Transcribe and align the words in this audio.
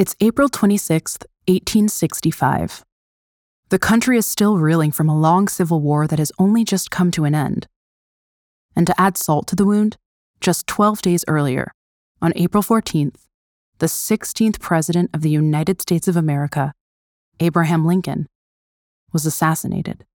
It's 0.00 0.16
April 0.18 0.48
26th, 0.48 1.26
1865. 1.46 2.86
The 3.68 3.78
country 3.78 4.16
is 4.16 4.24
still 4.24 4.56
reeling 4.56 4.92
from 4.92 5.10
a 5.10 5.18
long 5.18 5.46
civil 5.46 5.82
war 5.82 6.06
that 6.06 6.18
has 6.18 6.32
only 6.38 6.64
just 6.64 6.90
come 6.90 7.10
to 7.10 7.26
an 7.26 7.34
end. 7.34 7.66
And 8.74 8.86
to 8.86 8.98
add 8.98 9.18
salt 9.18 9.46
to 9.48 9.56
the 9.56 9.66
wound, 9.66 9.98
just 10.40 10.66
12 10.66 11.02
days 11.02 11.22
earlier, 11.28 11.72
on 12.22 12.32
April 12.34 12.62
14th, 12.62 13.26
the 13.76 13.84
16th 13.88 14.58
President 14.58 15.10
of 15.12 15.20
the 15.20 15.28
United 15.28 15.82
States 15.82 16.08
of 16.08 16.16
America, 16.16 16.72
Abraham 17.38 17.84
Lincoln, 17.84 18.26
was 19.12 19.26
assassinated. 19.26 20.06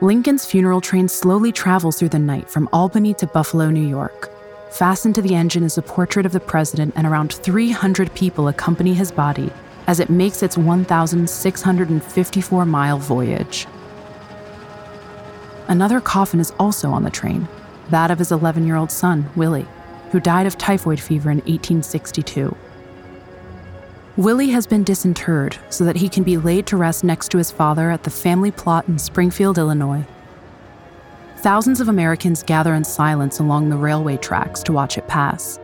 Lincoln's 0.00 0.46
funeral 0.46 0.80
train 0.80 1.08
slowly 1.08 1.50
travels 1.50 1.98
through 1.98 2.10
the 2.10 2.20
night 2.20 2.48
from 2.48 2.68
Albany 2.72 3.14
to 3.14 3.26
Buffalo, 3.26 3.68
New 3.68 3.88
York. 3.88 4.32
Fastened 4.70 5.16
to 5.16 5.22
the 5.22 5.34
engine 5.34 5.64
is 5.64 5.76
a 5.76 5.82
portrait 5.82 6.24
of 6.24 6.32
the 6.32 6.40
president, 6.40 6.94
and 6.96 7.06
around 7.06 7.32
300 7.32 8.14
people 8.14 8.48
accompany 8.48 8.94
his 8.94 9.10
body 9.10 9.50
as 9.86 9.98
it 9.98 10.08
makes 10.08 10.42
its 10.42 10.56
1,654 10.56 12.64
mile 12.64 12.98
voyage. 12.98 13.66
Another 15.66 16.00
coffin 16.00 16.38
is 16.38 16.52
also 16.60 16.90
on 16.90 17.02
the 17.02 17.10
train, 17.10 17.48
that 17.90 18.12
of 18.12 18.20
his 18.20 18.30
11 18.30 18.66
year 18.66 18.76
old 18.76 18.92
son, 18.92 19.28
Willie, 19.34 19.66
who 20.12 20.20
died 20.20 20.46
of 20.46 20.56
typhoid 20.56 21.00
fever 21.00 21.30
in 21.30 21.38
1862. 21.38 22.56
Willie 24.16 24.50
has 24.50 24.66
been 24.66 24.84
disinterred 24.84 25.58
so 25.70 25.84
that 25.84 25.96
he 25.96 26.08
can 26.08 26.22
be 26.22 26.36
laid 26.36 26.66
to 26.66 26.76
rest 26.76 27.02
next 27.02 27.30
to 27.30 27.38
his 27.38 27.50
father 27.50 27.90
at 27.90 28.04
the 28.04 28.10
family 28.10 28.52
plot 28.52 28.86
in 28.86 28.98
Springfield, 28.98 29.58
Illinois. 29.58 30.04
Thousands 31.40 31.80
of 31.80 31.88
Americans 31.88 32.42
gather 32.42 32.74
in 32.74 32.84
silence 32.84 33.38
along 33.38 33.70
the 33.70 33.76
railway 33.78 34.18
tracks 34.18 34.62
to 34.64 34.74
watch 34.74 34.98
it 34.98 35.08
pass, 35.08 35.58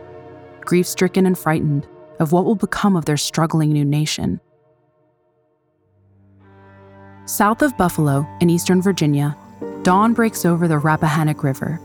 grief 0.61 0.87
stricken 0.87 1.27
and 1.27 1.37
frightened 1.37 1.85
of 2.19 2.31
what 2.31 2.45
will 2.45 2.55
become 2.55 2.95
of 2.95 3.05
their 3.05 3.15
struggling 3.15 3.73
new 3.73 3.85
nation. 3.85 4.41
South 7.25 7.61
of 7.61 7.77
Buffalo, 7.77 8.27
in 8.41 8.49
eastern 8.49 8.81
Virginia, 8.81 9.37
dawn 9.83 10.15
breaks 10.15 10.45
over 10.45 10.67
the 10.67 10.79
Rappahannock 10.79 11.43
River. 11.43 11.79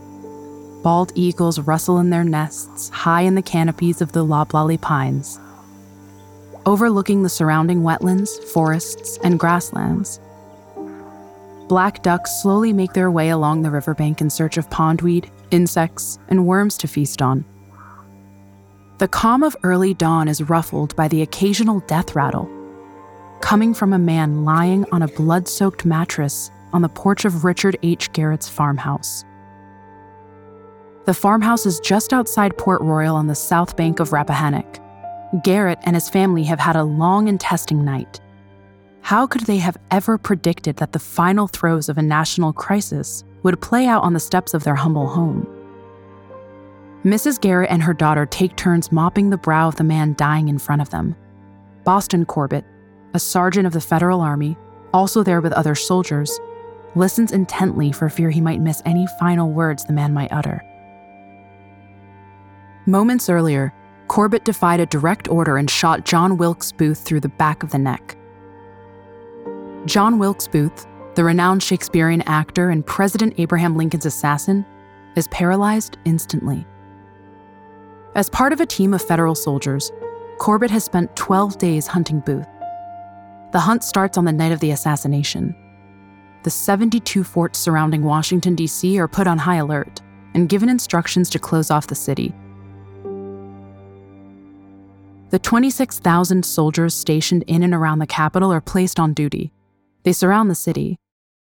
Bald 0.81 1.11
eagles 1.13 1.59
rustle 1.59 1.99
in 1.99 2.09
their 2.09 2.23
nests 2.23 2.89
high 2.89 3.21
in 3.21 3.35
the 3.35 3.43
canopies 3.43 4.01
of 4.01 4.11
the 4.11 4.25
loblolly 4.25 4.79
pines. 4.79 5.39
Overlooking 6.65 7.21
the 7.21 7.29
surrounding 7.29 7.83
wetlands, 7.83 8.43
forests, 8.45 9.19
and 9.23 9.39
grasslands, 9.39 10.19
black 11.67 12.03
ducks 12.03 12.41
slowly 12.41 12.73
make 12.73 12.93
their 12.93 13.11
way 13.11 13.29
along 13.29 13.61
the 13.61 13.71
riverbank 13.71 14.21
in 14.21 14.29
search 14.29 14.57
of 14.57 14.69
pondweed, 14.69 15.29
insects, 15.51 16.19
and 16.29 16.45
worms 16.45 16.77
to 16.77 16.87
feast 16.87 17.21
on. 17.21 17.45
The 18.99 19.07
calm 19.07 19.43
of 19.43 19.55
early 19.63 19.93
dawn 19.93 20.27
is 20.27 20.49
ruffled 20.49 20.95
by 20.95 21.07
the 21.07 21.21
occasional 21.21 21.79
death 21.81 22.15
rattle, 22.15 22.49
coming 23.41 23.73
from 23.73 23.93
a 23.93 23.99
man 23.99 24.45
lying 24.45 24.85
on 24.91 25.01
a 25.01 25.07
blood 25.07 25.47
soaked 25.47 25.83
mattress 25.85 26.51
on 26.71 26.81
the 26.81 26.89
porch 26.89 27.25
of 27.25 27.43
Richard 27.43 27.77
H. 27.83 28.11
Garrett's 28.13 28.49
farmhouse. 28.49 29.25
The 31.05 31.13
farmhouse 31.13 31.65
is 31.65 31.79
just 31.81 32.13
outside 32.13 32.57
Port 32.57 32.81
Royal 32.81 33.15
on 33.15 33.27
the 33.27 33.35
south 33.35 33.75
bank 33.75 33.99
of 33.99 34.13
Rappahannock. 34.13 34.79
Garrett 35.43 35.79
and 35.83 35.95
his 35.95 36.09
family 36.09 36.43
have 36.43 36.59
had 36.59 36.75
a 36.75 36.83
long 36.83 37.27
and 37.27 37.39
testing 37.39 37.83
night. 37.83 38.21
How 39.03 39.27
could 39.27 39.41
they 39.41 39.57
have 39.57 39.75
ever 39.91 40.17
predicted 40.17 40.77
that 40.77 40.93
the 40.93 40.97
final 40.97 41.49
throes 41.49 41.89
of 41.89 41.97
a 41.97 42.01
national 42.01 42.53
crisis 42.53 43.25
would 43.43 43.59
play 43.59 43.85
out 43.85 44.01
on 44.01 44.13
the 44.13 44.19
steps 44.19 44.53
of 44.53 44.63
their 44.63 44.75
humble 44.75 45.07
home? 45.07 45.45
Mrs. 47.03 47.39
Garrett 47.39 47.69
and 47.69 47.83
her 47.83 47.93
daughter 47.93 48.25
take 48.25 48.55
turns 48.55 48.93
mopping 48.93 49.29
the 49.29 49.37
brow 49.37 49.67
of 49.67 49.75
the 49.75 49.83
man 49.83 50.15
dying 50.17 50.47
in 50.47 50.57
front 50.57 50.81
of 50.81 50.89
them. 50.89 51.17
Boston 51.83 52.23
Corbett, 52.23 52.63
a 53.13 53.19
sergeant 53.19 53.67
of 53.67 53.73
the 53.73 53.81
Federal 53.81 54.21
Army, 54.21 54.55
also 54.93 55.21
there 55.21 55.41
with 55.41 55.51
other 55.51 55.75
soldiers, 55.75 56.39
listens 56.95 57.33
intently 57.33 57.91
for 57.91 58.07
fear 58.07 58.29
he 58.29 58.39
might 58.39 58.61
miss 58.61 58.81
any 58.85 59.05
final 59.19 59.51
words 59.51 59.83
the 59.83 59.91
man 59.91 60.13
might 60.13 60.31
utter. 60.31 60.63
Moments 62.85 63.27
earlier, 63.27 63.73
Corbett 64.07 64.45
defied 64.45 64.79
a 64.79 64.85
direct 64.85 65.27
order 65.27 65.57
and 65.57 65.69
shot 65.69 66.05
John 66.05 66.37
Wilkes 66.37 66.71
Booth 66.71 66.99
through 66.99 67.19
the 67.19 67.27
back 67.27 67.63
of 67.63 67.71
the 67.71 67.77
neck. 67.77 68.15
John 69.85 70.17
Wilkes 70.17 70.47
Booth, 70.47 70.87
the 71.15 71.25
renowned 71.25 71.61
Shakespearean 71.61 72.21
actor 72.21 72.69
and 72.69 72.85
President 72.85 73.33
Abraham 73.37 73.75
Lincoln's 73.75 74.05
assassin, 74.05 74.65
is 75.17 75.27
paralyzed 75.27 75.97
instantly. 76.05 76.65
As 78.15 78.29
part 78.29 78.53
of 78.53 78.61
a 78.61 78.65
team 78.65 78.93
of 78.93 79.01
federal 79.01 79.35
soldiers, 79.35 79.91
Corbett 80.37 80.71
has 80.71 80.85
spent 80.85 81.13
12 81.17 81.57
days 81.57 81.85
hunting 81.85 82.21
Booth. 82.21 82.47
The 83.51 83.59
hunt 83.59 83.83
starts 83.83 84.17
on 84.17 84.23
the 84.23 84.31
night 84.31 84.53
of 84.53 84.61
the 84.61 84.71
assassination. 84.71 85.53
The 86.43 86.49
72 86.49 87.25
forts 87.25 87.59
surrounding 87.59 88.03
Washington, 88.03 88.55
D.C. 88.55 88.97
are 88.99 89.07
put 89.09 89.27
on 89.27 89.37
high 89.37 89.57
alert 89.57 90.01
and 90.33 90.47
given 90.47 90.69
instructions 90.69 91.29
to 91.31 91.39
close 91.39 91.69
off 91.69 91.87
the 91.87 91.95
city. 91.95 92.33
The 95.31 95.39
26,000 95.39 96.45
soldiers 96.45 96.95
stationed 96.95 97.43
in 97.47 97.63
and 97.63 97.73
around 97.73 97.99
the 97.99 98.07
capital 98.07 98.53
are 98.53 98.61
placed 98.61 98.97
on 98.97 99.13
duty 99.13 99.51
they 100.03 100.13
surround 100.13 100.49
the 100.49 100.55
city, 100.55 100.97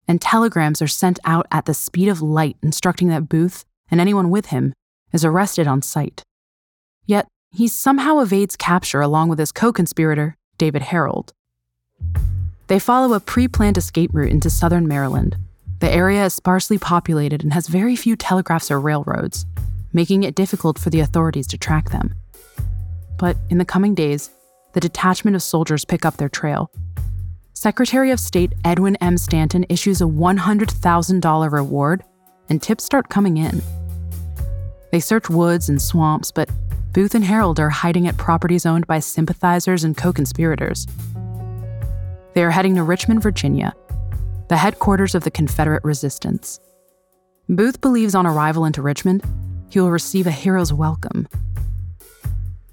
and 0.07 0.21
telegrams 0.21 0.83
are 0.83 0.89
sent 0.89 1.19
out 1.25 1.47
at 1.51 1.65
the 1.65 1.75
speed 1.75 2.09
of 2.09 2.23
light 2.23 2.57
instructing 2.63 3.09
that 3.09 3.29
Booth 3.29 3.65
and 3.91 4.01
anyone 4.01 4.31
with 4.31 4.47
him 4.47 4.73
is 5.13 5.25
arrested 5.25 5.67
on 5.67 5.83
sight. 5.83 6.23
Yet, 7.07 7.27
he 7.51 7.69
somehow 7.69 8.19
evades 8.19 8.57
capture 8.57 9.01
along 9.01 9.29
with 9.29 9.39
his 9.39 9.53
co 9.53 9.73
conspirator, 9.73 10.37
David 10.59 10.83
Herold. 10.83 11.31
They 12.67 12.79
follow 12.79 13.15
a 13.15 13.21
pre 13.21 13.49
planned 13.49 13.79
escape 13.79 14.11
route 14.13 14.33
into 14.33 14.51
southern 14.51 14.89
Maryland. 14.89 15.37
The 15.81 15.91
area 15.91 16.25
is 16.25 16.35
sparsely 16.35 16.79
populated 16.79 17.43
and 17.43 17.53
has 17.53 17.69
very 17.69 17.95
few 17.95 18.17
telegraphs 18.17 18.71
or 18.71 18.81
railroads, 18.81 19.45
making 19.93 20.23
it 20.23 20.35
difficult 20.35 20.79
for 20.79 20.91
the 20.91 21.01
authorities 21.01 21.47
to 21.49 21.59
track 21.59 21.91
them. 21.91 22.15
But 23.19 23.37
in 23.51 23.59
the 23.59 23.65
coming 23.65 23.95
days, 23.95 24.31
the 24.73 24.81
detachment 24.81 25.37
of 25.37 25.43
soldiers 25.43 25.85
pick 25.85 26.05
up 26.05 26.17
their 26.17 26.29
trail 26.29 26.71
Secretary 27.57 28.11
of 28.11 28.19
State 28.19 28.53
Edwin 28.65 28.97
M. 28.97 29.17
Stanton 29.17 29.65
issues 29.69 30.01
a 30.01 30.05
$100,000 30.05 31.53
reward, 31.53 32.03
and 32.49 32.61
tips 32.61 32.85
start 32.85 33.09
coming 33.09 33.37
in. 33.37 33.63
They 34.91 34.99
search 34.99 35.31
woods 35.31 35.69
and 35.69 35.81
swamps, 35.81 36.33
but 36.33 36.51
Booth 36.93 37.15
and 37.15 37.25
Herold 37.25 37.61
are 37.61 37.71
hiding 37.71 38.09
at 38.09 38.17
properties 38.17 38.67
owned 38.67 38.89
by 38.89 38.99
sympathizers 38.99 39.85
and 39.85 39.97
co 39.97 40.13
conspirators. 40.13 40.87
They 42.35 42.43
are 42.43 42.51
heading 42.51 42.75
to 42.75 42.83
Richmond, 42.83 43.23
Virginia, 43.23 43.73
the 44.49 44.57
headquarters 44.57 45.15
of 45.15 45.23
the 45.23 45.31
Confederate 45.31 45.85
resistance. 45.85 46.59
Booth 47.49 47.81
believes 47.81 48.17
on 48.17 48.27
arrival 48.27 48.65
into 48.65 48.83
Richmond, 48.83 49.23
he 49.69 49.79
will 49.79 49.93
receive 49.93 50.27
a 50.27 50.33
hero's 50.33 50.73
welcome. 50.73 51.29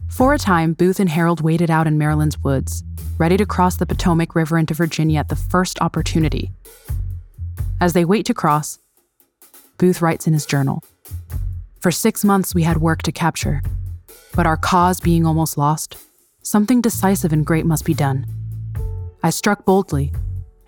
For 0.07 0.33
a 0.33 0.39
time, 0.39 0.73
Booth 0.73 0.99
and 0.99 1.09
Herold 1.09 1.41
waited 1.41 1.69
out 1.69 1.87
in 1.87 1.99
Maryland's 1.99 2.39
woods, 2.39 2.83
ready 3.21 3.37
to 3.37 3.45
cross 3.45 3.77
the 3.77 3.85
Potomac 3.85 4.33
River 4.33 4.57
into 4.57 4.73
Virginia 4.73 5.19
at 5.19 5.29
the 5.29 5.35
first 5.35 5.79
opportunity. 5.79 6.51
As 7.79 7.93
they 7.93 8.03
wait 8.03 8.25
to 8.25 8.33
cross, 8.33 8.79
Booth 9.77 10.01
writes 10.01 10.25
in 10.25 10.33
his 10.33 10.47
journal 10.47 10.83
For 11.81 11.91
six 11.91 12.25
months 12.25 12.55
we 12.55 12.63
had 12.63 12.77
work 12.77 13.03
to 13.03 13.11
capture, 13.11 13.61
but 14.33 14.47
our 14.47 14.57
cause 14.57 14.99
being 14.99 15.23
almost 15.23 15.55
lost, 15.55 15.97
something 16.41 16.81
decisive 16.81 17.31
and 17.31 17.45
great 17.45 17.63
must 17.63 17.85
be 17.85 17.93
done. 17.93 18.25
I 19.21 19.29
struck 19.29 19.65
boldly, 19.65 20.11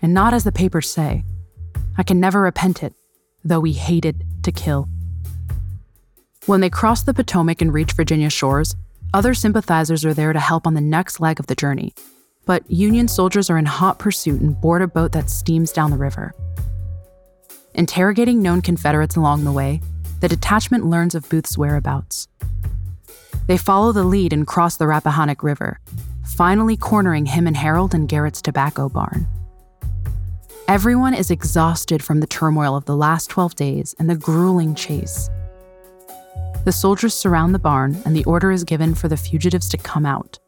and 0.00 0.14
not 0.14 0.32
as 0.32 0.44
the 0.44 0.52
papers 0.52 0.88
say. 0.88 1.24
I 1.98 2.04
can 2.04 2.20
never 2.20 2.42
repent 2.42 2.84
it, 2.84 2.94
though 3.44 3.58
we 3.58 3.72
hated 3.72 4.24
to 4.44 4.52
kill. 4.52 4.88
When 6.46 6.60
they 6.60 6.70
cross 6.70 7.02
the 7.02 7.14
Potomac 7.14 7.60
and 7.60 7.74
reach 7.74 7.94
Virginia 7.94 8.30
shores, 8.30 8.76
other 9.12 9.34
sympathizers 9.34 10.04
are 10.04 10.14
there 10.14 10.32
to 10.32 10.38
help 10.38 10.68
on 10.68 10.74
the 10.74 10.80
next 10.80 11.18
leg 11.18 11.40
of 11.40 11.48
the 11.48 11.56
journey 11.56 11.92
but 12.46 12.68
Union 12.70 13.08
soldiers 13.08 13.50
are 13.50 13.58
in 13.58 13.66
hot 13.66 13.98
pursuit 13.98 14.40
and 14.40 14.60
board 14.60 14.82
a 14.82 14.86
boat 14.86 15.12
that 15.12 15.30
steams 15.30 15.72
down 15.72 15.90
the 15.90 15.96
river. 15.96 16.34
Interrogating 17.74 18.42
known 18.42 18.60
Confederates 18.60 19.16
along 19.16 19.44
the 19.44 19.52
way, 19.52 19.80
the 20.20 20.28
detachment 20.28 20.86
learns 20.86 21.14
of 21.14 21.28
Booth's 21.28 21.58
whereabouts. 21.58 22.28
They 23.46 23.58
follow 23.58 23.92
the 23.92 24.04
lead 24.04 24.32
and 24.32 24.46
cross 24.46 24.76
the 24.76 24.86
Rappahannock 24.86 25.42
River, 25.42 25.80
finally 26.24 26.76
cornering 26.76 27.26
him 27.26 27.46
and 27.46 27.56
Herold 27.56 27.94
in 27.94 28.06
Garrett's 28.06 28.40
tobacco 28.40 28.88
barn. 28.88 29.26
Everyone 30.66 31.12
is 31.12 31.30
exhausted 31.30 32.02
from 32.02 32.20
the 32.20 32.26
turmoil 32.26 32.74
of 32.74 32.86
the 32.86 32.96
last 32.96 33.28
12 33.28 33.54
days 33.54 33.94
and 33.98 34.08
the 34.08 34.16
grueling 34.16 34.74
chase. 34.74 35.28
The 36.64 36.72
soldiers 36.72 37.12
surround 37.12 37.54
the 37.54 37.58
barn, 37.58 38.00
and 38.06 38.16
the 38.16 38.24
order 38.24 38.50
is 38.50 38.64
given 38.64 38.94
for 38.94 39.06
the 39.06 39.18
fugitives 39.18 39.68
to 39.68 39.76
come 39.76 40.06
out. 40.06 40.38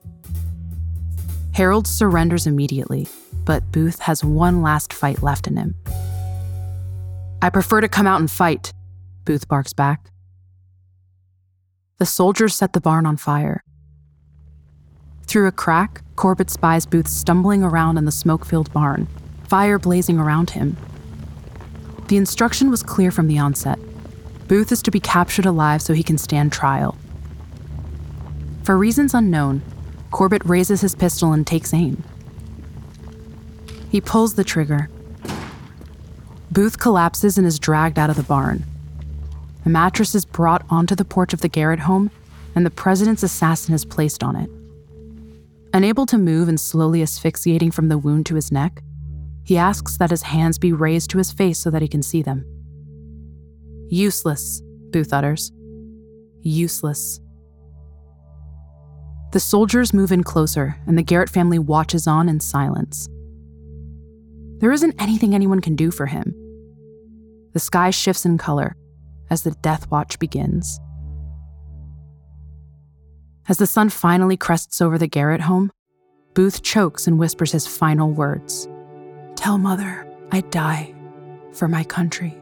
Herold 1.56 1.86
surrenders 1.86 2.46
immediately, 2.46 3.08
but 3.46 3.72
Booth 3.72 4.00
has 4.00 4.22
one 4.22 4.60
last 4.60 4.92
fight 4.92 5.22
left 5.22 5.46
in 5.46 5.56
him. 5.56 5.74
I 7.40 7.48
prefer 7.48 7.80
to 7.80 7.88
come 7.88 8.06
out 8.06 8.20
and 8.20 8.30
fight, 8.30 8.74
Booth 9.24 9.48
barks 9.48 9.72
back. 9.72 10.10
The 11.96 12.04
soldiers 12.04 12.54
set 12.54 12.74
the 12.74 12.80
barn 12.82 13.06
on 13.06 13.16
fire. 13.16 13.64
Through 15.26 15.46
a 15.46 15.52
crack, 15.52 16.02
Corbett 16.14 16.50
spies 16.50 16.84
Booth 16.84 17.08
stumbling 17.08 17.62
around 17.62 17.96
in 17.96 18.04
the 18.04 18.12
smoke 18.12 18.44
filled 18.44 18.70
barn, 18.74 19.08
fire 19.48 19.78
blazing 19.78 20.18
around 20.18 20.50
him. 20.50 20.76
The 22.08 22.18
instruction 22.18 22.68
was 22.68 22.82
clear 22.82 23.10
from 23.10 23.28
the 23.28 23.38
onset 23.38 23.78
Booth 24.46 24.70
is 24.72 24.82
to 24.82 24.90
be 24.90 25.00
captured 25.00 25.46
alive 25.46 25.80
so 25.80 25.94
he 25.94 26.02
can 26.02 26.18
stand 26.18 26.52
trial. 26.52 26.98
For 28.62 28.76
reasons 28.76 29.14
unknown, 29.14 29.62
Corbett 30.16 30.46
raises 30.46 30.80
his 30.80 30.94
pistol 30.94 31.34
and 31.34 31.46
takes 31.46 31.74
aim. 31.74 32.02
He 33.90 34.00
pulls 34.00 34.32
the 34.32 34.44
trigger. 34.44 34.88
Booth 36.50 36.78
collapses 36.78 37.36
and 37.36 37.46
is 37.46 37.58
dragged 37.58 37.98
out 37.98 38.08
of 38.08 38.16
the 38.16 38.22
barn. 38.22 38.64
A 39.66 39.68
mattress 39.68 40.14
is 40.14 40.24
brought 40.24 40.64
onto 40.70 40.94
the 40.94 41.04
porch 41.04 41.34
of 41.34 41.42
the 41.42 41.50
Garrett 41.50 41.80
home, 41.80 42.10
and 42.54 42.64
the 42.64 42.70
president's 42.70 43.22
assassin 43.22 43.74
is 43.74 43.84
placed 43.84 44.24
on 44.24 44.36
it. 44.36 44.48
Unable 45.74 46.06
to 46.06 46.16
move 46.16 46.48
and 46.48 46.58
slowly 46.58 47.02
asphyxiating 47.02 47.70
from 47.70 47.88
the 47.90 47.98
wound 47.98 48.24
to 48.24 48.36
his 48.36 48.50
neck, 48.50 48.82
he 49.44 49.58
asks 49.58 49.98
that 49.98 50.08
his 50.08 50.22
hands 50.22 50.58
be 50.58 50.72
raised 50.72 51.10
to 51.10 51.18
his 51.18 51.30
face 51.30 51.58
so 51.58 51.70
that 51.70 51.82
he 51.82 51.88
can 51.88 52.02
see 52.02 52.22
them. 52.22 52.42
Useless, 53.90 54.62
Booth 54.92 55.12
utters. 55.12 55.52
Useless. 56.40 57.20
The 59.32 59.40
soldiers 59.40 59.92
move 59.92 60.12
in 60.12 60.22
closer, 60.22 60.76
and 60.86 60.96
the 60.96 61.02
Garrett 61.02 61.30
family 61.30 61.58
watches 61.58 62.06
on 62.06 62.28
in 62.28 62.40
silence. 62.40 63.08
There 64.58 64.72
isn't 64.72 65.00
anything 65.00 65.34
anyone 65.34 65.60
can 65.60 65.76
do 65.76 65.90
for 65.90 66.06
him. 66.06 66.34
The 67.52 67.60
sky 67.60 67.90
shifts 67.90 68.24
in 68.24 68.38
color 68.38 68.76
as 69.28 69.42
the 69.42 69.50
death 69.62 69.90
watch 69.90 70.18
begins. 70.18 70.80
As 73.48 73.58
the 73.58 73.66
sun 73.66 73.90
finally 73.90 74.36
crests 74.36 74.80
over 74.80 74.98
the 74.98 75.06
Garrett 75.06 75.42
home, 75.42 75.70
Booth 76.34 76.62
chokes 76.62 77.06
and 77.06 77.18
whispers 77.18 77.52
his 77.52 77.66
final 77.66 78.10
words 78.10 78.68
Tell 79.36 79.58
mother 79.58 80.06
I'd 80.32 80.50
die 80.50 80.94
for 81.52 81.68
my 81.68 81.84
country. 81.84 82.36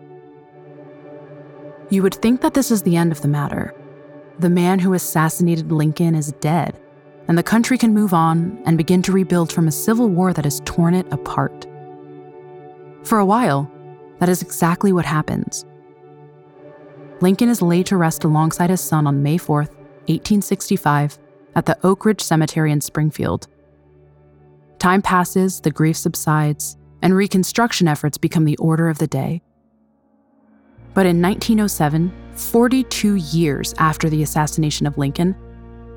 You 1.90 2.02
would 2.02 2.14
think 2.14 2.40
that 2.40 2.54
this 2.54 2.70
is 2.70 2.82
the 2.82 2.96
end 2.96 3.12
of 3.12 3.20
the 3.20 3.28
matter. 3.28 3.74
The 4.40 4.50
man 4.50 4.80
who 4.80 4.94
assassinated 4.94 5.70
Lincoln 5.70 6.14
is 6.14 6.32
dead, 6.40 6.80
and 7.28 7.38
the 7.38 7.42
country 7.42 7.78
can 7.78 7.94
move 7.94 8.12
on 8.12 8.60
and 8.66 8.76
begin 8.76 9.00
to 9.02 9.12
rebuild 9.12 9.52
from 9.52 9.68
a 9.68 9.72
civil 9.72 10.08
war 10.08 10.32
that 10.32 10.44
has 10.44 10.60
torn 10.64 10.94
it 10.94 11.06
apart. 11.12 11.66
For 13.04 13.18
a 13.18 13.24
while, 13.24 13.70
that 14.18 14.28
is 14.28 14.42
exactly 14.42 14.92
what 14.92 15.04
happens. 15.04 15.64
Lincoln 17.20 17.48
is 17.48 17.62
laid 17.62 17.86
to 17.86 17.96
rest 17.96 18.24
alongside 18.24 18.70
his 18.70 18.80
son 18.80 19.06
on 19.06 19.22
May 19.22 19.38
4th, 19.38 19.70
1865, 20.08 21.18
at 21.54 21.66
the 21.66 21.78
Oak 21.86 22.04
Ridge 22.04 22.20
Cemetery 22.20 22.72
in 22.72 22.80
Springfield. 22.80 23.46
Time 24.78 25.00
passes, 25.00 25.60
the 25.60 25.70
grief 25.70 25.96
subsides, 25.96 26.76
and 27.00 27.14
reconstruction 27.14 27.86
efforts 27.86 28.18
become 28.18 28.44
the 28.44 28.56
order 28.56 28.88
of 28.88 28.98
the 28.98 29.06
day. 29.06 29.42
But 30.92 31.06
in 31.06 31.22
1907, 31.22 32.12
42 32.36 33.14
years 33.16 33.74
after 33.78 34.10
the 34.10 34.22
assassination 34.22 34.86
of 34.86 34.98
Lincoln, 34.98 35.36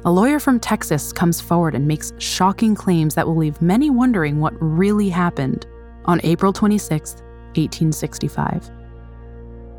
a 0.06 0.12
lawyer 0.12 0.40
from 0.40 0.60
Texas 0.60 1.12
comes 1.12 1.42
forward 1.42 1.76
and 1.76 1.88
makes 1.88 2.14
shocking 2.20 2.76
claims 2.76 3.16
that 3.16 3.28
will 3.28 3.36
leave 3.36 3.62
many 3.62 3.90
wondering 3.90 4.40
what 4.40 4.54
really 4.60 5.10
happened 5.10 5.66
on 6.06 6.22
April 6.24 6.54
26, 6.54 7.16
1865. 7.56 8.72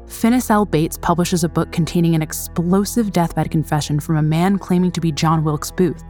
Finis 0.09 0.51
L. 0.51 0.65
Bates 0.65 0.99
publishes 0.99 1.45
a 1.45 1.49
book 1.49 1.71
containing 1.71 2.15
an 2.15 2.23
explosive 2.23 3.13
deathbed 3.13 3.51
confession 3.51 4.01
from 4.01 4.17
a 4.17 4.23
man 4.23 4.59
claiming 4.59 4.91
to 4.93 5.01
be 5.01 5.13
John 5.13 5.45
Wilkes 5.45 5.71
Booth. 5.71 6.03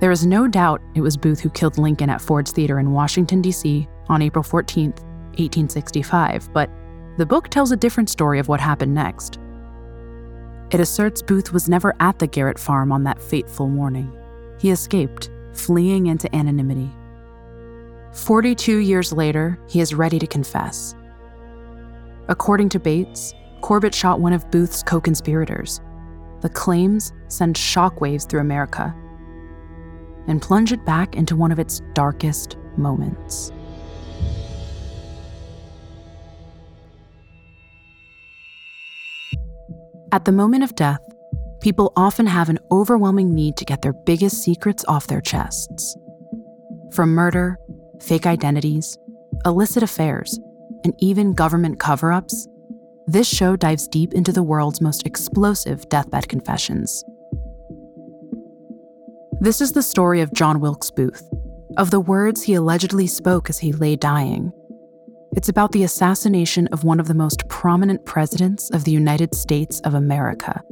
There 0.00 0.10
is 0.10 0.26
no 0.26 0.46
doubt 0.46 0.82
it 0.94 1.00
was 1.00 1.16
Booth 1.16 1.40
who 1.40 1.48
killed 1.48 1.78
Lincoln 1.78 2.10
at 2.10 2.20
Ford's 2.20 2.52
Theater 2.52 2.78
in 2.78 2.92
Washington, 2.92 3.40
D.C. 3.40 3.88
on 4.08 4.20
April 4.20 4.42
14, 4.42 4.90
1865, 4.90 6.52
but 6.52 6.68
the 7.16 7.26
book 7.26 7.48
tells 7.48 7.72
a 7.72 7.76
different 7.76 8.10
story 8.10 8.38
of 8.38 8.48
what 8.48 8.60
happened 8.60 8.94
next. 8.94 9.38
It 10.70 10.80
asserts 10.80 11.22
Booth 11.22 11.52
was 11.52 11.68
never 11.68 11.94
at 12.00 12.18
the 12.18 12.26
Garrett 12.26 12.58
farm 12.58 12.92
on 12.92 13.04
that 13.04 13.22
fateful 13.22 13.68
morning. 13.68 14.12
He 14.58 14.70
escaped, 14.70 15.30
fleeing 15.52 16.08
into 16.08 16.34
anonymity. 16.34 16.90
42 18.12 18.78
years 18.78 19.12
later, 19.12 19.58
he 19.68 19.80
is 19.80 19.94
ready 19.94 20.18
to 20.18 20.26
confess. 20.26 20.94
According 22.28 22.70
to 22.70 22.80
Bates, 22.80 23.32
Corbett 23.60 23.94
shot 23.94 24.20
one 24.20 24.32
of 24.32 24.50
Booth's 24.50 24.82
co 24.82 25.00
conspirators. 25.00 25.80
The 26.40 26.48
claims 26.48 27.12
send 27.28 27.56
shockwaves 27.56 28.28
through 28.28 28.40
America 28.40 28.94
and 30.26 30.42
plunge 30.42 30.72
it 30.72 30.84
back 30.84 31.14
into 31.14 31.36
one 31.36 31.52
of 31.52 31.58
its 31.58 31.80
darkest 31.94 32.56
moments. 32.76 33.52
At 40.12 40.24
the 40.24 40.32
moment 40.32 40.62
of 40.62 40.74
death, 40.74 41.00
people 41.60 41.92
often 41.96 42.26
have 42.26 42.48
an 42.48 42.58
overwhelming 42.70 43.34
need 43.34 43.56
to 43.56 43.64
get 43.64 43.82
their 43.82 43.92
biggest 43.92 44.42
secrets 44.42 44.84
off 44.86 45.08
their 45.08 45.20
chests. 45.20 45.96
From 46.92 47.10
murder, 47.10 47.58
fake 48.00 48.26
identities, 48.26 48.98
illicit 49.44 49.82
affairs, 49.82 50.38
and 50.84 50.94
even 50.98 51.34
government 51.34 51.80
cover 51.80 52.12
ups, 52.12 52.46
this 53.08 53.28
show 53.28 53.56
dives 53.56 53.88
deep 53.88 54.14
into 54.14 54.32
the 54.32 54.42
world's 54.42 54.80
most 54.80 55.06
explosive 55.06 55.88
deathbed 55.88 56.28
confessions. 56.28 57.04
This 59.40 59.60
is 59.60 59.72
the 59.72 59.82
story 59.82 60.20
of 60.20 60.32
John 60.32 60.60
Wilkes 60.60 60.90
Booth, 60.90 61.28
of 61.76 61.90
the 61.90 62.00
words 62.00 62.42
he 62.42 62.54
allegedly 62.54 63.06
spoke 63.06 63.50
as 63.50 63.58
he 63.58 63.72
lay 63.72 63.96
dying. 63.96 64.52
It's 65.34 65.48
about 65.48 65.72
the 65.72 65.84
assassination 65.84 66.66
of 66.68 66.84
one 66.84 67.00
of 67.00 67.08
the 67.08 67.14
most 67.14 67.48
prominent 67.48 68.04
presidents 68.04 68.70
of 68.70 68.84
the 68.84 68.92
United 68.92 69.34
States 69.34 69.80
of 69.80 69.94
America 69.94 70.62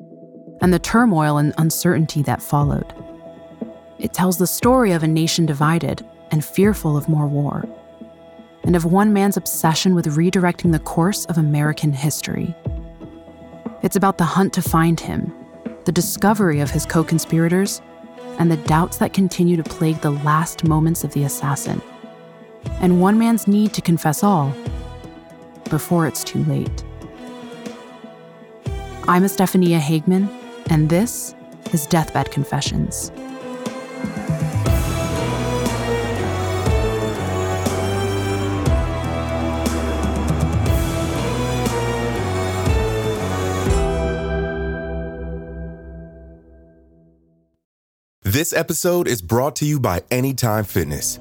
and 0.61 0.73
the 0.73 0.79
turmoil 0.79 1.37
and 1.37 1.53
uncertainty 1.59 2.23
that 2.23 2.43
followed. 2.43 2.95
It 3.99 4.15
tells 4.15 4.39
the 4.39 4.47
story 4.47 4.93
of 4.93 5.03
a 5.03 5.09
nation 5.09 5.47
divided 5.47 6.07
and 6.31 6.45
fearful 6.45 6.97
of 6.97 7.09
more 7.09 7.27
war, 7.27 7.65
and 8.63 8.75
of 8.75 8.85
one 8.85 9.13
man's 9.13 9.37
obsession 9.37 9.95
with 9.95 10.17
redirecting 10.17 10.73
the 10.73 10.79
course 10.79 11.27
of 11.27 11.37
American 11.37 11.93
history. 11.93 12.55
It's 13.83 13.97
about 13.97 14.19
the 14.19 14.25
hunt 14.25 14.53
to 14.55 14.63
find 14.63 14.99
him, 14.99 15.33
the 15.85 15.93
discovery 15.93 16.61
of 16.61 16.71
his 16.71 16.87
co 16.87 17.05
conspirators, 17.05 17.83
and 18.39 18.51
the 18.51 18.57
doubts 18.57 18.97
that 18.99 19.13
continue 19.13 19.57
to 19.57 19.63
plague 19.63 20.01
the 20.01 20.11
last 20.11 20.65
moments 20.65 21.05
of 21.05 21.13
the 21.13 21.25
assassin, 21.25 21.83
and 22.81 23.01
one 23.01 23.19
man's 23.19 23.47
need 23.47 23.73
to 23.75 23.81
confess 23.81 24.23
all 24.23 24.55
before 25.71 26.07
it's 26.07 26.23
too 26.23 26.45
late. 26.45 26.85
I'm 29.07 29.25
Estefania 29.25 29.81
Hagman, 29.81 30.29
and 30.71 30.89
this 30.89 31.35
is 31.73 31.87
Deathbed 31.87 32.31
Confessions. 32.31 33.11
This 48.35 48.53
episode 48.53 49.07
is 49.07 49.23
brought 49.23 49.55
to 49.57 49.65
you 49.65 49.79
by 49.79 50.03
Anytime 50.11 50.65
Fitness. 50.65 51.21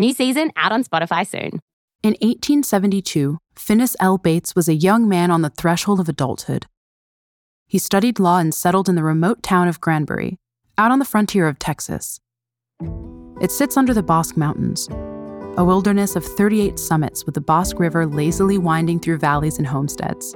New 0.00 0.14
season 0.14 0.50
out 0.56 0.72
on 0.72 0.82
Spotify 0.82 1.26
soon. 1.26 1.60
In 2.02 2.14
1872, 2.22 3.36
Finis 3.54 3.94
L. 4.00 4.16
Bates 4.16 4.56
was 4.56 4.66
a 4.66 4.74
young 4.74 5.06
man 5.06 5.30
on 5.30 5.42
the 5.42 5.50
threshold 5.50 6.00
of 6.00 6.08
adulthood. 6.08 6.64
He 7.66 7.76
studied 7.76 8.18
law 8.18 8.38
and 8.38 8.54
settled 8.54 8.88
in 8.88 8.94
the 8.94 9.02
remote 9.02 9.42
town 9.42 9.68
of 9.68 9.78
Granbury, 9.78 10.38
out 10.78 10.90
on 10.90 11.00
the 11.00 11.04
frontier 11.04 11.46
of 11.46 11.58
Texas. 11.58 12.18
It 13.42 13.52
sits 13.52 13.76
under 13.76 13.92
the 13.92 14.02
Bosque 14.02 14.38
Mountains, 14.38 14.88
a 15.58 15.64
wilderness 15.64 16.16
of 16.16 16.24
38 16.24 16.78
summits 16.78 17.26
with 17.26 17.34
the 17.34 17.42
Bosque 17.42 17.78
River 17.78 18.06
lazily 18.06 18.56
winding 18.56 19.00
through 19.00 19.18
valleys 19.18 19.58
and 19.58 19.66
homesteads. 19.66 20.34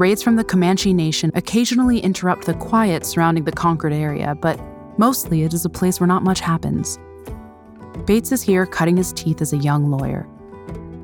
Raids 0.00 0.20
from 0.20 0.34
the 0.34 0.42
Comanche 0.42 0.92
Nation 0.92 1.30
occasionally 1.36 2.00
interrupt 2.00 2.44
the 2.44 2.54
quiet 2.54 3.06
surrounding 3.06 3.44
the 3.44 3.52
conquered 3.52 3.92
area, 3.92 4.34
but 4.34 4.60
mostly 4.98 5.44
it 5.44 5.54
is 5.54 5.64
a 5.64 5.70
place 5.70 6.00
where 6.00 6.08
not 6.08 6.24
much 6.24 6.40
happens. 6.40 6.98
Bates 8.06 8.32
is 8.32 8.42
here 8.42 8.66
cutting 8.66 8.98
his 8.98 9.14
teeth 9.14 9.40
as 9.40 9.54
a 9.54 9.56
young 9.56 9.90
lawyer. 9.90 10.28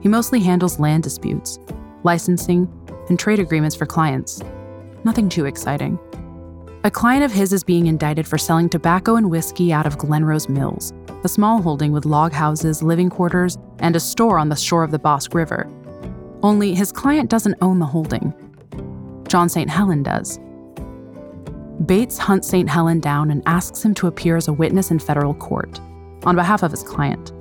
He 0.02 0.08
mostly 0.08 0.40
handles 0.40 0.78
land 0.78 1.02
disputes, 1.02 1.58
licensing, 2.02 2.68
and 3.08 3.18
trade 3.18 3.38
agreements 3.38 3.74
for 3.74 3.86
clients. 3.86 4.42
Nothing 5.04 5.30
too 5.30 5.46
exciting. 5.46 5.98
A 6.84 6.90
client 6.90 7.24
of 7.24 7.32
his 7.32 7.54
is 7.54 7.64
being 7.64 7.86
indicted 7.86 8.26
for 8.26 8.36
selling 8.36 8.68
tobacco 8.68 9.16
and 9.16 9.30
whiskey 9.30 9.72
out 9.72 9.86
of 9.86 9.96
Glenrose 9.96 10.48
Mills, 10.48 10.92
a 11.24 11.28
small 11.28 11.62
holding 11.62 11.92
with 11.92 12.04
log 12.04 12.32
houses, 12.32 12.82
living 12.82 13.08
quarters, 13.08 13.56
and 13.78 13.96
a 13.96 14.00
store 14.00 14.38
on 14.38 14.50
the 14.50 14.56
shore 14.56 14.82
of 14.82 14.90
the 14.90 14.98
Bosque 14.98 15.34
River. 15.34 15.70
Only 16.42 16.74
his 16.74 16.92
client 16.92 17.30
doesn't 17.30 17.56
own 17.62 17.78
the 17.78 17.86
holding. 17.86 18.34
John 19.28 19.48
St. 19.48 19.70
Helen 19.70 20.02
does. 20.02 20.38
Bates 21.86 22.18
hunts 22.18 22.48
St. 22.48 22.68
Helen 22.68 23.00
down 23.00 23.30
and 23.30 23.42
asks 23.46 23.82
him 23.82 23.94
to 23.94 24.06
appear 24.06 24.36
as 24.36 24.48
a 24.48 24.52
witness 24.52 24.90
in 24.90 24.98
federal 24.98 25.34
court 25.34 25.80
on 26.24 26.36
behalf 26.36 26.62
of 26.62 26.70
his 26.70 26.82
client. 26.82 27.32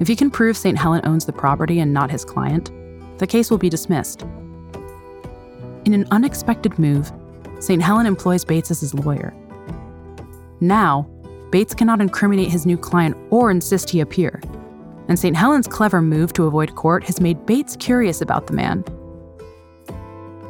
If 0.00 0.08
he 0.08 0.16
can 0.16 0.30
prove 0.30 0.56
St. 0.56 0.76
Helen 0.76 1.00
owns 1.04 1.24
the 1.24 1.32
property 1.32 1.80
and 1.80 1.92
not 1.92 2.10
his 2.10 2.24
client, 2.24 2.70
the 3.18 3.26
case 3.26 3.50
will 3.50 3.58
be 3.58 3.68
dismissed. 3.68 4.22
In 5.84 5.94
an 5.94 6.06
unexpected 6.10 6.78
move, 6.78 7.12
St. 7.60 7.82
Helen 7.82 8.06
employs 8.06 8.44
Bates 8.44 8.70
as 8.70 8.80
his 8.80 8.94
lawyer. 8.94 9.32
Now, 10.60 11.08
Bates 11.50 11.74
cannot 11.74 12.00
incriminate 12.00 12.50
his 12.50 12.66
new 12.66 12.76
client 12.76 13.16
or 13.30 13.50
insist 13.50 13.90
he 13.90 14.00
appear. 14.00 14.42
And 15.08 15.18
St. 15.18 15.36
Helen's 15.36 15.68
clever 15.68 16.00
move 16.02 16.32
to 16.32 16.44
avoid 16.46 16.74
court 16.74 17.04
has 17.04 17.20
made 17.20 17.46
Bates 17.46 17.76
curious 17.76 18.20
about 18.20 18.46
the 18.46 18.54
man. 18.54 18.84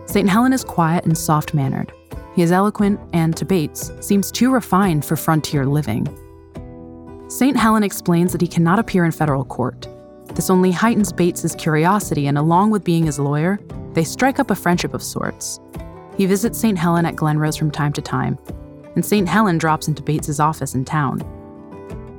St. 0.07 0.29
Helen 0.29 0.53
is 0.53 0.65
quiet 0.65 1.05
and 1.05 1.19
soft 1.19 1.53
mannered. 1.53 1.93
He 2.35 2.43
is 2.43 2.53
eloquent 2.53 3.01
and, 3.13 3.37
to 3.37 3.45
Bates, 3.45 3.91
seems 4.01 4.31
too 4.31 4.53
refined 4.53 5.05
for 5.05 5.17
frontier 5.17 5.67
living. 5.67 6.07
St. 7.29 7.57
Helen 7.57 7.83
explains 7.83 8.33
that 8.33 8.41
he 8.41 8.47
cannot 8.47 8.79
appear 8.79 9.05
in 9.05 9.11
federal 9.11 9.45
court. 9.45 9.89
This 10.35 10.51
only 10.51 10.71
heightens 10.71 11.13
Bates's 11.13 11.55
curiosity, 11.55 12.27
and 12.27 12.37
along 12.37 12.71
with 12.71 12.85
being 12.85 13.07
his 13.07 13.19
lawyer, 13.19 13.59
they 13.93 14.05
strike 14.05 14.39
up 14.39 14.51
a 14.51 14.55
friendship 14.55 14.93
of 14.95 15.03
sorts. 15.03 15.59
He 16.17 16.27
visits 16.27 16.59
St. 16.59 16.77
Helen 16.77 17.07
at 17.07 17.17
Glenrose 17.17 17.59
from 17.59 17.71
time 17.71 17.93
to 17.95 18.03
time, 18.03 18.39
and 18.95 19.05
St. 19.05 19.29
Helen 19.29 19.59
drops 19.59 19.89
into 19.89 20.03
Bates's 20.03 20.39
office 20.39 20.75
in 20.75 20.85
town. 20.85 21.23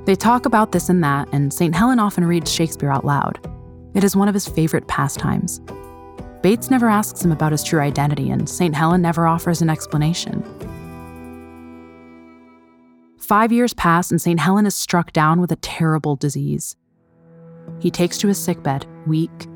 They 0.06 0.16
talk 0.16 0.46
about 0.46 0.72
this 0.72 0.90
and 0.90 1.04
that, 1.04 1.28
and 1.32 1.54
St. 1.54 1.76
Helen 1.76 2.00
often 2.00 2.26
reads 2.26 2.52
Shakespeare 2.52 2.92
out 2.92 3.06
loud. 3.06 3.40
It 3.94 4.04
is 4.04 4.16
one 4.16 4.28
of 4.28 4.34
his 4.34 4.48
favorite 4.48 4.88
pastimes. 4.88 5.62
Bates 6.42 6.70
never 6.70 6.90
asks 6.90 7.24
him 7.24 7.32
about 7.32 7.52
his 7.52 7.64
true 7.64 7.80
identity, 7.80 8.30
and 8.30 8.48
St. 8.48 8.76
Helen 8.76 9.02
never 9.02 9.26
offers 9.28 9.62
an 9.62 9.70
explanation. 9.70 10.44
Five 13.26 13.52
years 13.52 13.74
pass, 13.74 14.12
and 14.12 14.22
St. 14.22 14.40
Helen 14.40 14.68
is 14.68 14.76
struck 14.76 15.12
down 15.12 15.42
with 15.42 15.52
a 15.52 15.56
terrible 15.56 16.16
disease. 16.16 16.76
He 17.80 17.90
takes 17.90 18.20
to 18.20 18.28
his 18.28 18.38
sickbed, 18.38 18.86
weak, 19.08 19.48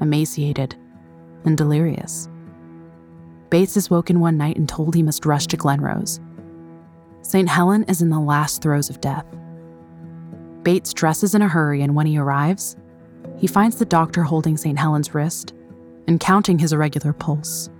emaciated, 0.00 0.76
and 1.44 1.58
delirious. 1.58 2.28
Bates 3.48 3.76
is 3.76 3.90
woken 3.90 4.20
one 4.20 4.36
night 4.36 4.56
and 4.56 4.68
told 4.68 4.94
he 4.94 5.02
must 5.02 5.26
rush 5.26 5.48
to 5.48 5.56
Glenrose. 5.56 6.20
St. 7.22 7.48
Helen 7.48 7.82
is 7.88 8.00
in 8.00 8.10
the 8.10 8.20
last 8.20 8.62
throes 8.62 8.88
of 8.88 9.00
death. 9.00 9.26
Bates 10.62 10.94
dresses 10.94 11.34
in 11.34 11.42
a 11.42 11.48
hurry, 11.48 11.82
and 11.82 11.96
when 11.96 12.06
he 12.06 12.16
arrives, 12.16 12.76
he 13.38 13.48
finds 13.48 13.74
the 13.74 13.84
doctor 13.84 14.22
holding 14.22 14.56
St. 14.56 14.78
Helen's 14.78 15.12
wrist 15.16 15.52
and 16.06 16.20
counting 16.20 16.60
his 16.60 16.72
irregular 16.72 17.12
pulse. 17.12 17.70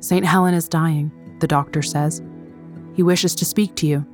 St. 0.00 0.26
Helen 0.26 0.52
is 0.52 0.68
dying, 0.68 1.10
the 1.40 1.48
doctor 1.48 1.80
says, 1.80 2.20
he 2.94 3.02
wishes 3.02 3.34
to 3.36 3.44
speak 3.44 3.74
to 3.76 3.86
you. 3.86 4.06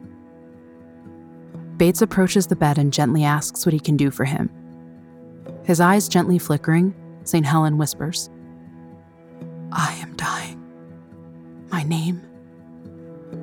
Bates 1.77 2.03
approaches 2.03 2.47
the 2.47 2.57
bed 2.57 2.79
and 2.79 2.93
gently 2.93 3.25
asks 3.25 3.65
what 3.65 3.73
he 3.73 3.81
can 3.81 3.97
do 3.97 4.11
for 4.11 4.25
him. 4.25 4.51
His 5.65 5.81
eyes 5.81 6.09
gently 6.09 6.39
flickering, 6.39 6.95
St. 7.25 7.47
Helen 7.47 7.79
whispers, 7.79 8.31
I 9.71 9.95
am 10.01 10.17
dying. 10.17 10.61
My 11.71 11.83
name 11.83 12.23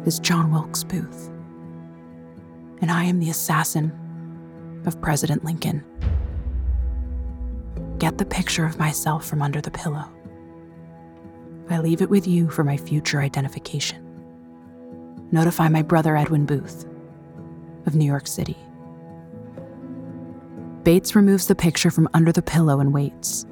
is 0.05 0.19
John 0.19 0.51
Wilkes 0.51 0.83
Booth, 0.83 1.29
and 2.81 2.91
I 2.91 3.03
am 3.03 3.19
the 3.19 3.29
assassin 3.29 3.91
of 4.85 4.99
President 5.01 5.45
Lincoln. 5.45 5.83
Get 7.99 8.17
the 8.17 8.25
picture 8.25 8.65
of 8.65 8.79
myself 8.79 9.25
from 9.25 9.41
under 9.41 9.61
the 9.61 9.71
pillow. 9.71 10.05
I 11.69 11.79
leave 11.79 12.01
it 12.01 12.09
with 12.09 12.27
you 12.27 12.49
for 12.49 12.63
my 12.63 12.77
future 12.77 13.21
identification 13.21 14.04
notify 15.31 15.69
my 15.69 15.81
brother 15.81 16.15
Edwin 16.15 16.45
Booth 16.45 16.85
of 17.85 17.95
New 17.95 18.05
York 18.05 18.27
City. 18.27 18.57
Bates 20.83 21.15
removes 21.15 21.47
the 21.47 21.55
picture 21.55 21.89
from 21.89 22.09
under 22.13 22.31
the 22.31 22.41
pillow 22.41 22.79
and 22.79 22.93
waits. 22.93 23.45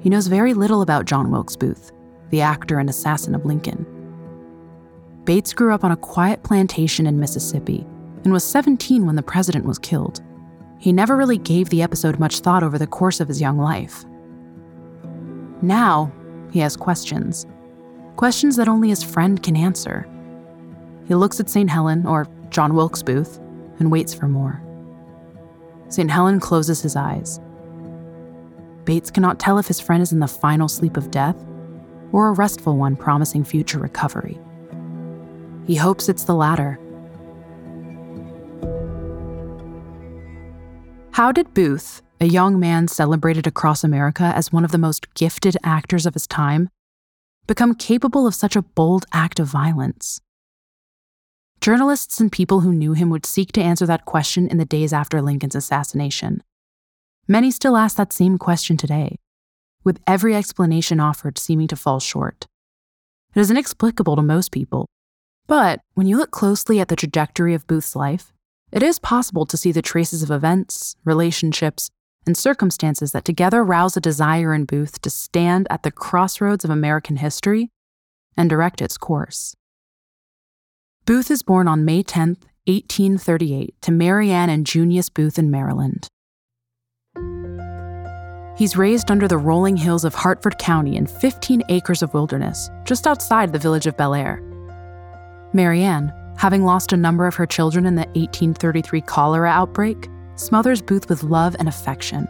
He 0.00 0.08
knows 0.08 0.26
very 0.26 0.54
little 0.54 0.82
about 0.82 1.04
John 1.04 1.30
Wilkes 1.30 1.56
Booth, 1.56 1.92
the 2.30 2.40
actor 2.40 2.78
and 2.78 2.88
assassin 2.88 3.34
of 3.34 3.44
Lincoln. 3.44 3.86
Bates 5.24 5.52
grew 5.52 5.72
up 5.74 5.84
on 5.84 5.92
a 5.92 5.96
quiet 5.96 6.42
plantation 6.42 7.06
in 7.06 7.20
Mississippi 7.20 7.86
and 8.24 8.32
was 8.32 8.44
17 8.44 9.06
when 9.06 9.16
the 9.16 9.22
president 9.22 9.64
was 9.64 9.78
killed. 9.78 10.22
He 10.78 10.92
never 10.92 11.16
really 11.16 11.38
gave 11.38 11.68
the 11.70 11.82
episode 11.82 12.18
much 12.18 12.40
thought 12.40 12.62
over 12.62 12.78
the 12.78 12.86
course 12.86 13.20
of 13.20 13.28
his 13.28 13.40
young 13.40 13.58
life. 13.58 14.04
Now, 15.62 16.12
he 16.50 16.60
has 16.60 16.76
questions. 16.76 17.46
Questions 18.16 18.56
that 18.56 18.68
only 18.68 18.90
his 18.90 19.02
friend 19.02 19.42
can 19.42 19.56
answer. 19.56 20.06
He 21.06 21.14
looks 21.14 21.40
at 21.40 21.50
St. 21.50 21.68
Helen, 21.68 22.06
or 22.06 22.28
John 22.50 22.74
Wilkes 22.74 23.02
Booth, 23.02 23.38
and 23.78 23.90
waits 23.90 24.14
for 24.14 24.28
more. 24.28 24.62
St. 25.88 26.10
Helen 26.10 26.40
closes 26.40 26.82
his 26.82 26.96
eyes. 26.96 27.40
Bates 28.84 29.10
cannot 29.10 29.38
tell 29.38 29.58
if 29.58 29.66
his 29.66 29.80
friend 29.80 30.02
is 30.02 30.12
in 30.12 30.20
the 30.20 30.28
final 30.28 30.68
sleep 30.68 30.96
of 30.96 31.10
death 31.10 31.36
or 32.12 32.28
a 32.28 32.32
restful 32.32 32.76
one 32.76 32.96
promising 32.96 33.44
future 33.44 33.78
recovery. 33.78 34.38
He 35.66 35.76
hopes 35.76 36.08
it's 36.08 36.24
the 36.24 36.34
latter. 36.34 36.78
How 41.12 41.32
did 41.32 41.54
Booth, 41.54 42.02
a 42.20 42.26
young 42.26 42.58
man 42.58 42.88
celebrated 42.88 43.46
across 43.46 43.84
America 43.84 44.24
as 44.24 44.52
one 44.52 44.64
of 44.64 44.72
the 44.72 44.78
most 44.78 45.12
gifted 45.14 45.56
actors 45.62 46.06
of 46.06 46.14
his 46.14 46.26
time, 46.26 46.68
become 47.46 47.74
capable 47.74 48.26
of 48.26 48.34
such 48.34 48.56
a 48.56 48.62
bold 48.62 49.06
act 49.12 49.38
of 49.38 49.46
violence? 49.46 50.20
Journalists 51.64 52.20
and 52.20 52.30
people 52.30 52.60
who 52.60 52.74
knew 52.74 52.92
him 52.92 53.08
would 53.08 53.24
seek 53.24 53.50
to 53.52 53.62
answer 53.62 53.86
that 53.86 54.04
question 54.04 54.48
in 54.48 54.58
the 54.58 54.66
days 54.66 54.92
after 54.92 55.22
Lincoln's 55.22 55.54
assassination. 55.54 56.42
Many 57.26 57.50
still 57.50 57.78
ask 57.78 57.96
that 57.96 58.12
same 58.12 58.36
question 58.36 58.76
today, 58.76 59.16
with 59.82 59.98
every 60.06 60.34
explanation 60.34 61.00
offered 61.00 61.38
seeming 61.38 61.66
to 61.68 61.76
fall 61.76 62.00
short. 62.00 62.44
It 63.34 63.40
is 63.40 63.50
inexplicable 63.50 64.14
to 64.14 64.20
most 64.20 64.52
people, 64.52 64.90
but 65.46 65.80
when 65.94 66.06
you 66.06 66.18
look 66.18 66.30
closely 66.30 66.80
at 66.80 66.88
the 66.88 66.96
trajectory 66.96 67.54
of 67.54 67.66
Booth's 67.66 67.96
life, 67.96 68.34
it 68.70 68.82
is 68.82 68.98
possible 68.98 69.46
to 69.46 69.56
see 69.56 69.72
the 69.72 69.80
traces 69.80 70.22
of 70.22 70.30
events, 70.30 70.96
relationships, 71.02 71.88
and 72.26 72.36
circumstances 72.36 73.12
that 73.12 73.24
together 73.24 73.64
rouse 73.64 73.96
a 73.96 74.02
desire 74.02 74.52
in 74.52 74.66
Booth 74.66 75.00
to 75.00 75.08
stand 75.08 75.66
at 75.70 75.82
the 75.82 75.90
crossroads 75.90 76.62
of 76.62 76.70
American 76.70 77.16
history 77.16 77.70
and 78.36 78.50
direct 78.50 78.82
its 78.82 78.98
course. 78.98 79.54
Booth 81.06 81.30
is 81.30 81.42
born 81.42 81.68
on 81.68 81.84
May 81.84 82.02
10, 82.02 82.28
1838, 82.66 83.74
to 83.82 83.92
Mary 83.92 84.30
Ann 84.30 84.48
and 84.48 84.66
Junius 84.66 85.10
Booth 85.10 85.38
in 85.38 85.50
Maryland. 85.50 86.08
He's 88.56 88.78
raised 88.78 89.10
under 89.10 89.28
the 89.28 89.36
rolling 89.36 89.76
hills 89.76 90.06
of 90.06 90.14
Harford 90.14 90.56
County 90.58 90.96
in 90.96 91.06
15 91.06 91.62
acres 91.68 92.02
of 92.02 92.14
wilderness, 92.14 92.70
just 92.84 93.06
outside 93.06 93.52
the 93.52 93.58
village 93.58 93.86
of 93.86 93.98
Bel 93.98 94.14
Air. 94.14 94.40
Mary 95.52 95.82
Ann, 95.82 96.10
having 96.38 96.64
lost 96.64 96.94
a 96.94 96.96
number 96.96 97.26
of 97.26 97.34
her 97.34 97.44
children 97.44 97.84
in 97.84 97.96
the 97.96 98.08
1833 98.14 99.02
cholera 99.02 99.50
outbreak, 99.50 100.08
smothers 100.36 100.80
Booth 100.80 101.10
with 101.10 101.22
love 101.22 101.54
and 101.58 101.68
affection. 101.68 102.26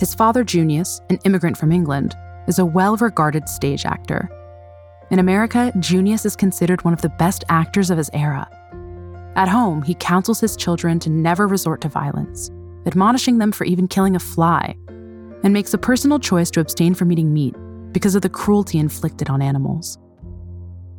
His 0.00 0.12
father, 0.12 0.42
Junius, 0.42 1.00
an 1.08 1.20
immigrant 1.24 1.56
from 1.56 1.70
England, 1.70 2.16
is 2.48 2.58
a 2.58 2.66
well 2.66 2.96
regarded 2.96 3.48
stage 3.48 3.86
actor 3.86 4.28
in 5.10 5.18
America, 5.18 5.72
Junius 5.78 6.24
is 6.26 6.36
considered 6.36 6.84
one 6.84 6.94
of 6.94 7.02
the 7.02 7.08
best 7.08 7.44
actors 7.48 7.90
of 7.90 7.98
his 7.98 8.10
era. 8.12 8.48
At 9.36 9.48
home, 9.48 9.82
he 9.82 9.94
counsels 9.94 10.40
his 10.40 10.56
children 10.56 10.98
to 11.00 11.10
never 11.10 11.46
resort 11.46 11.80
to 11.82 11.88
violence 11.88 12.50
admonishing 12.86 13.38
them 13.38 13.52
for 13.52 13.64
even 13.64 13.88
killing 13.88 14.16
a 14.16 14.20
fly, 14.20 14.74
and 15.42 15.52
makes 15.52 15.74
a 15.74 15.78
personal 15.78 16.18
choice 16.18 16.50
to 16.52 16.60
abstain 16.60 16.94
from 16.94 17.12
eating 17.12 17.32
meat 17.32 17.54
because 17.92 18.14
of 18.14 18.22
the 18.22 18.28
cruelty 18.28 18.78
inflicted 18.78 19.28
on 19.28 19.42
animals. 19.42 19.98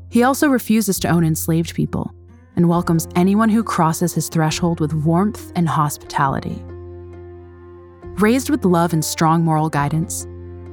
He 0.10 0.24
also 0.24 0.48
refuses 0.48 1.00
to 1.00 1.08
own 1.08 1.24
enslaved 1.24 1.74
people 1.74 2.12
and 2.56 2.70
welcomes 2.70 3.08
anyone 3.16 3.50
who 3.50 3.64
crosses 3.64 4.14
his 4.14 4.30
threshold 4.30 4.80
with 4.80 4.94
warmth 4.94 5.52
and 5.56 5.68
hospitality. 5.68 6.64
Raised 8.20 8.50
with 8.50 8.66
love 8.66 8.94
and 8.94 9.06
strong 9.06 9.44
moral 9.44 9.70
guidance, 9.70 10.26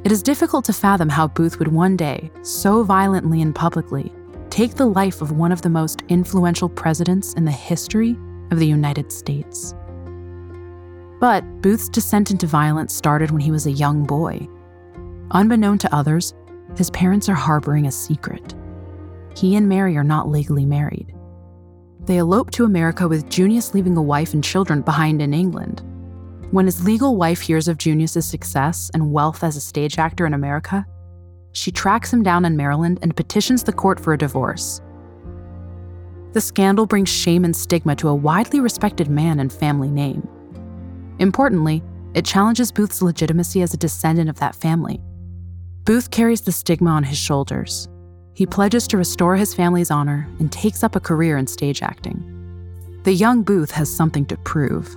it 0.05 0.13
is 0.13 0.23
difficult 0.23 0.67
to 0.67 0.73
fathom 0.75 1.09
how 1.09 1.29
Booth 1.29 1.59
would 1.59 1.69
one 1.69 1.97
day, 1.97 2.31
so 2.43 2.83
violently 2.83 3.41
and 3.41 3.55
publicly, 3.55 4.13
take 4.51 4.75
the 4.75 4.85
life 4.87 5.23
of 5.23 5.33
one 5.33 5.51
of 5.51 5.63
the 5.63 5.71
most 5.71 6.03
influential 6.09 6.69
presidents 6.69 7.33
in 7.35 7.47
the 7.47 7.51
history 7.51 8.15
of 8.51 8.59
the 8.59 8.67
United 8.67 9.11
States. 9.11 9.75
But 11.21 11.43
Booth's 11.63 11.89
descent 11.89 12.31
into 12.31 12.47
violence 12.47 12.95
started 12.95 13.31
when 13.31 13.41
he 13.41 13.51
was 13.51 13.67
a 13.67 13.73
young 13.73 14.05
boy. 14.05 14.47
Unbeknown 15.31 15.79
to 15.79 15.95
others, 15.95 16.35
his 16.77 16.91
parents 16.91 17.31
are 17.31 17.35
harboring 17.35 17.87
a 17.87 17.93
secret. 17.93 18.55
He 19.35 19.57
and 19.57 19.71
Mary 19.71 19.97
are 19.97 20.05
not 20.05 20.29
legally 20.29 20.67
married. 20.67 21.15
They 22.01 22.19
elope 22.19 22.51
to 22.51 22.65
America 22.65 23.09
with 23.09 23.31
Junius 23.31 23.73
leaving 23.73 23.97
a 23.97 24.03
wife 24.03 24.35
and 24.35 24.45
children 24.45 24.83
behind 24.83 25.23
in 25.23 25.33
England. 25.33 25.83
When 26.51 26.67
his 26.67 26.85
legal 26.85 27.17
wife 27.17 27.41
hears 27.41 27.69
of 27.69 27.79
Junius's 27.79 28.27
success 28.27 28.91
and 28.95 29.13
wealth 29.13 29.43
as 29.43 29.57
a 29.57 29.61
stage 29.61 29.99
actor 29.99 30.27
in 30.27 30.35
America, 30.35 30.87
she 31.53 31.71
tracks 31.71 32.13
him 32.13 32.23
down 32.23 32.45
in 32.45 32.57
Maryland 32.57 32.99
and 33.03 33.17
petitions 33.17 33.63
the 33.63 33.73
court 33.73 33.99
for 33.99 34.13
a 34.13 34.19
divorce. 34.19 34.81
The 36.33 36.41
scandal 36.41 36.87
brings 36.87 37.09
shame 37.09 37.45
and 37.45 37.55
stigma 37.55 37.95
to 37.97 38.09
a 38.09 38.15
widely 38.15 38.61
respected 38.61 39.09
man 39.09 39.39
and 39.39 39.53
family 39.53 39.89
name. 39.89 40.29
Importantly, 41.21 41.83
it 42.15 42.25
challenges 42.25 42.73
Booth's 42.73 43.03
legitimacy 43.03 43.63
as 43.63 43.73
a 43.73 43.77
descendant 43.77 44.29
of 44.29 44.39
that 44.41 44.57
family. 44.57 45.01
Booth 45.85 46.11
carries 46.11 46.41
the 46.41 46.53
stigma 46.53 46.91
on 46.91 47.05
his 47.05 47.19
shoulders. 47.19 47.89
He 48.35 48.47
pledges 48.47 48.89
to 48.89 48.97
restore 48.97 49.37
his 49.37 49.55
family's 49.55 49.93
honor 49.93 50.29
and 50.41 50.51
takes 50.51 50.83
up 50.83 50.97
a 50.97 51.01
career 51.01 51.37
in 51.37 51.47
stage 51.47 51.83
acting. 51.83 52.31
The 53.05 53.13
young 53.13 53.43
Booth 53.43 53.71
has 53.71 53.95
something 53.95 54.27
to 54.27 54.37
prove. 54.39 54.97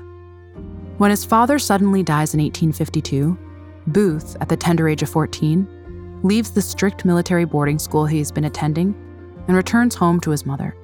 When 0.97 1.11
his 1.11 1.23
father 1.23 1.59
suddenly 1.59 2.01
dies 2.01 2.33
in 2.33 2.41
1852, 2.41 3.37
Booth, 3.87 4.35
at 4.41 4.49
the 4.49 4.57
tender 4.57 4.89
age 4.89 5.03
of 5.03 5.09
14, 5.09 6.21
leaves 6.23 6.49
the 6.49 6.61
strict 6.61 7.05
military 7.05 7.45
boarding 7.45 7.77
school 7.77 8.07
he's 8.07 8.31
been 8.31 8.45
attending 8.45 8.95
and 9.47 9.55
returns 9.55 9.93
home 9.93 10.19
to 10.21 10.31
his 10.31 10.45
mother. 10.45 10.75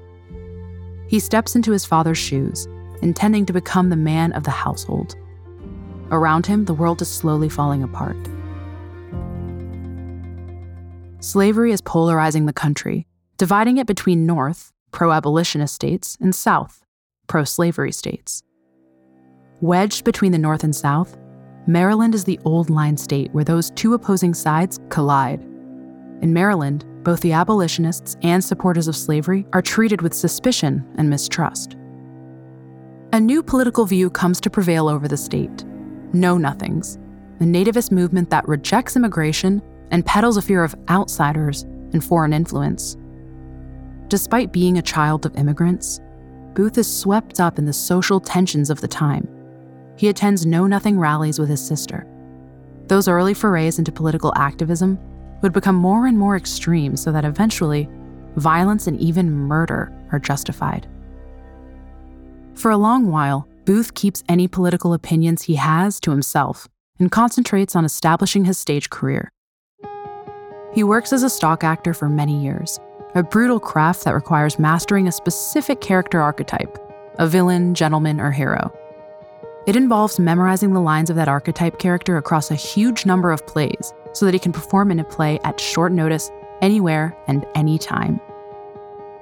He 1.08 1.20
steps 1.20 1.55
into 1.55 1.72
his 1.72 1.84
father's 1.84 2.20
shoes, 2.20 2.67
intending 3.01 3.46
to 3.48 3.53
become 3.53 3.89
the 3.89 3.96
man 3.96 4.32
of 4.34 4.43
the 4.43 4.51
household. 4.51 5.15
Around 6.12 6.46
him, 6.46 6.65
the 6.65 6.75
world 6.75 7.01
is 7.01 7.10
slowly 7.10 7.50
falling 7.50 7.82
apart. 7.82 8.17
Slavery 11.22 11.72
is 11.72 11.82
polarizing 11.82 12.46
the 12.46 12.53
country, 12.53 13.08
dividing 13.38 13.77
it 13.77 13.88
between 13.88 14.27
North, 14.27 14.72
pro 14.91 15.12
abolitionist 15.12 15.74
states, 15.74 16.17
and 16.22 16.36
South, 16.36 16.86
pro 17.25 17.43
slavery 17.43 17.91
states. 17.91 18.43
Wedged 19.63 20.03
between 20.03 20.34
the 20.34 20.38
North 20.38 20.65
and 20.65 20.75
South, 20.75 21.15
Maryland 21.67 22.13
is 22.13 22.25
the 22.25 22.38
old 22.43 22.70
line 22.70 22.98
state 22.98 23.32
where 23.32 23.46
those 23.46 23.72
two 23.72 23.93
opposing 23.93 24.34
sides 24.34 24.77
collide. 24.89 25.41
In 26.22 26.34
Maryland, 26.34 26.84
both 27.03 27.22
the 27.22 27.32
abolitionists 27.32 28.17
and 28.24 28.43
supporters 28.43 28.89
of 28.89 28.96
slavery 28.98 29.46
are 29.53 29.62
treated 29.62 30.01
with 30.01 30.13
suspicion 30.13 30.86
and 30.98 31.10
mistrust. 31.10 31.77
A 33.13 33.22
new 33.22 33.41
political 33.41 33.86
view 33.86 34.10
comes 34.10 34.41
to 34.41 34.50
prevail 34.50 34.89
over 34.89 35.08
the 35.08 35.15
state 35.15 35.63
Know 36.12 36.38
Nothings, 36.38 36.96
a 37.39 37.46
nativist 37.46 37.89
movement 37.89 38.32
that 38.32 38.46
rejects 38.46 38.98
immigration 38.98 39.62
and 39.91 40.05
peddles 40.05 40.36
a 40.36 40.41
fear 40.41 40.65
of 40.65 40.76
outsiders 40.89 41.62
and 41.93 42.04
foreign 42.04 42.34
influence. 42.34 42.97
Despite 44.10 44.52
being 44.52 44.78
a 44.78 44.82
child 44.82 45.26
of 45.26 45.38
immigrants, 45.38 46.02
Booth 46.54 46.78
is 46.78 46.93
swept 46.93 47.39
up 47.39 47.58
in 47.58 47.63
the 47.63 47.71
social 47.71 48.19
tensions 48.19 48.69
of 48.69 48.82
the 48.82 48.89
time 48.89 49.33
he 49.95 50.10
attends 50.10 50.45
Know 50.45 50.67
Nothing 50.67 50.99
rallies 50.99 51.39
with 51.39 51.49
his 51.49 51.65
sister. 51.65 52.08
Those 52.88 53.08
early 53.08 53.34
forays 53.34 53.79
into 53.79 53.91
political 53.91 54.34
activism 54.36 54.99
would 55.41 55.53
become 55.53 55.75
more 55.75 56.08
and 56.08 56.17
more 56.17 56.36
extreme 56.36 56.95
so 56.97 57.12
that 57.12 57.25
eventually, 57.25 57.89
violence 58.36 58.88
and 58.88 58.99
even 58.99 59.32
murder 59.32 59.91
are 60.12 60.19
justified. 60.19 60.88
For 62.56 62.71
a 62.71 62.77
long 62.77 63.12
while, 63.12 63.47
Booth 63.65 63.93
keeps 63.93 64.23
any 64.27 64.47
political 64.47 64.93
opinions 64.93 65.43
he 65.43 65.56
has 65.56 65.99
to 66.01 66.12
himself 66.12 66.67
and 66.99 67.12
concentrates 67.12 67.75
on 67.75 67.86
establishing 67.86 68.45
his 68.45 68.58
stage 68.58 68.89
career. 68.89 69.32
He 70.73 70.84
works 70.84 71.13
as 71.13 71.23
a 71.23 71.29
stock 71.29 71.63
actor 71.63 71.93
for 71.93 72.10
many 72.10 72.43
years, 72.43 72.79
a 73.15 73.23
brutal 73.23 73.60
craft 73.60 74.06
that 74.06 74.13
requires 74.15 74.60
mastering 74.60 75.08
a 75.08 75.12
specific 75.12 75.82
character 75.82 76.21
archetype 76.21 76.79
a 77.19 77.27
villain, 77.27 77.75
gentleman, 77.75 78.19
or 78.19 78.32
hero. 78.32 78.75
It 79.65 79.78
involves 79.78 80.19
memorizing 80.19 80.73
the 80.73 80.82
lines 80.82 81.10
of 81.10 81.15
that 81.15 81.30
archetype 81.30 81.80
character 81.80 82.17
across 82.17 82.52
a 82.52 82.56
huge 82.56 83.06
number 83.06 83.32
of 83.32 83.47
plays 83.47 83.93
so 84.12 84.26
that 84.26 84.34
he 84.34 84.39
can 84.39 84.52
perform 84.52 84.91
in 84.91 84.99
a 84.99 85.06
play 85.06 85.39
at 85.45 85.60
short 85.60 85.93
notice, 85.93 86.30
anywhere 86.62 87.17
and 87.28 87.45
anytime. 87.56 88.19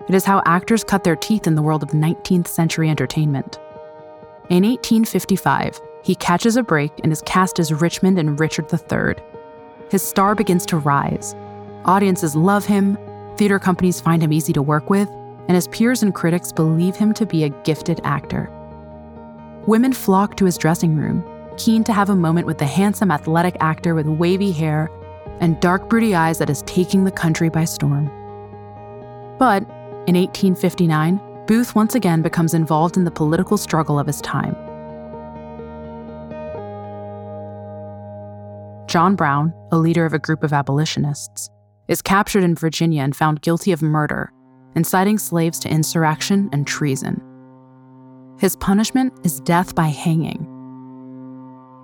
It 0.10 0.16
is 0.16 0.26
how 0.26 0.42
actors 0.46 0.84
cut 0.84 1.04
their 1.04 1.16
teeth 1.16 1.46
in 1.46 1.56
the 1.56 1.62
world 1.62 1.84
of 1.84 1.90
19th 1.90 2.48
century 2.48 2.90
entertainment. 2.90 3.60
In 4.50 4.64
1855, 4.64 5.80
he 6.04 6.16
catches 6.16 6.56
a 6.58 6.64
break 6.64 6.92
and 7.04 7.12
is 7.12 7.22
cast 7.22 7.60
as 7.60 7.72
Richmond 7.72 8.18
in 8.18 8.36
Richard 8.36 8.66
III. 8.74 9.24
His 9.92 10.02
star 10.02 10.34
begins 10.34 10.66
to 10.68 10.78
rise. 10.78 11.36
Audiences 11.86 12.36
love 12.36 12.66
him, 12.66 12.98
theater 13.38 13.60
companies 13.60 14.02
find 14.02 14.24
him 14.24 14.34
easy 14.34 14.54
to 14.54 14.62
work 14.62 14.90
with, 14.90 15.08
and 15.48 15.56
his 15.56 15.68
peers 15.68 16.02
and 16.02 16.16
critics 16.16 16.52
believe 16.52 16.96
him 16.96 17.14
to 17.14 17.26
be 17.28 17.44
a 17.44 17.50
gifted 17.50 18.02
actor. 18.04 18.52
Women 19.68 19.94
flock 19.94 20.38
to 20.38 20.46
his 20.46 20.58
dressing 20.58 20.96
room, 20.96 21.24
keen 21.56 21.84
to 21.84 21.94
have 21.94 22.10
a 22.10 22.16
moment 22.16 22.48
with 22.48 22.58
the 22.58 22.66
handsome 22.66 23.12
athletic 23.12 23.56
actor 23.60 23.94
with 23.94 24.08
wavy 24.08 24.52
hair 24.52 24.90
and 25.40 25.60
dark 25.60 25.88
broody 25.88 26.16
eyes 26.16 26.40
that 26.40 26.50
is 26.50 26.64
taking 26.64 27.04
the 27.04 27.12
country 27.12 27.50
by 27.50 27.66
storm. 27.66 28.06
But 29.38 29.64
in 30.08 30.16
1859, 30.16 31.20
Booth 31.46 31.76
once 31.76 31.94
again 31.94 32.22
becomes 32.22 32.56
involved 32.56 32.98
in 32.98 33.04
the 33.04 33.12
political 33.12 33.58
struggle 33.58 34.00
of 34.00 34.08
his 34.08 34.22
time. 34.22 34.56
John 38.88 39.16
Brown, 39.16 39.54
a 39.72 39.78
leader 39.78 40.06
of 40.06 40.14
a 40.14 40.20
group 40.20 40.44
of 40.44 40.54
abolitionists, 40.54 41.50
is 41.88 42.02
captured 42.02 42.44
in 42.44 42.56
Virginia 42.56 43.04
and 43.04 43.16
found 43.16 43.42
guilty 43.42 43.72
of 43.72 43.82
murder, 43.82 44.32
inciting 44.76 45.18
slaves 45.18 45.60
to 45.60 45.70
insurrection 45.70 46.50
and 46.52 46.66
treason. 46.66 47.22
His 48.42 48.56
punishment 48.56 49.14
is 49.24 49.40
death 49.40 49.76
by 49.76 49.90
hanging. 49.90 50.48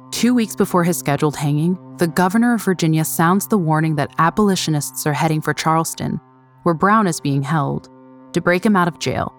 Two 0.09 0.33
weeks 0.33 0.55
before 0.55 0.83
his 0.83 0.97
scheduled 0.97 1.35
hanging, 1.35 1.77
the 1.97 2.07
governor 2.07 2.55
of 2.55 2.63
Virginia 2.63 3.05
sounds 3.05 3.47
the 3.47 3.59
warning 3.59 3.95
that 3.97 4.09
abolitionists 4.17 5.05
are 5.05 5.13
heading 5.13 5.39
for 5.39 5.53
Charlestown, 5.53 6.19
where 6.63 6.73
Brown 6.73 7.05
is 7.05 7.19
being 7.19 7.43
held, 7.43 7.89
to 8.33 8.41
break 8.41 8.65
him 8.65 8.75
out 8.75 8.87
of 8.87 8.97
jail. 8.97 9.35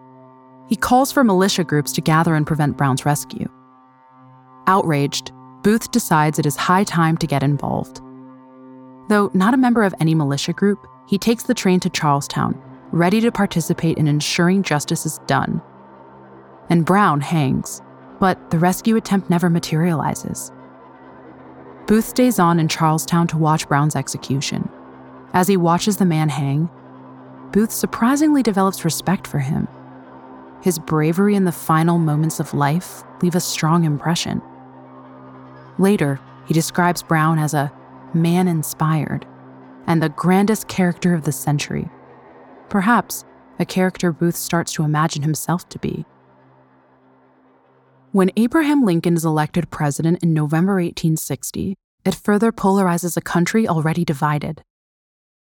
He 0.68 0.76
calls 0.76 1.10
for 1.10 1.24
militia 1.24 1.64
groups 1.64 1.90
to 1.94 2.00
gather 2.00 2.36
and 2.36 2.46
prevent 2.46 2.76
Brown's 2.76 3.04
rescue. 3.04 3.48
Outraged, 4.68 5.32
Booth 5.64 5.90
decides 5.90 6.38
it 6.38 6.46
is 6.46 6.54
high 6.54 6.84
time 6.84 7.16
to 7.16 7.26
get 7.26 7.42
involved. 7.42 8.00
Though 9.08 9.32
not 9.34 9.54
a 9.54 9.56
member 9.56 9.82
of 9.82 9.94
any 9.98 10.14
militia 10.14 10.52
group, 10.52 10.86
he 11.08 11.18
takes 11.18 11.42
the 11.42 11.54
train 11.54 11.80
to 11.80 11.90
Charlestown, 11.90 12.62
ready 12.92 13.20
to 13.22 13.32
participate 13.32 13.98
in 13.98 14.06
ensuring 14.06 14.62
justice 14.62 15.04
is 15.04 15.18
done 15.26 15.60
and 16.68 16.84
Brown 16.84 17.20
hangs, 17.20 17.80
but 18.20 18.50
the 18.50 18.58
rescue 18.58 18.96
attempt 18.96 19.30
never 19.30 19.48
materializes. 19.48 20.52
Booth 21.86 22.04
stays 22.04 22.38
on 22.38 22.60
in 22.60 22.68
Charlestown 22.68 23.26
to 23.28 23.38
watch 23.38 23.68
Brown's 23.68 23.96
execution. 23.96 24.68
As 25.32 25.48
he 25.48 25.56
watches 25.56 25.96
the 25.96 26.04
man 26.04 26.28
hang, 26.28 26.68
Booth 27.52 27.72
surprisingly 27.72 28.42
develops 28.42 28.84
respect 28.84 29.26
for 29.26 29.38
him. 29.38 29.68
His 30.60 30.78
bravery 30.78 31.34
in 31.34 31.44
the 31.44 31.52
final 31.52 31.98
moments 31.98 32.40
of 32.40 32.52
life 32.52 33.02
leave 33.22 33.34
a 33.34 33.40
strong 33.40 33.84
impression. 33.84 34.42
Later, 35.78 36.20
he 36.46 36.54
describes 36.54 37.02
Brown 37.02 37.38
as 37.38 37.54
a 37.54 37.72
man 38.12 38.48
inspired 38.48 39.26
and 39.86 40.02
the 40.02 40.08
grandest 40.10 40.68
character 40.68 41.14
of 41.14 41.22
the 41.22 41.32
century. 41.32 41.88
Perhaps 42.68 43.24
a 43.58 43.64
character 43.64 44.12
Booth 44.12 44.36
starts 44.36 44.72
to 44.74 44.84
imagine 44.84 45.22
himself 45.22 45.68
to 45.70 45.78
be. 45.78 46.04
When 48.12 48.30
Abraham 48.38 48.86
Lincoln 48.86 49.18
is 49.18 49.26
elected 49.26 49.70
president 49.70 50.22
in 50.22 50.32
November 50.32 50.76
1860, 50.76 51.74
it 52.06 52.14
further 52.14 52.50
polarizes 52.50 53.18
a 53.18 53.20
country 53.20 53.68
already 53.68 54.02
divided. 54.02 54.62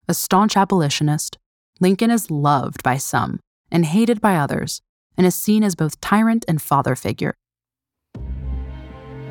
A 0.09 0.13
staunch 0.13 0.57
abolitionist, 0.57 1.37
Lincoln 1.79 2.11
is 2.11 2.29
loved 2.29 2.83
by 2.83 2.97
some 2.97 3.39
and 3.71 3.85
hated 3.85 4.19
by 4.19 4.35
others, 4.35 4.81
and 5.15 5.25
is 5.25 5.33
seen 5.33 5.63
as 5.63 5.75
both 5.75 6.01
tyrant 6.01 6.43
and 6.45 6.61
father 6.61 6.93
figure. 6.93 7.35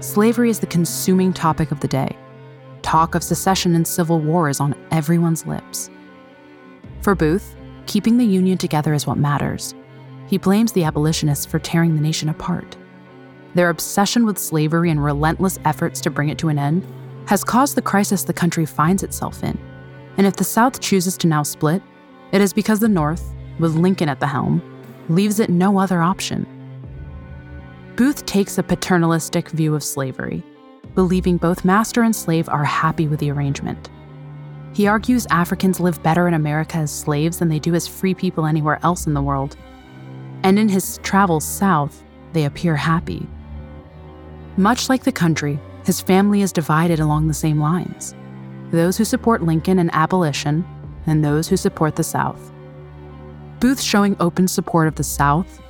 slavery 0.00 0.48
is 0.48 0.60
the 0.60 0.66
consuming 0.66 1.34
topic 1.34 1.72
of 1.72 1.80
the 1.80 1.88
day. 1.88 2.16
Talk 2.80 3.14
of 3.14 3.22
secession 3.22 3.74
and 3.74 3.86
civil 3.86 4.18
war 4.18 4.48
is 4.48 4.60
on 4.60 4.74
everyone's 4.90 5.44
lips. 5.44 5.90
For 7.02 7.14
Booth, 7.14 7.54
keeping 7.84 8.16
the 8.16 8.24
Union 8.24 8.56
together 8.56 8.94
is 8.94 9.06
what 9.06 9.18
matters. 9.18 9.74
He 10.26 10.38
blames 10.38 10.72
the 10.72 10.84
abolitionists 10.84 11.44
for 11.44 11.58
tearing 11.58 11.94
the 11.94 12.00
nation 12.00 12.30
apart. 12.30 12.78
Their 13.54 13.70
obsession 13.70 14.26
with 14.26 14.38
slavery 14.38 14.90
and 14.90 15.02
relentless 15.02 15.58
efforts 15.64 16.00
to 16.02 16.10
bring 16.10 16.28
it 16.28 16.38
to 16.38 16.48
an 16.48 16.58
end 16.58 16.86
has 17.26 17.44
caused 17.44 17.76
the 17.76 17.82
crisis 17.82 18.24
the 18.24 18.32
country 18.32 18.66
finds 18.66 19.02
itself 19.02 19.42
in. 19.42 19.58
And 20.16 20.26
if 20.26 20.36
the 20.36 20.44
South 20.44 20.80
chooses 20.80 21.16
to 21.18 21.26
now 21.26 21.42
split, 21.42 21.82
it 22.32 22.40
is 22.40 22.52
because 22.52 22.80
the 22.80 22.88
North, 22.88 23.34
with 23.58 23.74
Lincoln 23.74 24.08
at 24.08 24.20
the 24.20 24.26
helm, 24.26 24.62
leaves 25.08 25.40
it 25.40 25.50
no 25.50 25.78
other 25.78 26.00
option. 26.00 26.46
Booth 27.96 28.24
takes 28.24 28.58
a 28.58 28.62
paternalistic 28.62 29.48
view 29.50 29.74
of 29.74 29.84
slavery, 29.84 30.42
believing 30.94 31.36
both 31.36 31.64
master 31.64 32.02
and 32.02 32.14
slave 32.14 32.48
are 32.48 32.64
happy 32.64 33.08
with 33.08 33.20
the 33.20 33.30
arrangement. 33.30 33.90
He 34.72 34.86
argues 34.86 35.26
Africans 35.30 35.80
live 35.80 36.02
better 36.02 36.28
in 36.28 36.34
America 36.34 36.78
as 36.78 36.92
slaves 36.92 37.38
than 37.38 37.48
they 37.48 37.58
do 37.58 37.74
as 37.74 37.88
free 37.88 38.14
people 38.14 38.46
anywhere 38.46 38.78
else 38.82 39.06
in 39.06 39.14
the 39.14 39.22
world. 39.22 39.56
And 40.42 40.58
in 40.58 40.68
his 40.68 40.98
travels 41.02 41.44
south, 41.44 42.02
they 42.32 42.44
appear 42.44 42.76
happy. 42.76 43.26
Much 44.56 44.88
like 44.88 45.04
the 45.04 45.12
country, 45.12 45.58
his 45.84 46.00
family 46.00 46.42
is 46.42 46.52
divided 46.52 47.00
along 47.00 47.28
the 47.28 47.34
same 47.34 47.60
lines 47.60 48.14
those 48.70 48.96
who 48.96 49.04
support 49.04 49.42
Lincoln 49.42 49.80
and 49.80 49.90
abolition, 49.92 50.64
and 51.06 51.24
those 51.24 51.48
who 51.48 51.56
support 51.56 51.96
the 51.96 52.04
South. 52.04 52.52
Booth 53.58 53.80
showing 53.80 54.16
open 54.20 54.46
support 54.46 54.86
of 54.86 54.94
the 54.94 55.02
South 55.02 55.60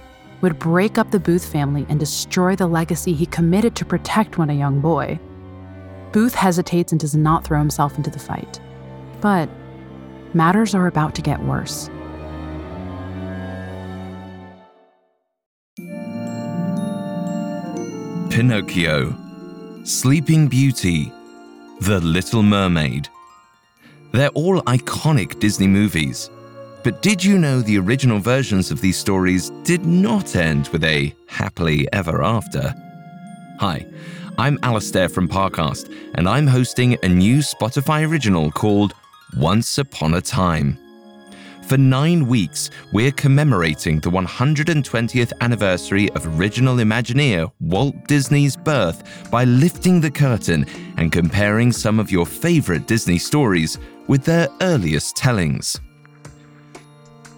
would 0.43 0.59
break 0.59 0.99
up 0.99 1.11
the 1.11 1.21
Booth 1.21 1.51
family 1.51 1.87
and 1.88 1.99
destroy 1.99 2.57
the 2.57 2.66
legacy 2.66 3.14
he 3.14 3.27
committed 3.27 3.75
to 3.77 3.85
protect 3.85 4.38
when 4.38 4.51
a 4.51 4.55
young 4.55 4.81
boy. 4.81 5.19
Booth 6.12 6.35
hesitates 6.35 6.93
and 6.93 7.01
does 7.01 7.16
not 7.16 7.45
throw 7.45 7.59
himself 7.59 7.97
into 7.97 8.11
the 8.11 8.19
fight. 8.19 8.61
But 9.21 9.49
matters 10.35 10.75
are 10.75 10.87
about 10.87 11.14
to 11.14 11.23
get 11.23 11.43
worse. 11.43 11.88
Pinocchio, 18.31 19.12
Sleeping 19.83 20.47
Beauty, 20.47 21.12
The 21.81 21.99
Little 21.99 22.45
Mermaid. 22.45 23.09
They're 24.12 24.29
all 24.29 24.62
iconic 24.62 25.40
Disney 25.40 25.66
movies. 25.66 26.31
But 26.85 27.03
did 27.03 27.25
you 27.25 27.38
know 27.38 27.61
the 27.61 27.77
original 27.79 28.21
versions 28.21 28.71
of 28.71 28.81
these 28.81 28.97
stories 28.97 29.51
did 29.64 29.85
not 29.85 30.37
end 30.37 30.69
with 30.69 30.85
a 30.85 31.12
happily 31.27 31.93
ever 31.93 32.23
after? 32.23 32.73
Hi, 33.59 33.85
I'm 34.38 34.61
Alastair 34.62 35.09
from 35.09 35.29
Parcast, 35.29 35.93
and 36.14 36.29
I'm 36.29 36.47
hosting 36.47 36.97
a 37.03 37.09
new 37.09 37.38
Spotify 37.38 38.09
original 38.09 38.53
called 38.53 38.95
Once 39.37 39.77
Upon 39.77 40.14
a 40.14 40.21
Time. 40.21 40.79
For 41.70 41.78
nine 41.78 42.26
weeks, 42.26 42.68
we're 42.92 43.12
commemorating 43.12 44.00
the 44.00 44.11
120th 44.11 45.33
anniversary 45.40 46.11
of 46.14 46.26
original 46.37 46.78
Imagineer 46.78 47.48
Walt 47.61 47.94
Disney's 48.09 48.56
birth 48.56 49.30
by 49.30 49.44
lifting 49.44 50.00
the 50.00 50.11
curtain 50.11 50.66
and 50.96 51.12
comparing 51.12 51.70
some 51.70 52.00
of 52.00 52.11
your 52.11 52.26
favorite 52.26 52.88
Disney 52.88 53.18
stories 53.18 53.78
with 54.09 54.24
their 54.24 54.48
earliest 54.62 55.14
tellings. 55.14 55.80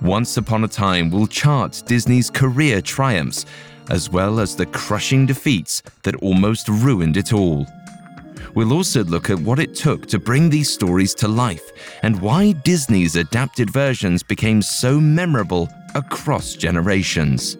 Once 0.01 0.39
Upon 0.39 0.65
a 0.65 0.69
Time 0.69 1.11
will 1.11 1.27
chart 1.27 1.83
Disney's 1.85 2.31
career 2.31 2.81
triumphs, 2.81 3.45
as 3.91 4.09
well 4.09 4.41
as 4.41 4.57
the 4.57 4.65
crushing 4.65 5.27
defeats 5.27 5.83
that 6.05 6.17
almost 6.23 6.71
ruined 6.71 7.19
it 7.19 7.35
all. 7.35 7.67
We'll 8.55 8.73
also 8.73 9.05
look 9.05 9.31
at 9.31 9.39
what 9.39 9.59
it 9.59 9.75
took 9.75 10.07
to 10.07 10.19
bring 10.19 10.51
these 10.51 10.71
stories 10.71 11.15
to 11.17 11.29
life 11.29 11.73
and 12.03 12.21
why 12.21 12.53
Disney's 12.53 13.17
adapted 13.17 13.71
versions 13.71 14.23
became 14.23 14.61
so 14.63 15.01
memorable 15.01 15.69
across 15.95 16.55
generations. 16.55 17.57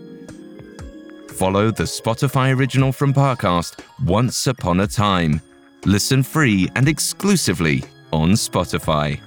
Follow 1.31 1.71
the 1.71 1.85
Spotify 1.85 2.57
original 2.57 2.93
from 2.93 3.13
Parcast, 3.13 3.81
Once 4.05 4.47
Upon 4.47 4.81
a 4.81 4.87
Time. 4.87 5.41
Listen 5.85 6.23
free 6.23 6.69
and 6.77 6.89
exclusively 6.89 7.83
on 8.13 8.33
Spotify. 8.33 9.21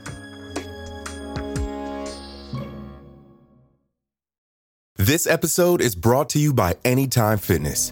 This 4.97 5.27
episode 5.27 5.81
is 5.81 5.93
brought 5.93 6.29
to 6.29 6.39
you 6.39 6.53
by 6.53 6.75
Anytime 6.85 7.37
Fitness. 7.37 7.91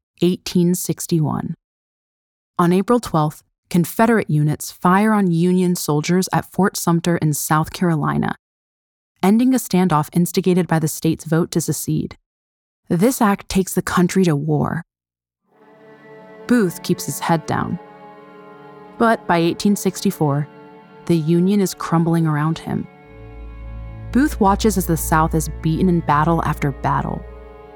1861. 0.21 1.55
On 2.59 2.71
April 2.71 2.99
12th, 2.99 3.41
Confederate 3.71 4.29
units 4.29 4.71
fire 4.71 5.13
on 5.13 5.31
Union 5.31 5.75
soldiers 5.75 6.27
at 6.33 6.45
Fort 6.51 6.75
Sumter 6.75 7.17
in 7.17 7.33
South 7.33 7.71
Carolina, 7.71 8.35
ending 9.23 9.53
a 9.53 9.57
standoff 9.57 10.09
instigated 10.13 10.67
by 10.67 10.77
the 10.77 10.87
state's 10.87 11.25
vote 11.25 11.51
to 11.51 11.61
secede. 11.61 12.17
This 12.89 13.21
act 13.21 13.47
takes 13.47 13.73
the 13.73 13.81
country 13.81 14.25
to 14.25 14.35
war. 14.35 14.83
Booth 16.47 16.83
keeps 16.83 17.05
his 17.05 17.19
head 17.19 17.45
down. 17.45 17.79
But 18.97 19.25
by 19.25 19.39
1864, 19.39 20.47
the 21.05 21.15
Union 21.15 21.61
is 21.61 21.73
crumbling 21.73 22.27
around 22.27 22.59
him. 22.59 22.85
Booth 24.11 24.39
watches 24.41 24.77
as 24.77 24.85
the 24.85 24.97
South 24.97 25.33
is 25.33 25.49
beaten 25.61 25.87
in 25.87 26.01
battle 26.01 26.43
after 26.43 26.71
battle. 26.71 27.23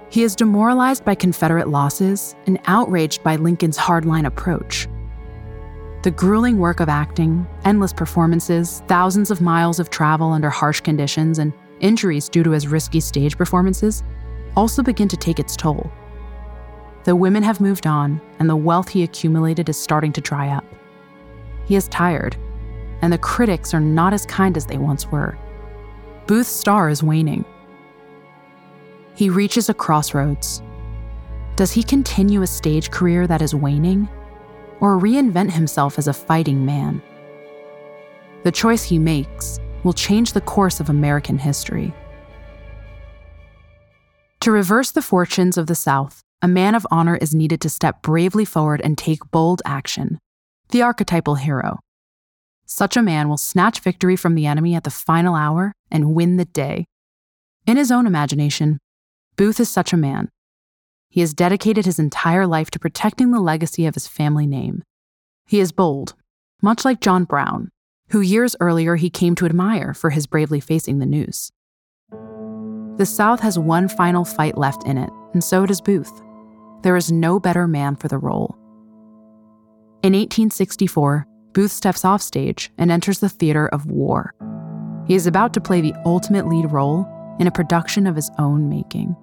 He 0.09 0.23
is 0.23 0.35
demoralized 0.35 1.03
by 1.03 1.15
Confederate 1.15 1.67
losses 1.67 2.35
and 2.45 2.59
outraged 2.65 3.23
by 3.23 3.35
Lincoln's 3.35 3.77
hardline 3.77 4.25
approach. 4.25 4.87
The 6.03 6.11
grueling 6.11 6.59
work 6.59 6.79
of 6.79 6.87
acting, 6.87 7.47
endless 7.63 7.91
performances, 7.91 8.83
thousands 8.87 9.31
of 9.31 9.41
miles 9.41 9.79
of 9.79 9.89
travel 9.89 10.31
under 10.31 10.51
harsh 10.51 10.81
conditions, 10.81 11.39
and 11.39 11.51
injuries 11.79 12.29
due 12.29 12.43
to 12.43 12.51
his 12.51 12.67
risky 12.67 12.99
stage 12.99 13.35
performances 13.35 14.03
also 14.55 14.83
begin 14.83 15.07
to 15.07 15.17
take 15.17 15.39
its 15.39 15.55
toll. 15.55 15.91
The 17.05 17.15
women 17.15 17.43
have 17.43 17.59
moved 17.59 17.87
on, 17.87 18.21
and 18.39 18.49
the 18.49 18.55
wealth 18.55 18.89
he 18.89 19.03
accumulated 19.03 19.67
is 19.67 19.81
starting 19.81 20.13
to 20.13 20.21
dry 20.21 20.49
up. 20.49 20.65
He 21.65 21.75
is 21.75 21.87
tired, 21.87 22.37
and 23.01 23.11
the 23.11 23.17
critics 23.17 23.73
are 23.73 23.79
not 23.79 24.13
as 24.13 24.25
kind 24.25 24.55
as 24.55 24.67
they 24.67 24.77
once 24.77 25.07
were. 25.07 25.37
Booth's 26.27 26.49
star 26.49 26.89
is 26.89 27.03
waning. 27.03 27.45
He 29.15 29.29
reaches 29.29 29.69
a 29.69 29.73
crossroads. 29.73 30.61
Does 31.55 31.71
he 31.71 31.83
continue 31.83 32.41
a 32.41 32.47
stage 32.47 32.91
career 32.91 33.27
that 33.27 33.41
is 33.41 33.55
waning, 33.55 34.09
or 34.81 34.99
reinvent 34.99 35.51
himself 35.51 35.97
as 35.97 36.07
a 36.07 36.13
fighting 36.13 36.65
man? 36.65 37.01
The 38.43 38.51
choice 38.51 38.83
he 38.83 38.99
makes 38.99 39.59
will 39.83 39.93
change 39.93 40.33
the 40.33 40.41
course 40.41 40.79
of 40.79 40.89
American 40.89 41.37
history. 41.37 41.93
To 44.41 44.51
reverse 44.51 44.91
the 44.91 45.01
fortunes 45.01 45.57
of 45.57 45.67
the 45.67 45.75
South, 45.75 46.21
a 46.41 46.47
man 46.47 46.75
of 46.75 46.85
honor 46.91 47.15
is 47.15 47.33
needed 47.33 47.61
to 47.61 47.69
step 47.69 48.01
bravely 48.01 48.45
forward 48.45 48.81
and 48.83 48.97
take 48.97 49.31
bold 49.31 49.61
action. 49.65 50.19
The 50.69 50.81
archetypal 50.81 51.35
hero. 51.35 51.79
Such 52.65 52.97
a 52.97 53.01
man 53.01 53.29
will 53.29 53.37
snatch 53.37 53.79
victory 53.79 54.15
from 54.15 54.35
the 54.35 54.45
enemy 54.45 54.75
at 54.75 54.83
the 54.83 54.91
final 54.91 55.35
hour 55.35 55.71
and 55.89 56.13
win 56.13 56.37
the 56.37 56.45
day. 56.45 56.85
In 57.65 57.77
his 57.77 57.91
own 57.91 58.05
imagination, 58.05 58.79
Booth 59.37 59.59
is 59.59 59.69
such 59.69 59.91
a 59.91 59.97
man. 59.97 60.29
He 61.09 61.21
has 61.21 61.33
dedicated 61.33 61.85
his 61.85 61.99
entire 61.99 62.47
life 62.47 62.71
to 62.71 62.79
protecting 62.79 63.31
the 63.31 63.39
legacy 63.39 63.85
of 63.85 63.93
his 63.93 64.07
family 64.07 64.47
name. 64.47 64.83
He 65.45 65.59
is 65.59 65.71
bold, 65.71 66.13
much 66.61 66.85
like 66.85 67.01
John 67.01 67.25
Brown, 67.25 67.69
who 68.09 68.21
years 68.21 68.55
earlier 68.59 68.95
he 68.95 69.09
came 69.09 69.35
to 69.35 69.45
admire 69.45 69.93
for 69.93 70.09
his 70.09 70.27
bravely 70.27 70.59
facing 70.59 70.99
the 70.99 71.05
noose. 71.05 71.51
The 72.97 73.05
South 73.05 73.41
has 73.41 73.59
one 73.59 73.89
final 73.89 74.23
fight 74.23 74.57
left 74.57 74.85
in 74.85 74.97
it, 74.97 75.09
and 75.33 75.43
so 75.43 75.65
does 75.65 75.81
Booth. 75.81 76.21
There 76.81 76.95
is 76.95 77.11
no 77.11 77.39
better 77.39 77.67
man 77.67 77.97
for 77.97 78.07
the 78.07 78.17
role. 78.17 78.55
In 80.01 80.13
1864, 80.13 81.27
Booth 81.53 81.71
steps 81.71 82.05
off 82.05 82.21
stage 82.21 82.71
and 82.77 82.91
enters 82.91 83.19
the 83.19 83.29
theater 83.29 83.67
of 83.67 83.85
war. 83.85 84.33
He 85.07 85.15
is 85.15 85.27
about 85.27 85.53
to 85.53 85.61
play 85.61 85.81
the 85.81 85.95
ultimate 86.05 86.47
lead 86.47 86.71
role 86.71 87.05
in 87.39 87.47
a 87.47 87.51
production 87.51 88.07
of 88.07 88.15
his 88.15 88.31
own 88.37 88.69
making. 88.69 89.15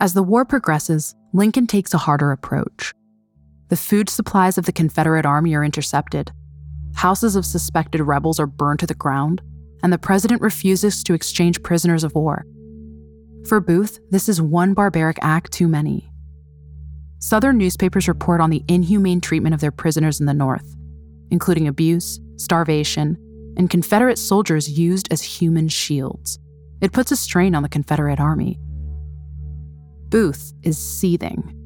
As 0.00 0.14
the 0.14 0.22
war 0.22 0.46
progresses, 0.46 1.14
Lincoln 1.34 1.66
takes 1.66 1.92
a 1.92 1.98
harder 1.98 2.32
approach. 2.32 2.94
The 3.68 3.76
food 3.76 4.08
supplies 4.08 4.56
of 4.56 4.64
the 4.64 4.72
Confederate 4.72 5.26
Army 5.26 5.54
are 5.54 5.62
intercepted. 5.62 6.32
Houses 6.94 7.36
of 7.36 7.44
suspected 7.44 8.02
rebels 8.02 8.40
are 8.40 8.46
burned 8.46 8.80
to 8.80 8.86
the 8.86 8.94
ground, 8.94 9.42
and 9.82 9.92
the 9.92 9.98
president 9.98 10.40
refuses 10.40 11.04
to 11.04 11.12
exchange 11.12 11.62
prisoners 11.62 12.02
of 12.02 12.14
war. 12.14 12.46
For 13.46 13.60
Booth, 13.60 14.00
this 14.10 14.26
is 14.26 14.40
one 14.40 14.72
barbaric 14.72 15.18
act 15.20 15.52
too 15.52 15.68
many. 15.68 16.10
Southern 17.18 17.58
newspapers 17.58 18.08
report 18.08 18.40
on 18.40 18.48
the 18.48 18.64
inhumane 18.68 19.20
treatment 19.20 19.54
of 19.54 19.60
their 19.60 19.70
prisoners 19.70 20.18
in 20.18 20.24
the 20.24 20.32
North, 20.32 20.76
including 21.30 21.68
abuse, 21.68 22.18
starvation, 22.36 23.18
and 23.58 23.68
Confederate 23.68 24.18
soldiers 24.18 24.78
used 24.78 25.12
as 25.12 25.20
human 25.20 25.68
shields. 25.68 26.38
It 26.80 26.92
puts 26.92 27.12
a 27.12 27.16
strain 27.16 27.54
on 27.54 27.62
the 27.62 27.68
Confederate 27.68 28.18
Army. 28.18 28.58
Booth 30.10 30.52
is 30.64 30.76
seething. 30.76 31.56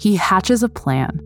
He 0.00 0.16
hatches 0.16 0.62
a 0.62 0.68
plan. 0.68 1.20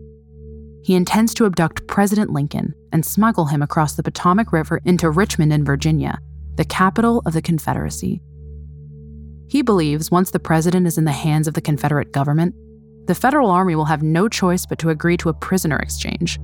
He 0.83 0.93
intends 0.93 1.33
to 1.33 1.45
abduct 1.45 1.87
President 1.87 2.29
Lincoln 2.29 2.75
and 2.91 3.03
smuggle 3.03 3.45
him 3.45 3.63
across 3.63 3.95
the 3.95 4.03
Potomac 4.03 4.53
River 4.53 4.79
into 4.85 5.09
Richmond 5.09 5.51
in 5.51 5.65
Virginia, 5.65 6.19
the 6.55 6.65
capital 6.65 7.23
of 7.25 7.33
the 7.33 7.41
Confederacy. 7.41 8.21
He 9.47 9.63
believes 9.63 10.11
once 10.11 10.29
the 10.29 10.39
president 10.39 10.85
is 10.85 10.99
in 10.99 11.05
the 11.05 11.11
hands 11.11 11.47
of 11.47 11.55
the 11.55 11.61
Confederate 11.61 12.11
government, 12.11 12.53
the 13.07 13.15
Federal 13.15 13.49
Army 13.49 13.75
will 13.75 13.85
have 13.85 14.03
no 14.03 14.27
choice 14.27 14.67
but 14.67 14.77
to 14.79 14.89
agree 14.89 15.17
to 15.17 15.29
a 15.29 15.33
prisoner 15.33 15.77
exchange. 15.77 16.39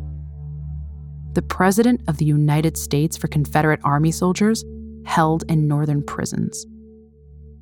The 1.34 1.44
President 1.44 2.02
of 2.08 2.18
the 2.18 2.26
United 2.26 2.76
States 2.76 3.18
for 3.18 3.28
Confederate 3.28 3.80
Army 3.84 4.12
soldiers 4.12 4.66
held 5.06 5.44
in 5.50 5.68
Northern 5.68 6.04
prisons. 6.04 6.66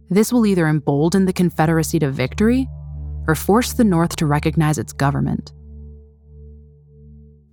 This 0.09 0.33
will 0.33 0.45
either 0.45 0.67
embolden 0.67 1.25
the 1.25 1.33
Confederacy 1.33 1.99
to 1.99 2.09
victory 2.09 2.67
or 3.27 3.35
force 3.35 3.73
the 3.73 3.83
North 3.83 4.15
to 4.17 4.25
recognize 4.25 4.77
its 4.77 4.93
government. 4.93 5.53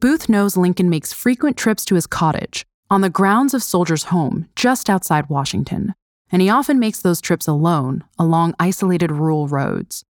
Booth 0.01 0.29
knows 0.29 0.57
Lincoln 0.57 0.88
makes 0.88 1.12
frequent 1.12 1.57
trips 1.57 1.85
to 1.87 1.95
his 1.95 2.07
cottage 2.07 2.64
on 2.90 3.01
the 3.01 3.11
grounds 3.11 3.55
of 3.55 3.62
Soldiers' 3.62 4.05
Home 4.05 4.49
just 4.55 4.88
outside 4.88 5.29
Washington, 5.29 5.95
and 6.31 6.40
he 6.40 6.49
often 6.49 6.79
makes 6.79 7.01
those 7.01 7.21
trips 7.21 7.47
alone 7.47 8.05
along 8.19 8.55
isolated 8.59 9.11
rural 9.11 9.49
roads. 9.49 10.05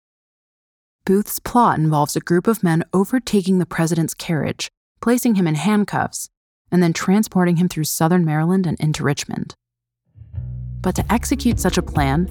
Booth's 1.06 1.40
plot 1.40 1.78
involves 1.78 2.16
a 2.16 2.20
group 2.20 2.48
of 2.48 2.64
men 2.64 2.84
overtaking 2.94 3.60
the 3.60 3.66
president's 3.66 4.14
carriage, 4.14 4.70
placing 5.02 5.36
him 5.36 5.48
in 5.48 5.56
handcuffs, 5.56 6.30
and 6.72 6.82
then 6.82 6.94
transporting 6.94 7.58
him 7.58 7.70
through 7.70 7.84
southern 7.84 8.26
Maryland 8.26 8.66
and 8.66 8.80
into 8.80 9.04
Richmond. 9.04 9.56
But 10.82 10.96
to 10.96 11.14
execute 11.14 11.60
such 11.60 11.78
a 11.78 11.82
plan, 11.82 12.30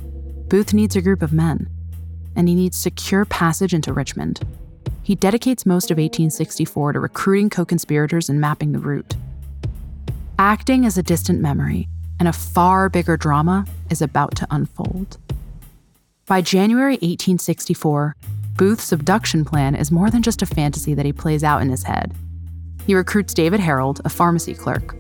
Booth 0.49 0.73
needs 0.73 0.97
a 0.97 1.03
group 1.03 1.23
of 1.23 1.33
men, 1.33 1.69
and 2.37 2.49
he 2.49 2.55
needs 2.55 2.79
secure 2.79 3.25
passage 3.25 3.75
into 3.75 3.93
Richmond. 3.93 4.41
He 5.03 5.15
dedicates 5.15 5.67
most 5.67 5.91
of 5.91 5.99
1864 5.99 6.93
to 6.95 7.01
recruiting 7.01 7.51
co 7.51 7.65
conspirators 7.65 8.29
and 8.29 8.41
mapping 8.41 8.73
the 8.73 8.79
route. 8.79 9.17
Acting 10.39 10.87
as 10.87 10.97
a 10.97 11.03
distant 11.03 11.41
memory, 11.41 11.89
and 12.19 12.29
a 12.29 12.33
far 12.33 12.89
bigger 12.89 13.17
drama 13.17 13.67
is 13.91 14.01
about 14.01 14.35
to 14.37 14.47
unfold. 14.51 15.19
By 16.27 16.41
January 16.41 16.95
1864, 16.95 18.17
Booth's 18.57 18.93
abduction 18.93 19.45
plan 19.45 19.75
is 19.75 19.91
more 19.91 20.11
than 20.11 20.23
just 20.23 20.41
a 20.41 20.47
fantasy 20.47 20.95
that 20.95 21.05
he 21.05 21.13
plays 21.13 21.45
out 21.45 21.61
in 21.61 21.69
his 21.69 21.83
head. 21.83 22.15
He 22.87 22.95
recruits 22.95 23.35
David 23.35 23.61
Herold, 23.61 24.01
a 24.05 24.09
pharmacy 24.09 24.55
clerk. 24.55 24.97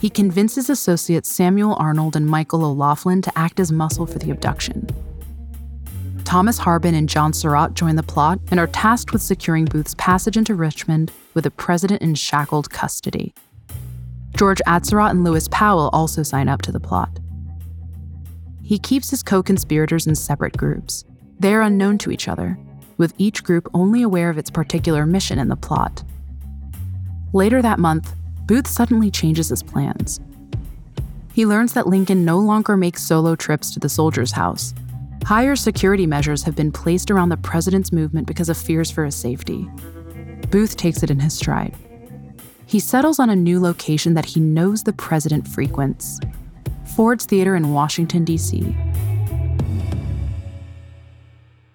He 0.00 0.10
convinces 0.10 0.70
associates 0.70 1.30
Samuel 1.30 1.74
Arnold 1.74 2.14
and 2.14 2.26
Michael 2.26 2.64
O'Laughlin 2.64 3.20
to 3.22 3.36
act 3.36 3.58
as 3.58 3.72
muscle 3.72 4.06
for 4.06 4.18
the 4.18 4.30
abduction. 4.30 4.86
Thomas 6.24 6.58
Harbin 6.58 6.94
and 6.94 7.08
John 7.08 7.32
Surratt 7.32 7.74
join 7.74 7.96
the 7.96 8.02
plot 8.02 8.38
and 8.50 8.60
are 8.60 8.66
tasked 8.66 9.12
with 9.12 9.22
securing 9.22 9.64
Booth's 9.64 9.94
passage 9.94 10.36
into 10.36 10.54
Richmond 10.54 11.10
with 11.34 11.44
the 11.44 11.50
president 11.50 12.02
in 12.02 12.14
shackled 12.14 12.70
custody. 12.70 13.32
George 14.36 14.60
Atzerodt 14.66 15.10
and 15.10 15.24
Lewis 15.24 15.48
Powell 15.50 15.90
also 15.92 16.22
sign 16.22 16.48
up 16.48 16.62
to 16.62 16.70
the 16.70 16.78
plot. 16.78 17.18
He 18.62 18.78
keeps 18.78 19.10
his 19.10 19.22
co 19.22 19.42
conspirators 19.42 20.06
in 20.06 20.14
separate 20.14 20.56
groups. 20.56 21.04
They 21.40 21.54
are 21.54 21.62
unknown 21.62 21.98
to 21.98 22.10
each 22.10 22.28
other, 22.28 22.58
with 22.98 23.14
each 23.16 23.42
group 23.42 23.68
only 23.72 24.02
aware 24.02 24.28
of 24.28 24.38
its 24.38 24.50
particular 24.50 25.06
mission 25.06 25.38
in 25.38 25.48
the 25.48 25.56
plot. 25.56 26.04
Later 27.32 27.62
that 27.62 27.78
month, 27.78 28.14
Booth 28.48 28.66
suddenly 28.66 29.10
changes 29.10 29.50
his 29.50 29.62
plans. 29.62 30.20
He 31.34 31.44
learns 31.44 31.74
that 31.74 31.86
Lincoln 31.86 32.24
no 32.24 32.38
longer 32.38 32.78
makes 32.78 33.02
solo 33.02 33.36
trips 33.36 33.70
to 33.74 33.78
the 33.78 33.90
soldier's 33.90 34.32
house. 34.32 34.72
Higher 35.24 35.54
security 35.54 36.06
measures 36.06 36.42
have 36.44 36.56
been 36.56 36.72
placed 36.72 37.10
around 37.10 37.28
the 37.28 37.36
president's 37.36 37.92
movement 37.92 38.26
because 38.26 38.48
of 38.48 38.56
fears 38.56 38.90
for 38.90 39.04
his 39.04 39.14
safety. 39.14 39.68
Booth 40.50 40.76
takes 40.76 41.02
it 41.02 41.10
in 41.10 41.20
his 41.20 41.34
stride. 41.34 41.76
He 42.64 42.80
settles 42.80 43.18
on 43.18 43.28
a 43.28 43.36
new 43.36 43.60
location 43.60 44.14
that 44.14 44.24
he 44.24 44.40
knows 44.40 44.82
the 44.82 44.94
president 44.94 45.46
frequents 45.46 46.18
Ford's 46.96 47.26
Theater 47.26 47.54
in 47.54 47.74
Washington, 47.74 48.24
D.C. 48.24 48.74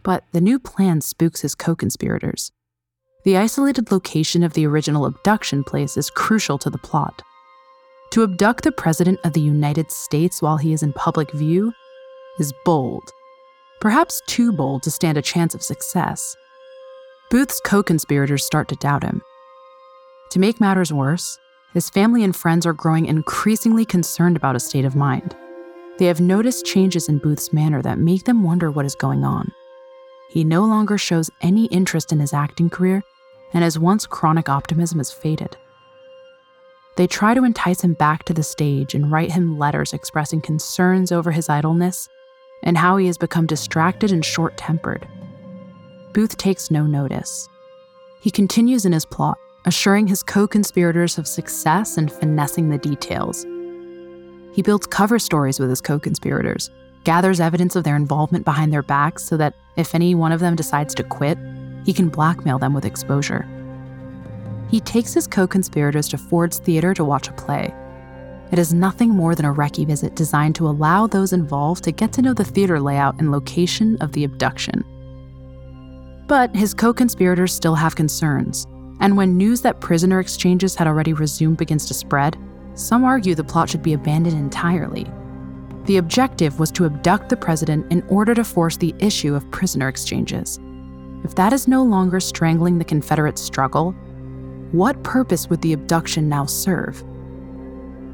But 0.01 0.23
the 0.31 0.41
new 0.41 0.57
plan 0.57 1.01
spooks 1.01 1.41
his 1.41 1.53
co 1.53 1.75
conspirators. 1.75 2.51
The 3.23 3.37
isolated 3.37 3.89
location 3.89 4.43
of 4.43 4.51
the 4.51 4.67
original 4.67 5.05
abduction 5.05 5.63
place 5.63 5.95
is 5.95 6.09
crucial 6.09 6.57
to 6.57 6.69
the 6.69 6.77
plot. 6.77 7.21
To 8.11 8.23
abduct 8.23 8.65
the 8.65 8.71
President 8.73 9.17
of 9.23 9.31
the 9.31 9.39
United 9.39 9.91
States 9.91 10.41
while 10.41 10.57
he 10.57 10.73
is 10.73 10.83
in 10.83 10.91
public 10.91 11.31
view 11.31 11.71
is 12.37 12.53
bold, 12.65 13.13
perhaps 13.79 14.21
too 14.27 14.51
bold 14.51 14.83
to 14.83 14.91
stand 14.91 15.17
a 15.17 15.21
chance 15.21 15.55
of 15.55 15.63
success. 15.63 16.35
Booth's 17.31 17.61
co 17.61 17.81
conspirators 17.81 18.43
start 18.43 18.67
to 18.67 18.75
doubt 18.75 19.03
him. 19.03 19.21
To 20.31 20.39
make 20.39 20.59
matters 20.59 20.91
worse, 20.91 21.39
his 21.73 21.89
family 21.89 22.25
and 22.25 22.35
friends 22.35 22.65
are 22.65 22.73
growing 22.73 23.05
increasingly 23.05 23.85
concerned 23.85 24.35
about 24.35 24.55
his 24.55 24.65
state 24.65 24.83
of 24.83 24.97
mind. 24.97 25.33
They 25.97 26.07
have 26.07 26.19
noticed 26.19 26.65
changes 26.65 27.07
in 27.07 27.19
Booth's 27.19 27.53
manner 27.53 27.81
that 27.83 27.99
make 27.99 28.25
them 28.25 28.43
wonder 28.43 28.69
what 28.69 28.85
is 28.85 28.95
going 28.95 29.23
on. 29.23 29.49
He 30.29 30.43
no 30.43 30.65
longer 30.65 30.97
shows 30.97 31.29
any 31.41 31.65
interest 31.67 32.11
in 32.11 32.19
his 32.19 32.33
acting 32.33 32.69
career 32.69 33.01
and 33.53 33.63
his 33.63 33.79
once 33.79 34.05
chronic 34.05 34.49
optimism 34.49 34.99
has 34.99 35.11
faded. 35.11 35.57
They 36.95 37.07
try 37.07 37.33
to 37.33 37.43
entice 37.43 37.81
him 37.81 37.93
back 37.93 38.23
to 38.25 38.33
the 38.33 38.43
stage 38.43 38.93
and 38.93 39.11
write 39.11 39.31
him 39.31 39.57
letters 39.57 39.93
expressing 39.93 40.41
concerns 40.41 41.11
over 41.11 41.31
his 41.31 41.49
idleness 41.49 42.07
and 42.61 42.77
how 42.77 42.97
he 42.97 43.07
has 43.07 43.17
become 43.17 43.47
distracted 43.47 44.11
and 44.11 44.23
short 44.23 44.57
tempered. 44.57 45.07
Booth 46.13 46.37
takes 46.37 46.69
no 46.69 46.85
notice. 46.85 47.49
He 48.21 48.29
continues 48.31 48.85
in 48.85 48.93
his 48.93 49.05
plot, 49.05 49.37
assuring 49.65 50.07
his 50.07 50.23
co 50.23 50.47
conspirators 50.47 51.17
of 51.17 51.27
success 51.27 51.97
and 51.97 52.11
finessing 52.11 52.69
the 52.69 52.77
details. 52.77 53.45
He 54.53 54.61
builds 54.61 54.85
cover 54.85 55.17
stories 55.17 55.59
with 55.59 55.69
his 55.69 55.81
co 55.81 55.99
conspirators, 55.99 56.69
gathers 57.03 57.39
evidence 57.39 57.75
of 57.75 57.83
their 57.83 57.95
involvement 57.95 58.45
behind 58.45 58.71
their 58.71 58.83
backs 58.83 59.25
so 59.25 59.35
that 59.37 59.55
if 59.75 59.95
any 59.95 60.13
one 60.13 60.31
of 60.31 60.39
them 60.39 60.55
decides 60.55 60.93
to 60.95 61.03
quit, 61.03 61.37
he 61.85 61.93
can 61.93 62.09
blackmail 62.09 62.59
them 62.59 62.73
with 62.73 62.85
exposure. 62.85 63.47
He 64.69 64.79
takes 64.79 65.13
his 65.13 65.27
co 65.27 65.45
conspirators 65.45 66.07
to 66.09 66.17
Ford's 66.17 66.59
Theater 66.59 66.93
to 66.93 67.03
watch 67.03 67.27
a 67.27 67.33
play. 67.33 67.73
It 68.51 68.59
is 68.59 68.73
nothing 68.73 69.09
more 69.09 69.35
than 69.35 69.45
a 69.45 69.53
recce 69.53 69.85
visit 69.85 70.15
designed 70.15 70.55
to 70.55 70.67
allow 70.67 71.07
those 71.07 71.33
involved 71.33 71.83
to 71.85 71.91
get 71.91 72.13
to 72.13 72.21
know 72.21 72.33
the 72.33 72.43
theater 72.43 72.79
layout 72.79 73.19
and 73.19 73.31
location 73.31 73.97
of 73.99 74.11
the 74.11 74.23
abduction. 74.23 74.83
But 76.27 76.55
his 76.55 76.73
co 76.73 76.93
conspirators 76.93 77.53
still 77.53 77.75
have 77.75 77.95
concerns, 77.95 78.65
and 78.99 79.17
when 79.17 79.37
news 79.37 79.61
that 79.61 79.81
prisoner 79.81 80.19
exchanges 80.19 80.75
had 80.75 80.87
already 80.87 81.13
resumed 81.13 81.57
begins 81.57 81.85
to 81.87 81.93
spread, 81.93 82.37
some 82.75 83.03
argue 83.03 83.35
the 83.35 83.43
plot 83.43 83.69
should 83.69 83.83
be 83.83 83.93
abandoned 83.93 84.37
entirely. 84.37 85.05
The 85.85 85.97
objective 85.97 86.59
was 86.59 86.71
to 86.71 86.85
abduct 86.85 87.29
the 87.29 87.37
president 87.37 87.91
in 87.91 88.03
order 88.07 88.33
to 88.33 88.43
force 88.43 88.77
the 88.77 88.95
issue 88.99 89.35
of 89.35 89.49
prisoner 89.51 89.87
exchanges. 89.87 90.59
If 91.23 91.35
that 91.35 91.53
is 91.53 91.67
no 91.67 91.83
longer 91.83 92.19
strangling 92.19 92.77
the 92.77 92.85
Confederate 92.85 93.37
struggle, 93.37 93.91
what 94.71 95.01
purpose 95.03 95.49
would 95.49 95.61
the 95.61 95.73
abduction 95.73 96.27
now 96.27 96.45
serve? 96.45 97.03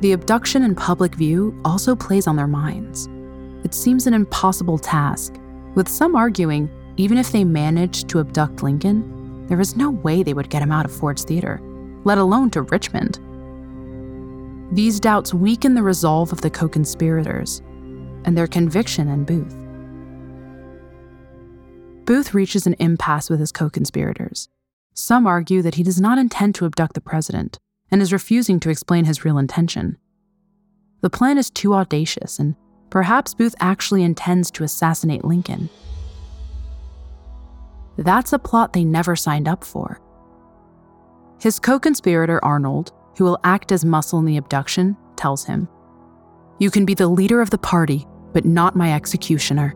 The 0.01 0.11
abduction 0.13 0.63
in 0.63 0.75
public 0.75 1.15
view 1.15 1.59
also 1.65 1.95
plays 1.95 2.27
on 2.27 2.35
their 2.35 2.47
minds. 2.47 3.07
It 3.63 3.73
seems 3.73 4.07
an 4.07 4.13
impossible 4.13 4.77
task, 4.77 5.33
with 5.75 5.87
some 5.87 6.15
arguing 6.15 6.69
even 6.97 7.17
if 7.17 7.31
they 7.31 7.45
managed 7.45 8.09
to 8.09 8.19
abduct 8.19 8.61
Lincoln, 8.61 9.47
there 9.47 9.61
is 9.61 9.77
no 9.77 9.89
way 9.89 10.21
they 10.21 10.33
would 10.33 10.49
get 10.49 10.61
him 10.61 10.71
out 10.71 10.83
of 10.83 10.91
Ford's 10.91 11.23
Theater, 11.23 11.61
let 12.03 12.17
alone 12.17 12.49
to 12.51 12.63
Richmond. 12.63 13.19
These 14.75 14.99
doubts 14.99 15.33
weaken 15.33 15.75
the 15.75 15.81
resolve 15.81 16.33
of 16.33 16.41
the 16.41 16.49
co 16.49 16.67
conspirators 16.67 17.61
and 18.25 18.37
their 18.37 18.47
conviction 18.47 19.07
in 19.07 19.23
Booth. 19.23 19.55
Booth 22.09 22.33
reaches 22.33 22.65
an 22.65 22.75
impasse 22.79 23.29
with 23.29 23.39
his 23.39 23.51
co 23.51 23.69
conspirators. 23.69 24.49
Some 24.95 25.27
argue 25.27 25.61
that 25.61 25.75
he 25.75 25.83
does 25.83 26.01
not 26.01 26.17
intend 26.17 26.55
to 26.55 26.65
abduct 26.65 26.95
the 26.95 27.01
president 27.01 27.59
and 27.91 28.01
is 28.01 28.11
refusing 28.11 28.59
to 28.61 28.71
explain 28.71 29.05
his 29.05 29.23
real 29.23 29.37
intention. 29.37 29.95
The 31.01 31.11
plan 31.11 31.37
is 31.37 31.51
too 31.51 31.75
audacious, 31.75 32.39
and 32.39 32.55
perhaps 32.89 33.35
Booth 33.35 33.53
actually 33.59 34.01
intends 34.01 34.49
to 34.51 34.63
assassinate 34.63 35.23
Lincoln. 35.23 35.69
That's 37.95 38.33
a 38.33 38.39
plot 38.39 38.73
they 38.73 38.83
never 38.83 39.15
signed 39.15 39.47
up 39.47 39.63
for. 39.63 40.01
His 41.39 41.59
co 41.59 41.77
conspirator, 41.77 42.43
Arnold, 42.43 42.91
who 43.19 43.23
will 43.23 43.39
act 43.43 43.71
as 43.71 43.85
muscle 43.85 44.17
in 44.17 44.25
the 44.25 44.37
abduction, 44.37 44.97
tells 45.15 45.45
him 45.45 45.69
You 46.57 46.71
can 46.71 46.85
be 46.85 46.95
the 46.95 47.07
leader 47.07 47.39
of 47.39 47.51
the 47.51 47.59
party, 47.59 48.07
but 48.33 48.45
not 48.45 48.75
my 48.75 48.95
executioner. 48.95 49.75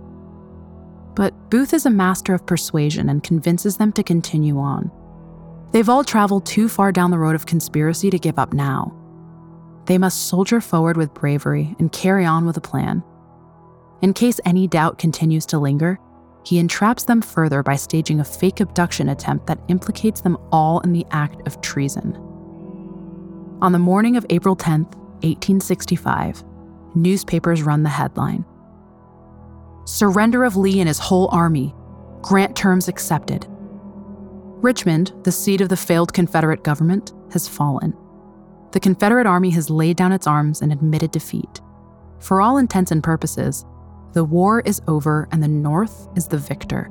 But 1.15 1.49
Booth 1.49 1.73
is 1.73 1.85
a 1.85 1.91
master 1.91 2.33
of 2.33 2.45
persuasion 2.45 3.09
and 3.09 3.23
convinces 3.23 3.77
them 3.77 3.91
to 3.93 4.03
continue 4.03 4.57
on. 4.59 4.91
They've 5.71 5.89
all 5.89 6.03
traveled 6.03 6.45
too 6.45 6.69
far 6.69 6.91
down 6.91 7.11
the 7.11 7.19
road 7.19 7.35
of 7.35 7.45
conspiracy 7.45 8.09
to 8.09 8.19
give 8.19 8.39
up 8.39 8.53
now. 8.53 8.95
They 9.85 9.97
must 9.97 10.27
soldier 10.27 10.61
forward 10.61 10.97
with 10.97 11.13
bravery 11.13 11.75
and 11.79 11.91
carry 11.91 12.25
on 12.25 12.45
with 12.45 12.57
a 12.57 12.61
plan. 12.61 13.03
In 14.01 14.13
case 14.13 14.39
any 14.45 14.67
doubt 14.67 14.97
continues 14.97 15.45
to 15.47 15.59
linger, 15.59 15.99
he 16.45 16.59
entraps 16.59 17.05
them 17.05 17.21
further 17.21 17.63
by 17.63 17.75
staging 17.75 18.19
a 18.19 18.25
fake 18.25 18.59
abduction 18.59 19.09
attempt 19.09 19.47
that 19.47 19.63
implicates 19.67 20.21
them 20.21 20.37
all 20.51 20.79
in 20.81 20.91
the 20.91 21.05
act 21.11 21.45
of 21.47 21.61
treason. 21.61 22.15
On 23.61 23.71
the 23.71 23.79
morning 23.79 24.17
of 24.17 24.25
April 24.29 24.55
10, 24.55 24.83
1865, 24.83 26.43
newspapers 26.95 27.63
run 27.63 27.83
the 27.83 27.89
headline 27.89 28.45
Surrender 29.85 30.43
of 30.43 30.55
Lee 30.55 30.79
and 30.79 30.87
his 30.87 30.99
whole 30.99 31.29
army. 31.31 31.75
Grant 32.21 32.55
terms 32.55 32.87
accepted. 32.87 33.45
Richmond, 34.63 35.11
the 35.23 35.31
seat 35.31 35.59
of 35.59 35.67
the 35.67 35.75
failed 35.75 36.13
Confederate 36.13 36.63
government, 36.63 37.11
has 37.31 37.49
fallen. 37.49 37.93
The 38.71 38.79
Confederate 38.79 39.27
Army 39.27 39.49
has 39.51 39.69
laid 39.69 39.97
down 39.97 40.13
its 40.13 40.25
arms 40.25 40.61
and 40.61 40.71
admitted 40.71 41.11
defeat. 41.11 41.61
For 42.19 42.41
all 42.41 42.57
intents 42.57 42.91
and 42.91 43.03
purposes, 43.03 43.65
the 44.13 44.23
war 44.23 44.61
is 44.61 44.81
over 44.87 45.27
and 45.31 45.43
the 45.43 45.49
North 45.49 46.07
is 46.15 46.27
the 46.27 46.37
victor. 46.37 46.89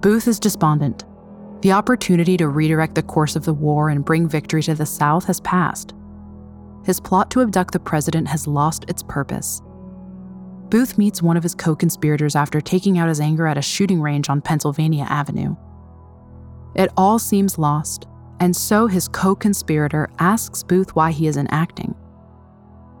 Booth 0.00 0.26
is 0.26 0.40
despondent. 0.40 1.04
The 1.60 1.72
opportunity 1.72 2.36
to 2.38 2.48
redirect 2.48 2.94
the 2.94 3.02
course 3.02 3.36
of 3.36 3.44
the 3.44 3.52
war 3.52 3.90
and 3.90 4.04
bring 4.04 4.26
victory 4.26 4.62
to 4.62 4.74
the 4.74 4.86
South 4.86 5.26
has 5.26 5.40
passed. 5.40 5.92
His 6.84 6.98
plot 6.98 7.30
to 7.32 7.42
abduct 7.42 7.72
the 7.72 7.80
president 7.80 8.28
has 8.28 8.46
lost 8.46 8.84
its 8.88 9.02
purpose. 9.02 9.60
Booth 10.70 10.98
meets 10.98 11.22
one 11.22 11.36
of 11.36 11.42
his 11.42 11.54
co 11.54 11.74
conspirators 11.74 12.36
after 12.36 12.60
taking 12.60 12.98
out 12.98 13.08
his 13.08 13.20
anger 13.20 13.46
at 13.46 13.58
a 13.58 13.62
shooting 13.62 14.00
range 14.00 14.28
on 14.28 14.42
Pennsylvania 14.42 15.06
Avenue. 15.08 15.56
It 16.74 16.90
all 16.96 17.18
seems 17.18 17.58
lost, 17.58 18.06
and 18.40 18.54
so 18.54 18.86
his 18.86 19.08
co 19.08 19.34
conspirator 19.34 20.10
asks 20.18 20.62
Booth 20.62 20.94
why 20.94 21.10
he 21.10 21.26
isn't 21.26 21.48
acting. 21.48 21.94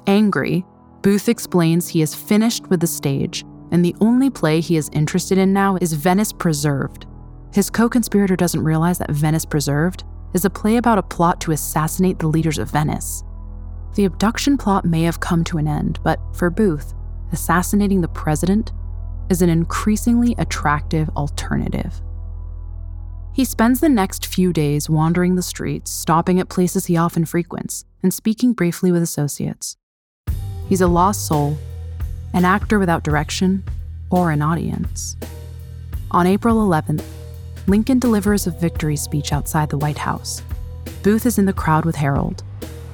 Angry, 0.06 0.64
Booth 1.02 1.28
explains 1.28 1.88
he 1.88 2.02
is 2.02 2.14
finished 2.14 2.66
with 2.68 2.80
the 2.80 2.86
stage, 2.86 3.44
and 3.70 3.84
the 3.84 3.94
only 4.00 4.30
play 4.30 4.60
he 4.60 4.76
is 4.76 4.90
interested 4.92 5.36
in 5.38 5.52
now 5.52 5.76
is 5.80 5.92
Venice 5.92 6.32
Preserved. 6.32 7.06
His 7.52 7.70
co 7.70 7.88
conspirator 7.88 8.36
doesn't 8.36 8.64
realize 8.64 8.98
that 8.98 9.10
Venice 9.10 9.44
Preserved 9.44 10.04
is 10.34 10.44
a 10.44 10.50
play 10.50 10.76
about 10.76 10.98
a 10.98 11.02
plot 11.02 11.40
to 11.42 11.52
assassinate 11.52 12.18
the 12.18 12.26
leaders 12.26 12.58
of 12.58 12.70
Venice. 12.70 13.22
The 13.94 14.04
abduction 14.04 14.56
plot 14.56 14.84
may 14.84 15.02
have 15.02 15.20
come 15.20 15.44
to 15.44 15.58
an 15.58 15.68
end, 15.68 15.98
but 16.02 16.20
for 16.34 16.50
Booth, 16.50 16.94
assassinating 17.32 18.00
the 18.00 18.08
president 18.08 18.72
is 19.30 19.42
an 19.42 19.50
increasingly 19.50 20.34
attractive 20.38 21.08
alternative. 21.10 22.00
He 23.32 23.44
spends 23.44 23.80
the 23.80 23.88
next 23.88 24.26
few 24.26 24.52
days 24.52 24.90
wandering 24.90 25.36
the 25.36 25.42
streets, 25.42 25.90
stopping 25.90 26.40
at 26.40 26.48
places 26.48 26.86
he 26.86 26.96
often 26.96 27.24
frequents, 27.24 27.84
and 28.02 28.12
speaking 28.12 28.52
briefly 28.52 28.90
with 28.90 29.02
associates. 29.02 29.76
He's 30.68 30.80
a 30.80 30.88
lost 30.88 31.26
soul, 31.26 31.56
an 32.34 32.44
actor 32.44 32.78
without 32.78 33.04
direction, 33.04 33.64
or 34.10 34.30
an 34.30 34.42
audience. 34.42 35.16
On 36.10 36.26
April 36.26 36.66
11th, 36.66 37.04
Lincoln 37.66 37.98
delivers 37.98 38.46
a 38.46 38.50
victory 38.50 38.96
speech 38.96 39.32
outside 39.32 39.68
the 39.68 39.78
White 39.78 39.98
House. 39.98 40.42
Booth 41.02 41.26
is 41.26 41.38
in 41.38 41.44
the 41.44 41.52
crowd 41.52 41.84
with 41.84 41.96
Herold. 41.96 42.42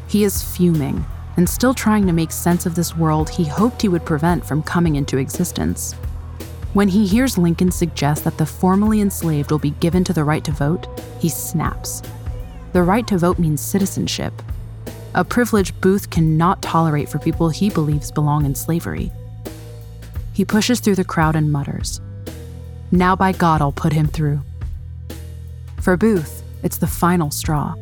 He 0.09 0.25
is 0.25 0.43
fuming 0.43 1.05
and 1.37 1.49
still 1.49 1.75
trying 1.75 2.07
to 2.07 2.13
make 2.13 2.31
sense 2.31 2.67
of 2.67 2.75
this 2.75 2.97
world 2.97 3.29
he 3.29 3.45
hoped 3.45 3.83
he 3.83 3.89
would 3.89 4.05
prevent 4.05 4.45
from 4.45 4.63
coming 4.63 4.97
into 4.97 5.19
existence. 5.19 5.95
When 6.73 6.89
he 6.89 7.07
hears 7.07 7.39
Lincoln 7.39 7.71
suggest 7.71 8.25
that 8.25 8.39
the 8.39 8.47
formerly 8.47 9.01
enslaved 9.01 9.51
will 9.51 9.59
be 9.59 9.71
given 9.71 10.05
to 10.05 10.13
the 10.13 10.25
right 10.25 10.45
to 10.45 10.53
vote, 10.53 10.87
he 11.19 11.29
snaps. 11.29 12.03
The 12.73 12.83
right 12.83 13.07
to 13.07 13.19
vote 13.19 13.39
means 13.39 13.61
citizenship, 13.61 14.33
a 15.17 15.25
privilege 15.25 15.81
Booth 15.81 16.11
cannot 16.11 16.61
tolerate 16.61 17.09
for 17.09 17.21
people 17.21 17.49
he 17.49 17.71
believes 17.71 18.11
belong 18.11 18.45
in 18.45 18.55
slavery. 18.57 19.13
He 20.33 20.45
pushes 20.45 20.81
through 20.81 20.97
the 20.97 21.05
crowd 21.05 21.37
and 21.37 21.53
mutters, 21.53 22.01
Now 22.91 23.15
by 23.15 23.31
God, 23.31 23.61
I'll 23.61 23.71
put 23.71 23.93
him 23.93 24.09
through. 24.09 24.41
For 25.81 25.97
Booth, 25.97 26.43
it's 26.65 26.79
the 26.79 26.89
final 26.89 27.31
straw. 27.31 27.77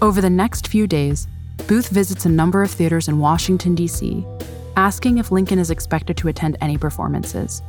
Over 0.00 0.20
the 0.20 0.30
next 0.30 0.68
few 0.68 0.86
days, 0.86 1.26
Booth 1.68 1.90
visits 1.90 2.24
a 2.24 2.30
number 2.30 2.62
of 2.62 2.70
theaters 2.70 3.08
in 3.08 3.18
Washington, 3.18 3.74
D.C., 3.74 4.24
asking 4.76 5.18
if 5.18 5.30
Lincoln 5.30 5.58
is 5.58 5.70
expected 5.70 6.16
to 6.16 6.28
attend 6.28 6.56
any 6.62 6.78
performances. 6.78 7.60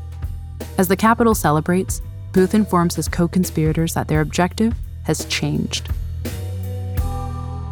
As 0.78 0.88
the 0.88 0.96
capital 0.96 1.36
celebrates, 1.36 2.02
Booth 2.32 2.54
informs 2.54 2.96
his 2.96 3.10
co 3.10 3.28
conspirators 3.28 3.94
that 3.96 4.08
their 4.08 4.22
objective 4.22 4.74
has 5.04 5.26
changed. 5.26 5.90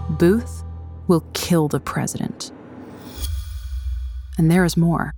Booth 0.10 0.63
will 1.08 1.24
kill 1.34 1.70
the 1.70 1.80
president. 1.80 2.52
And 4.38 4.52
there 4.52 4.66
is 4.66 4.76
more. 4.76 5.13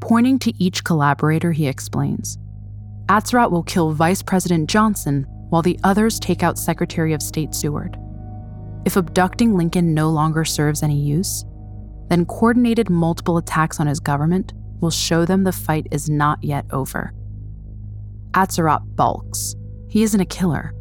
Pointing 0.00 0.40
to 0.40 0.52
each 0.60 0.82
collaborator, 0.82 1.52
he 1.52 1.68
explains 1.68 2.36
Atzerodt 3.08 3.52
will 3.52 3.62
kill 3.62 3.92
Vice 3.92 4.22
President 4.22 4.68
Johnson 4.68 5.24
while 5.50 5.62
the 5.62 5.78
others 5.84 6.18
take 6.18 6.42
out 6.42 6.58
Secretary 6.58 7.12
of 7.12 7.22
State 7.22 7.54
Seward. 7.54 7.96
If 8.84 8.96
abducting 8.96 9.56
Lincoln 9.56 9.94
no 9.94 10.10
longer 10.10 10.44
serves 10.44 10.82
any 10.82 11.00
use, 11.00 11.44
then 12.08 12.26
coordinated 12.26 12.90
multiple 12.90 13.38
attacks 13.38 13.78
on 13.78 13.86
his 13.86 14.00
government 14.00 14.52
will 14.80 14.90
show 14.90 15.24
them 15.24 15.44
the 15.44 15.52
fight 15.52 15.86
is 15.90 16.10
not 16.10 16.42
yet 16.42 16.66
over. 16.70 17.14
Atzerodt 18.32 18.96
balks. 18.96 19.54
He 19.88 20.02
isn't 20.02 20.20
a 20.20 20.26
killer. 20.26 20.74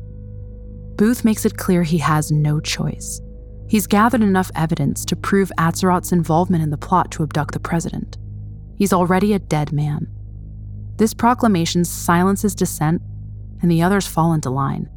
Booth 0.96 1.24
makes 1.24 1.46
it 1.46 1.58
clear 1.58 1.84
he 1.84 2.00
has 2.00 2.32
no 2.32 2.60
choice. 2.60 3.22
He's 3.70 3.88
gathered 3.88 4.22
enough 4.22 4.52
evidence 4.56 5.06
to 5.06 5.16
prove 5.16 5.52
Atzerodt's 5.58 6.12
involvement 6.12 6.64
in 6.64 6.72
the 6.72 6.78
plot 6.78 7.12
to 7.12 7.24
abduct 7.24 7.54
the 7.54 7.60
president. 7.60 8.18
He's 8.78 8.94
already 8.94 9.34
a 9.34 9.40
dead 9.40 9.72
man. 9.72 10.08
This 10.98 11.14
proclamation 11.14 11.86
silences 11.86 12.56
dissent, 12.56 13.02
and 13.62 13.70
the 13.70 13.82
others 13.82 14.08
fall 14.08 14.34
into 14.34 14.50
line. 14.50 14.90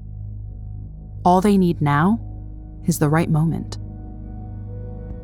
All 1.25 1.41
they 1.41 1.57
need 1.59 1.81
now 1.81 2.19
is 2.87 2.99
the 2.99 3.09
right 3.09 3.31
moment. 3.31 3.79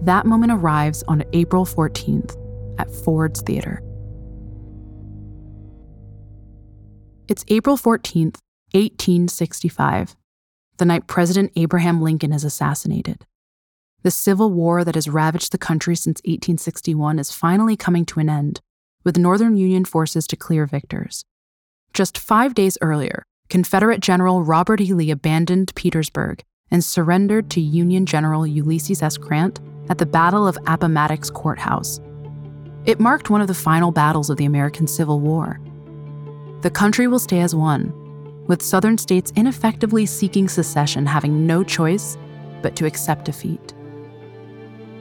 That 0.02 0.26
moment 0.26 0.52
arrives 0.52 1.02
on 1.08 1.24
April 1.32 1.66
14th 1.66 2.36
at 2.78 2.90
Ford's 2.90 3.42
Theater. 3.42 3.82
It's 7.28 7.44
April 7.48 7.76
14th, 7.76 8.38
1865, 8.72 10.16
the 10.78 10.84
night 10.84 11.06
President 11.06 11.52
Abraham 11.56 12.00
Lincoln 12.00 12.32
is 12.32 12.44
assassinated. 12.44 13.26
The 14.02 14.10
Civil 14.10 14.50
War 14.50 14.82
that 14.82 14.94
has 14.94 15.08
ravaged 15.08 15.52
the 15.52 15.58
country 15.58 15.94
since 15.94 16.20
1861 16.20 17.18
is 17.18 17.32
finally 17.32 17.76
coming 17.76 18.06
to 18.06 18.20
an 18.20 18.30
end, 18.30 18.60
with 19.04 19.18
Northern 19.18 19.56
Union 19.56 19.84
forces 19.84 20.26
to 20.28 20.36
clear 20.36 20.66
victors. 20.66 21.24
Just 21.92 22.16
five 22.16 22.54
days 22.54 22.78
earlier, 22.80 23.24
Confederate 23.48 24.00
General 24.00 24.42
Robert 24.42 24.80
E. 24.80 24.94
Lee 24.94 25.10
abandoned 25.10 25.74
Petersburg 25.74 26.42
and 26.70 26.84
surrendered 26.84 27.50
to 27.50 27.60
Union 27.60 28.06
General 28.06 28.46
Ulysses 28.46 29.02
S. 29.02 29.16
Grant 29.16 29.60
at 29.88 29.98
the 29.98 30.06
Battle 30.06 30.46
of 30.46 30.58
Appomattox 30.66 31.30
Courthouse. 31.30 32.00
It 32.86 33.00
marked 33.00 33.28
one 33.28 33.40
of 33.40 33.48
the 33.48 33.54
final 33.54 33.90
battles 33.90 34.30
of 34.30 34.36
the 34.36 34.44
American 34.44 34.86
Civil 34.86 35.20
War. 35.20 35.60
The 36.62 36.70
country 36.70 37.06
will 37.06 37.18
stay 37.18 37.40
as 37.40 37.54
one, 37.54 37.92
with 38.46 38.62
southern 38.62 38.98
states 38.98 39.32
ineffectively 39.36 40.06
seeking 40.06 40.48
secession 40.48 41.06
having 41.06 41.46
no 41.46 41.62
choice 41.62 42.16
but 42.62 42.76
to 42.76 42.86
accept 42.86 43.24
defeat. 43.24 43.74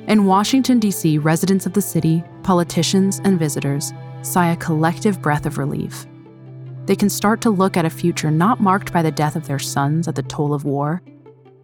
In 0.08 0.26
Washington, 0.26 0.80
D.C., 0.80 1.20
residents 1.20 1.66
of 1.66 1.74
the 1.74 1.82
city, 1.82 2.24
politicians, 2.44 3.22
and 3.24 3.38
visitors 3.38 3.94
sigh 4.22 4.52
a 4.52 4.58
collective 4.58 5.22
breath 5.22 5.46
of 5.46 5.58
relief. 5.58 6.06
They 6.86 6.96
can 6.96 7.10
start 7.10 7.42
to 7.42 7.52
look 7.52 7.78
at 7.78 7.86
a 7.86 7.90
future 7.90 8.32
not 8.32 8.60
marked 8.60 8.92
by 8.92 9.04
the 9.04 9.12
death 9.12 9.36
of 9.36 9.46
their 9.46 9.60
sons 9.60 10.08
at 10.08 10.16
the 10.16 10.24
toll 10.24 10.54
of 10.54 10.66
war, 10.66 11.02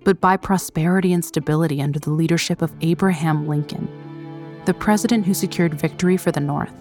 but 0.05 0.21
by 0.21 0.37
prosperity 0.37 1.11
and 1.11 1.25
stability 1.25 1.81
under 1.81 1.99
the 1.99 2.11
leadership 2.11 2.61
of 2.61 2.71
Abraham 2.79 3.47
Lincoln, 3.47 3.89
the 4.65 4.73
president 4.73 5.25
who 5.25 5.33
secured 5.33 5.73
victory 5.73 6.15
for 6.15 6.31
the 6.31 6.39
North. 6.39 6.73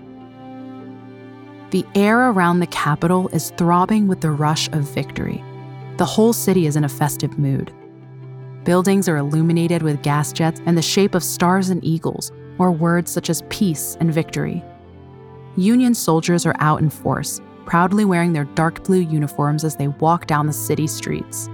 The 1.71 1.87
air 1.97 2.31
around 2.31 2.61
the 2.61 2.69
Capitol 2.69 3.29
is 3.29 3.51
throbbing 3.57 4.07
with 4.07 4.21
the 4.21 4.31
rush 4.31 4.69
of 4.69 4.89
victory. 4.95 5.43
The 5.97 6.05
whole 6.05 6.33
city 6.33 6.67
is 6.67 6.77
in 6.77 6.85
a 6.85 6.89
festive 6.89 7.39
mood. 7.39 7.73
Buildings 8.65 9.09
are 9.09 9.17
illuminated 9.17 9.83
with 9.83 10.03
gas 10.03 10.33
jets 10.33 10.61
and 10.67 10.77
the 10.77 10.83
shape 10.83 11.15
of 11.15 11.25
stars 11.25 11.71
and 11.71 11.83
eagles, 11.83 12.31
or 12.59 12.71
words 12.71 13.11
such 13.11 13.31
as 13.31 13.43
peace 13.49 13.97
and 14.01 14.13
victory. 14.13 14.63
Union 15.57 15.95
soldiers 15.95 16.47
are 16.47 16.57
out 16.59 16.81
in 16.81 16.91
force, 16.91 17.41
proudly 17.65 18.05
wearing 18.05 18.35
their 18.35 18.45
dark 18.45 18.85
blue 18.85 19.01
uniforms 19.01 19.65
as 19.65 19.77
they 19.77 19.89
walk 19.89 20.27
down 20.27 20.47
the 20.47 20.53
city 20.53 20.87
streets. 20.87 21.49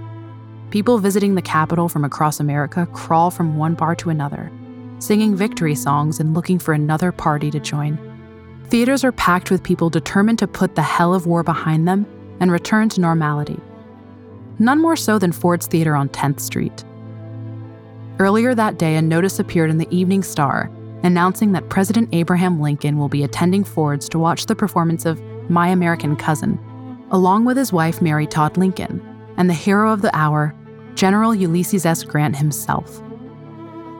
People 0.71 0.99
visiting 0.99 1.35
the 1.35 1.41
capital 1.41 1.89
from 1.89 2.05
across 2.05 2.39
America 2.39 2.87
crawl 2.93 3.29
from 3.29 3.57
one 3.57 3.75
bar 3.75 3.93
to 3.95 4.09
another, 4.09 4.49
singing 4.99 5.35
victory 5.35 5.75
songs 5.75 6.21
and 6.21 6.33
looking 6.33 6.57
for 6.59 6.73
another 6.73 7.11
party 7.11 7.51
to 7.51 7.59
join. 7.59 7.99
Theaters 8.69 9.03
are 9.03 9.11
packed 9.11 9.51
with 9.51 9.63
people 9.63 9.89
determined 9.89 10.39
to 10.39 10.47
put 10.47 10.75
the 10.75 10.81
hell 10.81 11.13
of 11.13 11.27
war 11.27 11.43
behind 11.43 11.89
them 11.89 12.05
and 12.39 12.53
return 12.53 12.87
to 12.87 13.01
normality. 13.01 13.59
None 14.59 14.79
more 14.79 14.95
so 14.95 15.19
than 15.19 15.33
Ford's 15.33 15.67
Theater 15.67 15.93
on 15.93 16.07
10th 16.07 16.39
Street. 16.39 16.85
Earlier 18.17 18.55
that 18.55 18.79
day, 18.79 18.95
a 18.95 19.01
notice 19.01 19.39
appeared 19.39 19.71
in 19.71 19.77
the 19.77 19.93
Evening 19.93 20.23
Star 20.23 20.71
announcing 21.03 21.51
that 21.51 21.67
President 21.67 22.07
Abraham 22.13 22.61
Lincoln 22.61 22.97
will 22.97 23.09
be 23.09 23.23
attending 23.23 23.65
Ford's 23.65 24.07
to 24.07 24.19
watch 24.19 24.45
the 24.45 24.55
performance 24.55 25.05
of 25.05 25.21
My 25.49 25.67
American 25.67 26.15
Cousin, 26.15 26.57
along 27.11 27.43
with 27.43 27.57
his 27.57 27.73
wife 27.73 28.01
Mary 28.01 28.27
Todd 28.27 28.55
Lincoln 28.55 29.05
and 29.35 29.49
the 29.49 29.53
hero 29.53 29.91
of 29.91 30.01
the 30.01 30.15
hour, 30.15 30.55
General 31.01 31.33
Ulysses 31.33 31.83
S. 31.83 32.03
Grant 32.03 32.35
himself. 32.35 33.01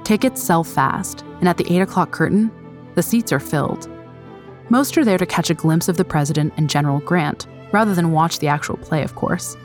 Tickets 0.03 0.43
sell 0.43 0.63
fast, 0.63 1.25
and 1.39 1.49
at 1.49 1.57
the 1.57 1.65
8 1.73 1.79
o'clock 1.79 2.11
curtain, 2.11 2.51
the 2.93 3.01
seats 3.01 3.31
are 3.31 3.39
filled. 3.39 3.89
Most 4.69 4.95
are 4.99 5.03
there 5.03 5.17
to 5.17 5.25
catch 5.25 5.49
a 5.49 5.55
glimpse 5.55 5.89
of 5.89 5.97
the 5.97 6.05
president 6.05 6.53
and 6.57 6.69
General 6.69 6.99
Grant, 6.99 7.47
rather 7.71 7.95
than 7.95 8.11
watch 8.11 8.37
the 8.37 8.49
actual 8.49 8.77
play, 8.77 9.01
of 9.01 9.15
course. 9.15 9.57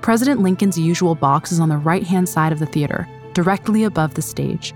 President 0.00 0.42
Lincoln's 0.42 0.76
usual 0.76 1.14
box 1.14 1.52
is 1.52 1.60
on 1.60 1.68
the 1.68 1.76
right 1.76 2.02
hand 2.02 2.28
side 2.28 2.50
of 2.50 2.58
the 2.58 2.66
theater, 2.66 3.08
directly 3.32 3.84
above 3.84 4.14
the 4.14 4.20
stage. 4.20 4.74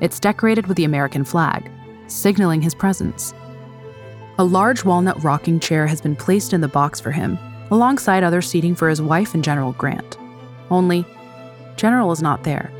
It's 0.00 0.18
decorated 0.18 0.68
with 0.68 0.78
the 0.78 0.84
American 0.84 1.26
flag, 1.26 1.70
signaling 2.06 2.62
his 2.62 2.74
presence. 2.74 3.34
A 4.38 4.44
large 4.44 4.86
walnut 4.86 5.22
rocking 5.22 5.60
chair 5.60 5.86
has 5.86 6.00
been 6.00 6.16
placed 6.16 6.54
in 6.54 6.62
the 6.62 6.66
box 6.66 6.98
for 6.98 7.10
him, 7.10 7.38
alongside 7.70 8.24
other 8.24 8.40
seating 8.40 8.74
for 8.74 8.88
his 8.88 9.02
wife 9.02 9.34
and 9.34 9.44
General 9.44 9.72
Grant. 9.72 10.16
Only, 10.70 11.04
General 11.76 12.12
is 12.12 12.22
not 12.22 12.44
there, 12.44 12.70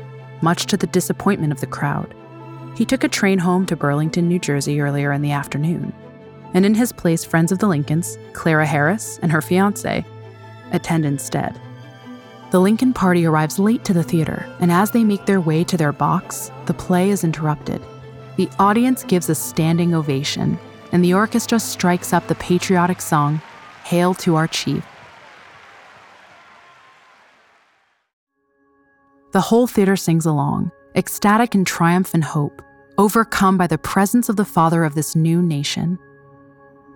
much 0.41 0.65
to 0.67 0.77
the 0.77 0.87
disappointment 0.87 1.51
of 1.51 1.59
the 1.59 1.67
crowd. 1.67 2.13
He 2.75 2.85
took 2.85 3.03
a 3.03 3.09
train 3.09 3.39
home 3.39 3.65
to 3.67 3.75
Burlington, 3.75 4.27
New 4.27 4.39
Jersey 4.39 4.81
earlier 4.81 5.11
in 5.11 5.21
the 5.21 5.31
afternoon, 5.31 5.93
and 6.53 6.65
in 6.65 6.75
his 6.75 6.91
place, 6.91 7.23
friends 7.23 7.51
of 7.51 7.59
the 7.59 7.67
Lincolns, 7.67 8.17
Clara 8.33 8.65
Harris 8.65 9.19
and 9.21 9.31
her 9.31 9.41
fiance, 9.41 10.05
attend 10.71 11.05
instead. 11.05 11.59
The 12.51 12.59
Lincoln 12.59 12.93
party 12.93 13.25
arrives 13.25 13.59
late 13.59 13.83
to 13.85 13.93
the 13.93 14.03
theater, 14.03 14.45
and 14.59 14.71
as 14.71 14.91
they 14.91 15.03
make 15.03 15.25
their 15.25 15.41
way 15.41 15.63
to 15.65 15.77
their 15.77 15.91
box, 15.91 16.51
the 16.65 16.73
play 16.73 17.09
is 17.09 17.23
interrupted. 17.23 17.81
The 18.37 18.49
audience 18.59 19.03
gives 19.03 19.29
a 19.29 19.35
standing 19.35 19.93
ovation, 19.93 20.57
and 20.91 21.03
the 21.03 21.13
orchestra 21.13 21.59
strikes 21.59 22.13
up 22.13 22.27
the 22.27 22.35
patriotic 22.35 23.01
song, 23.01 23.41
Hail 23.83 24.13
to 24.15 24.35
Our 24.35 24.47
Chief. 24.47 24.85
The 29.31 29.41
whole 29.41 29.67
theater 29.67 29.95
sings 29.95 30.25
along, 30.25 30.71
ecstatic 30.95 31.53
in 31.53 31.65
triumph 31.65 32.13
and 32.13 32.23
hope, 32.23 32.61
overcome 32.97 33.57
by 33.57 33.67
the 33.67 33.77
presence 33.77 34.29
of 34.29 34.35
the 34.35 34.45
father 34.45 34.83
of 34.83 34.95
this 34.95 35.15
new 35.15 35.41
nation. 35.41 35.99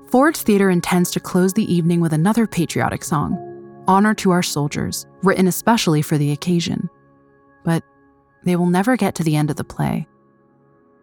Ford's 0.07 0.41
Theater 0.41 0.69
intends 0.69 1.11
to 1.11 1.19
close 1.19 1.53
the 1.53 1.71
evening 1.73 2.01
with 2.01 2.13
another 2.13 2.47
patriotic 2.47 3.03
song, 3.03 3.83
Honor 3.87 4.13
to 4.15 4.31
Our 4.31 4.43
Soldiers, 4.43 5.05
written 5.23 5.47
especially 5.47 6.01
for 6.01 6.17
the 6.17 6.31
occasion. 6.31 6.89
But 7.63 7.83
they 8.43 8.55
will 8.55 8.65
never 8.65 8.97
get 8.97 9.15
to 9.15 9.23
the 9.23 9.35
end 9.35 9.49
of 9.49 9.55
the 9.55 9.63
play. 9.63 10.07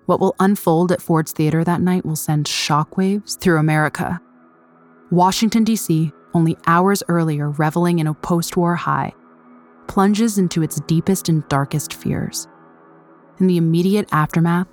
What 0.06 0.20
will 0.20 0.34
unfold 0.40 0.92
at 0.92 1.02
Ford's 1.02 1.32
Theater 1.32 1.64
that 1.64 1.80
night 1.80 2.04
will 2.04 2.16
send 2.16 2.46
shockwaves 2.46 3.38
through 3.38 3.58
America. 3.58 4.20
Washington, 5.10 5.64
D.C., 5.64 6.12
only 6.34 6.56
hours 6.66 7.02
earlier 7.08 7.50
reveling 7.50 7.98
in 7.98 8.06
a 8.06 8.14
post 8.14 8.56
war 8.56 8.74
high, 8.74 9.12
plunges 9.88 10.38
into 10.38 10.62
its 10.62 10.80
deepest 10.82 11.28
and 11.28 11.46
darkest 11.48 11.94
fears. 11.94 12.46
In 13.40 13.46
the 13.46 13.56
immediate 13.56 14.08
aftermath, 14.12 14.68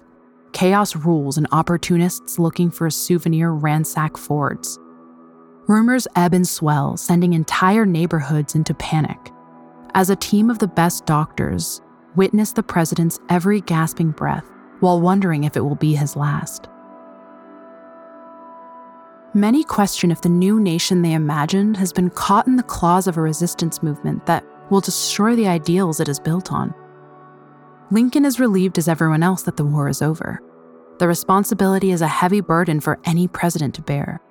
chaos 0.53 0.95
rules 0.95 1.37
and 1.37 1.47
opportunists 1.51 2.37
looking 2.37 2.69
for 2.69 2.87
a 2.87 2.91
souvenir 2.91 3.51
ransack 3.51 4.17
Ford's. 4.17 4.77
Rumors 5.67 6.07
ebb 6.15 6.33
and 6.33 6.47
swell, 6.47 6.95
sending 6.97 7.33
entire 7.33 7.85
neighborhoods 7.85 8.55
into 8.55 8.73
panic. 8.75 9.31
As 9.95 10.09
a 10.09 10.15
team 10.15 10.49
of 10.49 10.59
the 10.59 10.67
best 10.67 11.05
doctors 11.05 11.81
witness 12.15 12.53
the 12.53 12.63
president's 12.63 13.19
every 13.29 13.61
gasping 13.61 14.11
breath 14.11 14.45
while 14.79 15.01
wondering 15.01 15.43
if 15.43 15.57
it 15.57 15.61
will 15.61 15.75
be 15.75 15.95
his 15.95 16.15
last. 16.15 16.67
Many 19.33 19.65
question 19.65 20.11
if 20.11 20.21
the 20.21 20.29
new 20.29 20.61
nation 20.61 21.01
they 21.01 21.13
imagined 21.13 21.75
has 21.77 21.91
been 21.91 22.09
caught 22.09 22.47
in 22.47 22.55
the 22.55 22.63
claws 22.63 23.05
of 23.07 23.17
a 23.17 23.21
resistance 23.21 23.83
movement 23.83 24.25
that 24.27 24.45
will 24.69 24.81
destroy 24.81 25.35
the 25.35 25.47
ideals 25.47 25.99
it 25.99 26.09
is 26.09 26.19
built 26.19 26.51
on. 26.51 26.73
Lincoln 27.91 28.25
is 28.25 28.39
relieved 28.39 28.77
as 28.77 28.87
everyone 28.87 29.23
else 29.23 29.43
that 29.43 29.57
the 29.57 29.65
war 29.65 29.87
is 29.87 30.01
over. 30.01 30.41
The 30.97 31.07
responsibility 31.07 31.91
is 31.91 32.01
a 32.01 32.07
heavy 32.07 32.41
burden 32.41 32.79
for 32.79 32.99
any 33.05 33.27
president 33.27 33.75
to 33.75 33.81
bear. 33.81 34.21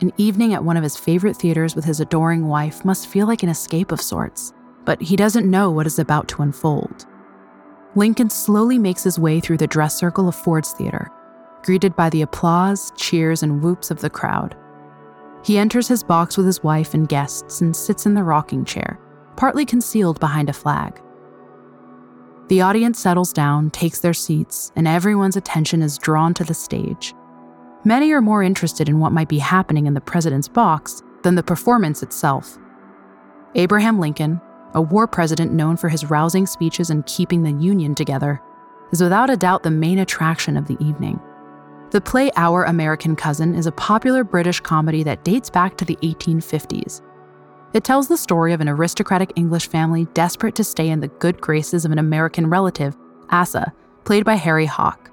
An 0.00 0.12
evening 0.16 0.54
at 0.54 0.64
one 0.64 0.76
of 0.76 0.82
his 0.82 0.96
favorite 0.96 1.36
theaters 1.36 1.74
with 1.74 1.84
his 1.84 2.00
adoring 2.00 2.46
wife 2.46 2.84
must 2.84 3.06
feel 3.06 3.26
like 3.26 3.42
an 3.42 3.48
escape 3.48 3.92
of 3.92 4.00
sorts, 4.00 4.52
but 4.84 5.00
he 5.00 5.16
doesn't 5.16 5.50
know 5.50 5.70
what 5.70 5.86
is 5.86 5.98
about 5.98 6.28
to 6.28 6.42
unfold. 6.42 7.06
Lincoln 7.96 8.28
slowly 8.28 8.78
makes 8.78 9.04
his 9.04 9.18
way 9.18 9.40
through 9.40 9.56
the 9.56 9.66
dress 9.66 9.96
circle 9.96 10.28
of 10.28 10.34
Ford's 10.34 10.72
Theater, 10.72 11.10
greeted 11.62 11.96
by 11.96 12.10
the 12.10 12.22
applause, 12.22 12.92
cheers, 12.96 13.42
and 13.42 13.62
whoops 13.62 13.90
of 13.90 14.00
the 14.00 14.10
crowd. 14.10 14.56
He 15.44 15.58
enters 15.58 15.88
his 15.88 16.02
box 16.02 16.36
with 16.36 16.46
his 16.46 16.62
wife 16.62 16.94
and 16.94 17.08
guests 17.08 17.60
and 17.60 17.74
sits 17.74 18.04
in 18.04 18.14
the 18.14 18.22
rocking 18.22 18.64
chair, 18.64 18.98
partly 19.36 19.64
concealed 19.64 20.20
behind 20.20 20.48
a 20.48 20.52
flag. 20.52 21.00
The 22.48 22.60
audience 22.60 22.98
settles 22.98 23.32
down, 23.32 23.70
takes 23.70 24.00
their 24.00 24.12
seats, 24.12 24.70
and 24.76 24.86
everyone's 24.86 25.36
attention 25.36 25.82
is 25.82 25.98
drawn 25.98 26.34
to 26.34 26.44
the 26.44 26.54
stage. 26.54 27.14
Many 27.84 28.12
are 28.12 28.20
more 28.20 28.42
interested 28.42 28.88
in 28.88 28.98
what 28.98 29.12
might 29.12 29.28
be 29.28 29.38
happening 29.38 29.86
in 29.86 29.94
the 29.94 30.00
president's 30.00 30.48
box 30.48 31.02
than 31.22 31.34
the 31.34 31.42
performance 31.42 32.02
itself. 32.02 32.58
Abraham 33.54 33.98
Lincoln, 33.98 34.40
a 34.74 34.82
war 34.82 35.06
president 35.06 35.52
known 35.52 35.76
for 35.76 35.88
his 35.88 36.10
rousing 36.10 36.46
speeches 36.46 36.90
and 36.90 37.06
keeping 37.06 37.42
the 37.42 37.52
Union 37.52 37.94
together, 37.94 38.40
is 38.92 39.02
without 39.02 39.30
a 39.30 39.36
doubt 39.36 39.62
the 39.62 39.70
main 39.70 39.98
attraction 40.00 40.56
of 40.56 40.66
the 40.66 40.76
evening. 40.84 41.20
The 41.90 42.00
play 42.00 42.30
Our 42.36 42.64
American 42.64 43.16
Cousin 43.16 43.54
is 43.54 43.66
a 43.66 43.72
popular 43.72 44.24
British 44.24 44.60
comedy 44.60 45.02
that 45.04 45.24
dates 45.24 45.48
back 45.48 45.76
to 45.76 45.84
the 45.84 45.96
1850s. 45.96 47.02
It 47.74 47.82
tells 47.82 48.06
the 48.06 48.16
story 48.16 48.52
of 48.52 48.60
an 48.60 48.68
aristocratic 48.68 49.32
English 49.34 49.66
family 49.66 50.06
desperate 50.14 50.54
to 50.54 50.64
stay 50.64 50.88
in 50.88 51.00
the 51.00 51.08
good 51.08 51.40
graces 51.40 51.84
of 51.84 51.90
an 51.90 51.98
American 51.98 52.48
relative, 52.48 52.96
Asa, 53.30 53.72
played 54.04 54.24
by 54.24 54.34
Harry 54.34 54.66
Hawk. 54.66 55.10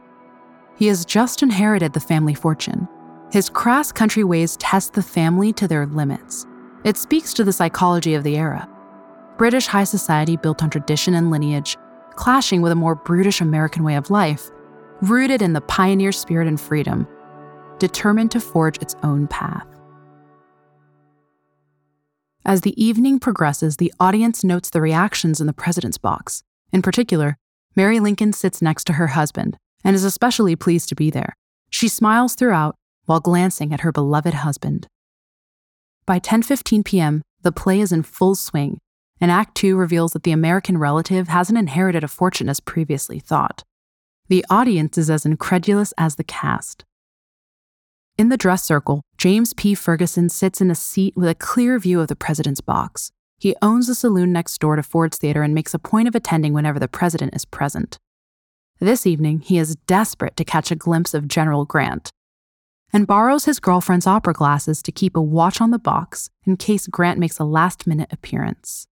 He 0.75 0.85
has 0.85 1.03
just 1.03 1.41
inherited 1.41 1.93
the 1.93 1.99
family 1.99 2.35
fortune. 2.35 2.87
His 3.31 3.49
crass 3.49 3.91
country 3.91 4.23
ways 4.23 4.57
test 4.57 4.93
the 4.93 5.01
family 5.01 5.51
to 5.53 5.67
their 5.67 5.87
limits. 5.87 6.45
It 6.83 6.97
speaks 6.97 7.33
to 7.33 7.43
the 7.43 7.53
psychology 7.53 8.13
of 8.13 8.23
the 8.23 8.37
era. 8.37 8.69
British 9.39 9.65
high 9.65 9.85
society 9.85 10.37
built 10.37 10.61
on 10.61 10.69
tradition 10.69 11.15
and 11.15 11.31
lineage, 11.31 11.77
clashing 12.15 12.61
with 12.61 12.71
a 12.71 12.75
more 12.75 12.93
brutish 12.93 13.41
American 13.41 13.83
way 13.83 13.95
of 13.95 14.11
life, 14.11 14.51
rooted 15.01 15.41
in 15.41 15.53
the 15.53 15.61
pioneer 15.61 16.11
spirit 16.11 16.47
and 16.47 16.61
freedom, 16.61 17.07
determined 17.79 18.29
to 18.29 18.39
forge 18.39 18.77
its 18.77 18.95
own 19.01 19.25
path. 19.27 19.65
As 22.43 22.61
the 22.61 22.83
evening 22.83 23.19
progresses, 23.19 23.77
the 23.77 23.93
audience 23.99 24.43
notes 24.43 24.69
the 24.69 24.81
reactions 24.81 25.39
in 25.39 25.47
the 25.47 25.53
president's 25.53 25.97
box. 25.97 26.43
In 26.73 26.81
particular, 26.81 27.37
Mary 27.75 27.99
Lincoln 27.99 28.33
sits 28.33 28.61
next 28.61 28.85
to 28.85 28.93
her 28.93 29.07
husband, 29.07 29.57
and 29.83 29.95
is 29.95 30.03
especially 30.03 30.55
pleased 30.55 30.89
to 30.89 30.95
be 30.95 31.09
there. 31.09 31.35
She 31.69 31.87
smiles 31.87 32.35
throughout 32.35 32.75
while 33.05 33.19
glancing 33.19 33.73
at 33.73 33.81
her 33.81 33.91
beloved 33.91 34.33
husband. 34.33 34.87
By 36.05 36.19
10:15 36.19 36.83
p.m., 36.83 37.21
the 37.43 37.51
play 37.51 37.79
is 37.79 37.91
in 37.91 38.03
full 38.03 38.35
swing, 38.35 38.79
and 39.19 39.31
Act 39.31 39.55
2 39.55 39.75
reveals 39.75 40.13
that 40.13 40.23
the 40.23 40.31
American 40.31 40.77
relative 40.77 41.27
hasn't 41.27 41.57
inherited 41.57 42.03
a 42.03 42.07
fortune 42.07 42.49
as 42.49 42.59
previously 42.59 43.19
thought. 43.19 43.63
The 44.27 44.45
audience 44.49 44.97
is 44.97 45.09
as 45.09 45.25
incredulous 45.25 45.93
as 45.97 46.15
the 46.15 46.23
cast. 46.23 46.85
In 48.17 48.29
the 48.29 48.37
dress 48.37 48.63
circle, 48.63 49.01
James 49.17 49.53
P. 49.53 49.73
Ferguson 49.73 50.29
sits 50.29 50.61
in 50.61 50.69
a 50.69 50.75
seat 50.75 51.15
with 51.15 51.29
a 51.29 51.35
clear 51.35 51.79
view 51.79 52.01
of 52.01 52.07
the 52.07 52.15
president's 52.15 52.61
box. 52.61 53.11
He 53.39 53.55
owns 53.61 53.89
a 53.89 53.95
saloon 53.95 54.31
next 54.31 54.59
door 54.59 54.75
to 54.75 54.83
Ford's 54.83 55.17
Theater 55.17 55.41
and 55.41 55.55
makes 55.55 55.73
a 55.73 55.79
point 55.79 56.07
of 56.07 56.15
attending 56.15 56.53
whenever 56.53 56.79
the 56.79 56.87
president 56.87 57.35
is 57.35 57.45
present. 57.45 57.97
This 58.79 59.07
evening, 59.07 59.39
he 59.39 59.57
is 59.57 59.75
desperate 59.87 60.35
to 60.35 60.45
catch 60.45 60.71
a 60.71 60.75
glimpse 60.75 61.13
of 61.13 61.27
General 61.27 61.65
Grant 61.65 62.11
and 62.93 63.07
borrows 63.07 63.45
his 63.45 63.59
girlfriend's 63.59 64.05
opera 64.05 64.33
glasses 64.33 64.83
to 64.83 64.91
keep 64.91 65.15
a 65.15 65.21
watch 65.21 65.61
on 65.61 65.71
the 65.71 65.79
box 65.79 66.29
in 66.45 66.57
case 66.57 66.87
Grant 66.87 67.19
makes 67.19 67.39
a 67.39 67.45
last 67.45 67.87
minute 67.87 68.11
appearance. 68.11 68.85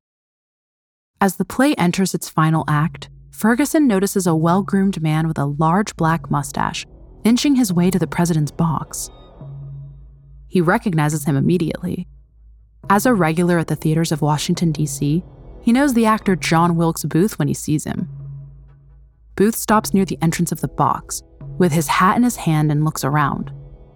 As 1.19 1.35
the 1.35 1.45
play 1.45 1.75
enters 1.75 2.15
its 2.15 2.29
final 2.29 2.63
act, 2.67 3.09
Ferguson 3.31 3.87
notices 3.87 4.25
a 4.25 4.35
well 4.35 4.63
groomed 4.63 5.01
man 5.01 5.27
with 5.27 5.37
a 5.37 5.45
large 5.45 5.95
black 5.97 6.31
mustache 6.31 6.85
inching 7.23 7.55
his 7.55 7.73
way 7.73 7.89
to 7.91 7.99
the 7.99 8.07
president's 8.07 8.51
box. 8.51 9.09
He 10.47 10.61
recognizes 10.61 11.25
him 11.25 11.35
immediately. 11.35 12.07
As 12.89 13.05
a 13.05 13.13
regular 13.13 13.59
at 13.59 13.67
the 13.67 13.75
theaters 13.75 14.11
of 14.11 14.21
Washington, 14.21 14.71
D.C., 14.71 15.23
he 15.61 15.71
knows 15.71 15.93
the 15.93 16.05
actor 16.05 16.35
John 16.35 16.75
Wilkes 16.75 17.03
Booth 17.03 17.37
when 17.37 17.47
he 17.47 17.53
sees 17.53 17.83
him. 17.83 18.09
Booth 19.35 19.55
stops 19.55 19.93
near 19.93 20.05
the 20.05 20.17
entrance 20.21 20.51
of 20.51 20.61
the 20.61 20.67
box, 20.67 21.21
with 21.57 21.71
his 21.71 21.87
hat 21.87 22.17
in 22.17 22.23
his 22.23 22.35
hand, 22.35 22.71
and 22.71 22.83
looks 22.83 23.03
around. 23.03 23.51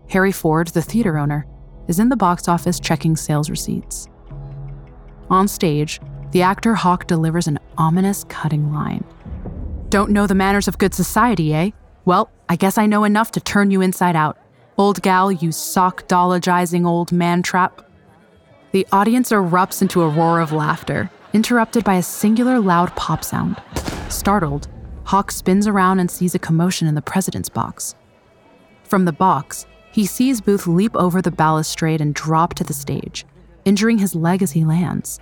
Harry 0.10 0.32
Ford, 0.32 0.68
the 0.68 0.82
theater 0.82 1.18
owner, 1.18 1.48
is 1.88 2.00
in 2.00 2.10
the 2.10 2.16
box 2.16 2.48
office 2.48 2.80
checking 2.80 3.16
sales 3.16 3.50
receipts. 3.50 4.08
On 5.30 5.48
stage, 5.48 6.00
the 6.32 6.42
actor 6.42 6.76
Hawk 6.76 7.08
delivers 7.08 7.48
an 7.48 7.60
ominous 7.78 8.24
cutting 8.26 8.74
line. 8.74 9.04
Don't 9.90 10.12
know 10.12 10.28
the 10.28 10.36
manners 10.36 10.68
of 10.68 10.78
good 10.78 10.94
society, 10.94 11.54
eh? 11.54 11.72
Well, 12.06 12.30
I 12.50 12.58
guess 12.58 12.78
I 12.78 12.86
know 12.86 13.06
enough 13.06 13.32
to 13.32 13.40
turn 13.40 13.72
you 13.72 13.82
inside 13.82 14.16
out. 14.16 14.38
Old 14.78 15.02
gal, 15.02 15.32
you 15.32 15.50
sockdologizing 15.50 16.86
old 16.86 17.12
man 17.12 17.44
trap. 17.44 17.88
The 18.72 18.86
audience 18.92 19.32
erupts 19.32 19.82
into 19.82 20.02
a 20.02 20.10
roar 20.10 20.40
of 20.40 20.52
laughter, 20.52 21.10
interrupted 21.32 21.84
by 21.84 21.96
a 21.96 22.04
singular 22.04 22.60
loud 22.60 22.94
pop 22.96 23.24
sound. 23.24 23.62
Startled, 24.10 24.68
Hawk 25.06 25.32
spins 25.32 25.68
around 25.68 26.00
and 26.00 26.10
sees 26.10 26.36
a 26.36 26.40
commotion 26.40 26.88
in 26.88 26.96
the 26.96 27.02
president's 27.02 27.50
box. 27.50 27.96
From 28.84 29.06
the 29.06 29.12
box, 29.14 29.66
he 29.92 30.06
sees 30.06 30.42
Booth 30.42 30.68
leap 30.68 30.96
over 30.96 31.22
the 31.22 31.32
balustrade 31.32 32.02
and 32.02 32.14
drop 32.16 32.54
to 32.56 32.64
the 32.64 32.74
stage, 32.74 33.26
injuring 33.64 34.00
his 34.00 34.16
leg 34.16 34.42
as 34.42 34.52
he 34.52 34.66
lands. 34.66 35.20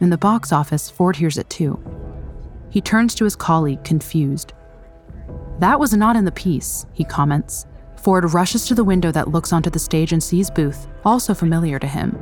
In 0.00 0.10
the 0.10 0.18
box 0.18 0.52
office, 0.52 0.90
Ford 0.90 1.16
hears 1.16 1.38
it 1.38 1.48
too. 1.50 1.78
He 2.70 2.80
turns 2.80 3.14
to 3.14 3.24
his 3.24 3.36
colleague, 3.36 3.84
confused. 3.84 4.52
That 5.58 5.80
was 5.80 5.94
not 5.94 6.16
in 6.16 6.24
the 6.24 6.32
piece, 6.32 6.84
he 6.92 7.04
comments. 7.04 7.66
Ford 7.96 8.32
rushes 8.34 8.66
to 8.66 8.74
the 8.74 8.84
window 8.84 9.10
that 9.12 9.28
looks 9.28 9.52
onto 9.52 9.70
the 9.70 9.78
stage 9.78 10.12
and 10.12 10.22
sees 10.22 10.50
Booth, 10.50 10.86
also 11.04 11.32
familiar 11.32 11.78
to 11.78 11.86
him. 11.86 12.18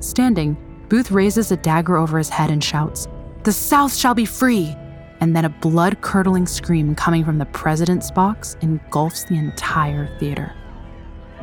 Standing, 0.00 0.56
Booth 0.88 1.12
raises 1.12 1.52
a 1.52 1.56
dagger 1.56 1.96
over 1.96 2.18
his 2.18 2.28
head 2.28 2.50
and 2.50 2.62
shouts, 2.62 3.06
The 3.44 3.52
South 3.52 3.94
shall 3.94 4.14
be 4.14 4.26
free! 4.26 4.76
And 5.20 5.36
then 5.36 5.44
a 5.44 5.48
blood 5.48 6.00
curdling 6.00 6.46
scream 6.46 6.96
coming 6.96 7.24
from 7.24 7.38
the 7.38 7.46
president's 7.46 8.10
box 8.10 8.56
engulfs 8.60 9.24
the 9.24 9.38
entire 9.38 10.08
theater. 10.18 10.52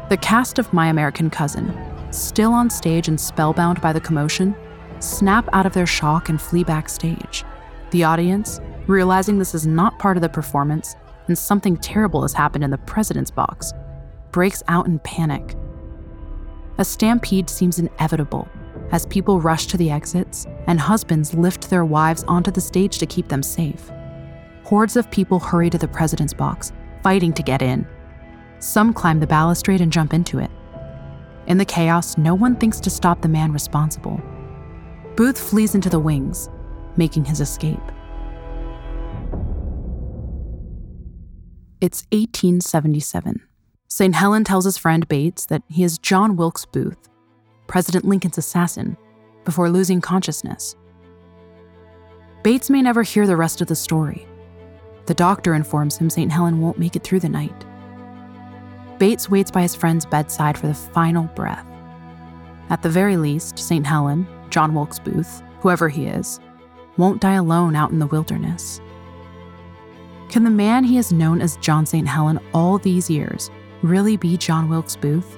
The 0.10 0.18
cast 0.18 0.60
of 0.60 0.74
My 0.74 0.88
American 0.88 1.30
Cousin, 1.30 1.74
still 2.12 2.52
on 2.52 2.70
stage 2.70 3.08
and 3.08 3.20
spellbound 3.20 3.80
by 3.80 3.94
the 3.94 4.02
commotion, 4.02 4.54
snap 5.00 5.48
out 5.54 5.66
of 5.66 5.74
their 5.74 5.88
shock 5.88 6.28
and 6.28 6.42
flee 6.42 6.66
backstage. 6.66 7.46
The 7.92 8.04
audience, 8.04 8.60
realizing 8.88 9.40
this 9.40 9.56
is 9.56 9.66
not 9.66 9.98
part 10.00 10.18
of 10.18 10.22
the 10.22 10.30
performance 10.30 10.96
and 11.30 11.38
something 11.38 11.78
terrible 11.78 12.24
has 12.24 12.34
happened 12.34 12.64
in 12.64 12.72
the 12.72 12.78
president's 12.80 13.32
box, 13.32 13.72
breaks 14.32 14.62
out 14.68 14.86
in 14.86 15.00
panic. 15.00 15.56
A 16.78 16.86
stampede 16.86 17.50
seems 17.50 17.80
inevitable 17.80 18.48
as 18.92 19.06
people 19.06 19.40
rush 19.40 19.68
to 19.68 19.78
the 19.78 19.92
exits 19.92 20.46
and 20.68 20.80
husbands 20.80 21.34
lift 21.34 21.70
their 21.70 21.86
wives 21.86 22.24
onto 22.28 22.52
the 22.52 22.62
stage 22.62 22.98
to 22.98 23.06
keep 23.06 23.28
them 23.28 23.44
safe. 23.44 23.92
Hordes 24.64 24.96
of 24.96 25.10
people 25.12 25.40
hurry 25.40 25.70
to 25.70 25.78
the 25.78 25.88
president's 25.88 26.34
box, 26.34 26.72
fighting 27.04 27.34
to 27.34 27.44
get 27.44 27.62
in. 27.62 27.88
Some 28.60 28.94
climb 28.94 29.20
the 29.20 29.28
balustrade 29.28 29.82
and 29.82 29.92
jump 29.92 30.14
into 30.14 30.40
it. 30.40 30.52
In 31.48 31.58
the 31.58 31.66
chaos, 31.66 32.18
no 32.18 32.36
one 32.36 32.56
thinks 32.56 32.80
to 32.82 32.90
stop 32.90 33.22
the 33.22 33.28
man 33.28 33.52
responsible. 33.52 34.22
Booth 35.16 35.40
flees 35.40 35.76
into 35.76 35.90
the 35.90 36.00
wings, 36.00 36.50
making 36.96 37.26
his 37.26 37.42
escape. 37.42 37.82
It's 41.82 42.04
1877. 42.12 43.42
St. 43.88 44.14
Helen 44.14 44.44
tells 44.44 44.66
his 44.66 44.78
friend 44.78 45.08
Bates 45.08 45.46
that 45.46 45.64
he 45.70 45.86
is 45.86 45.98
John 45.98 46.36
Wilkes 46.36 46.66
Booth, 46.66 47.08
President 47.68 48.04
Lincoln's 48.04 48.38
assassin, 48.38 48.98
before 49.46 49.70
losing 49.70 50.02
consciousness. 50.02 50.76
Bates 52.44 52.70
may 52.70 52.82
never 52.82 53.02
hear 53.04 53.26
the 53.26 53.38
rest 53.38 53.62
of 53.62 53.68
the 53.68 53.78
story. 53.78 54.28
The 55.06 55.14
doctor 55.14 55.54
informs 55.54 55.96
him 55.96 56.10
St. 56.10 56.30
Helen 56.30 56.60
won't 56.60 56.80
make 56.80 56.98
it 56.98 57.04
through 57.06 57.22
the 57.22 57.30
night. 57.30 57.66
Bates 58.98 59.30
waits 59.30 59.50
by 59.50 59.62
his 59.62 59.74
friend's 59.74 60.06
bedside 60.06 60.58
for 60.58 60.68
the 60.68 60.74
final 60.74 61.28
breath. 61.28 61.66
At 62.70 62.82
the 62.82 62.90
very 62.90 63.16
least, 63.16 63.58
St. 63.58 63.88
Helen, 63.88 64.28
John 64.50 64.74
Wilkes 64.74 65.00
Booth, 65.00 65.42
whoever 65.62 65.88
he 65.88 66.08
is, 66.08 66.42
won't 66.98 67.22
die 67.22 67.36
alone 67.36 67.78
out 67.78 67.92
in 67.92 68.00
the 68.00 68.08
wilderness. 68.08 68.82
Can 70.30 70.44
the 70.44 70.52
man 70.52 70.84
he 70.84 70.96
has 70.98 71.12
known 71.12 71.42
as 71.42 71.58
John 71.58 71.88
St. 71.88 72.08
Helen 72.08 72.40
all 72.54 72.78
these 72.78 73.10
years 73.10 73.50
really 73.82 74.16
be 74.16 74.38
John 74.38 74.70
Wilkes 74.70 74.96
Booth? 74.96 75.38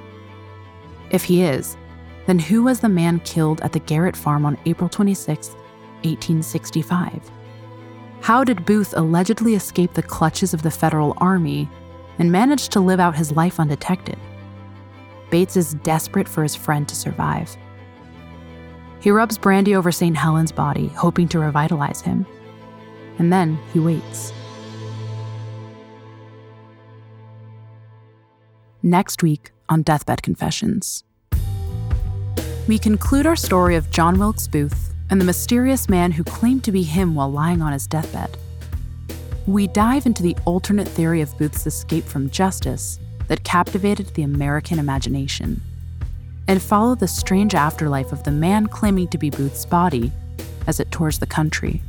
If 1.11 1.23
he 1.23 1.43
is, 1.43 1.77
then 2.25 2.39
who 2.39 2.63
was 2.63 2.81
the 2.81 2.89
man 2.89 3.21
killed 3.21 3.61
at 3.61 3.71
the 3.71 3.79
Garrett 3.79 4.17
farm 4.17 4.45
on 4.45 4.57
April 4.65 4.89
26, 4.89 5.49
1865? 6.03 7.31
How 8.19 8.43
did 8.43 8.65
Booth 8.65 8.93
allegedly 8.97 9.55
escape 9.55 9.93
the 9.93 10.03
clutches 10.03 10.53
of 10.53 10.61
the 10.61 10.69
Federal 10.69 11.13
Army 11.17 11.69
and 12.19 12.29
manage 12.29 12.67
to 12.69 12.81
live 12.81 12.99
out 12.99 13.15
his 13.15 13.31
life 13.31 13.61
undetected? 13.61 14.19
Bates 15.29 15.55
is 15.55 15.75
desperate 15.75 16.27
for 16.27 16.43
his 16.43 16.55
friend 16.55 16.87
to 16.89 16.95
survive. 16.95 17.55
He 18.99 19.09
rubs 19.09 19.37
brandy 19.37 19.73
over 19.73 19.91
St. 19.91 20.17
Helen's 20.17 20.51
body, 20.51 20.87
hoping 20.89 21.29
to 21.29 21.39
revitalize 21.39 22.01
him. 22.01 22.25
And 23.19 23.31
then 23.31 23.57
he 23.73 23.79
waits. 23.79 24.33
Next 28.83 29.21
week 29.21 29.51
on 29.69 29.83
Deathbed 29.83 30.23
Confessions. 30.23 31.03
We 32.67 32.79
conclude 32.79 33.27
our 33.27 33.35
story 33.35 33.75
of 33.75 33.91
John 33.91 34.17
Wilkes 34.17 34.47
Booth 34.47 34.91
and 35.11 35.21
the 35.21 35.25
mysterious 35.25 35.87
man 35.87 36.13
who 36.13 36.23
claimed 36.23 36.63
to 36.63 36.71
be 36.71 36.81
him 36.81 37.13
while 37.13 37.31
lying 37.31 37.61
on 37.61 37.73
his 37.73 37.85
deathbed. 37.85 38.37
We 39.45 39.67
dive 39.67 40.07
into 40.07 40.23
the 40.23 40.35
alternate 40.45 40.87
theory 40.87 41.21
of 41.21 41.37
Booth's 41.37 41.67
escape 41.67 42.05
from 42.05 42.31
justice 42.31 42.99
that 43.27 43.43
captivated 43.43 44.07
the 44.15 44.23
American 44.23 44.79
imagination 44.79 45.61
and 46.47 46.59
follow 46.59 46.95
the 46.95 47.07
strange 47.07 47.53
afterlife 47.53 48.11
of 48.11 48.23
the 48.23 48.31
man 48.31 48.65
claiming 48.65 49.07
to 49.09 49.19
be 49.19 49.29
Booth's 49.29 49.65
body 49.65 50.11
as 50.65 50.79
it 50.79 50.91
tours 50.91 51.19
the 51.19 51.27
country. 51.27 51.83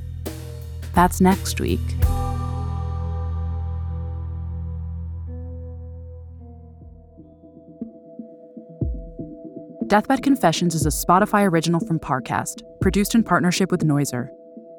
That's 0.94 1.22
next 1.22 1.58
week. 1.58 1.80
Deathbed 9.92 10.22
Confessions 10.22 10.74
is 10.74 10.86
a 10.86 10.88
Spotify 10.88 11.46
original 11.46 11.78
from 11.78 12.00
Parcast, 12.00 12.62
produced 12.80 13.14
in 13.14 13.22
partnership 13.22 13.70
with 13.70 13.84
Noiser. 13.84 14.30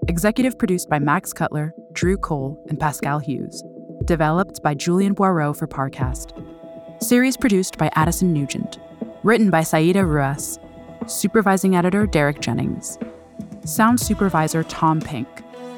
Executive 0.07 0.57
produced 0.57 0.89
by 0.89 0.97
Max 0.97 1.31
Cutler, 1.31 1.75
Drew 1.91 2.17
Cole, 2.17 2.59
and 2.67 2.79
Pascal 2.79 3.19
Hughes. 3.19 3.63
Developed 4.05 4.63
by 4.63 4.73
Julian 4.73 5.13
Boireau 5.13 5.55
for 5.55 5.67
Parcast. 5.67 6.33
Series 6.99 7.37
produced 7.37 7.77
by 7.77 7.91
Addison 7.93 8.33
Nugent. 8.33 8.79
Written 9.21 9.51
by 9.51 9.61
Saida 9.61 9.99
Ruas. 9.99 10.57
Supervising 11.05 11.75
editor 11.75 12.07
Derek 12.07 12.41
Jennings. 12.41 12.97
Sound 13.65 13.99
supervisor 13.99 14.63
Tom 14.63 14.99
Pink. 14.99 15.27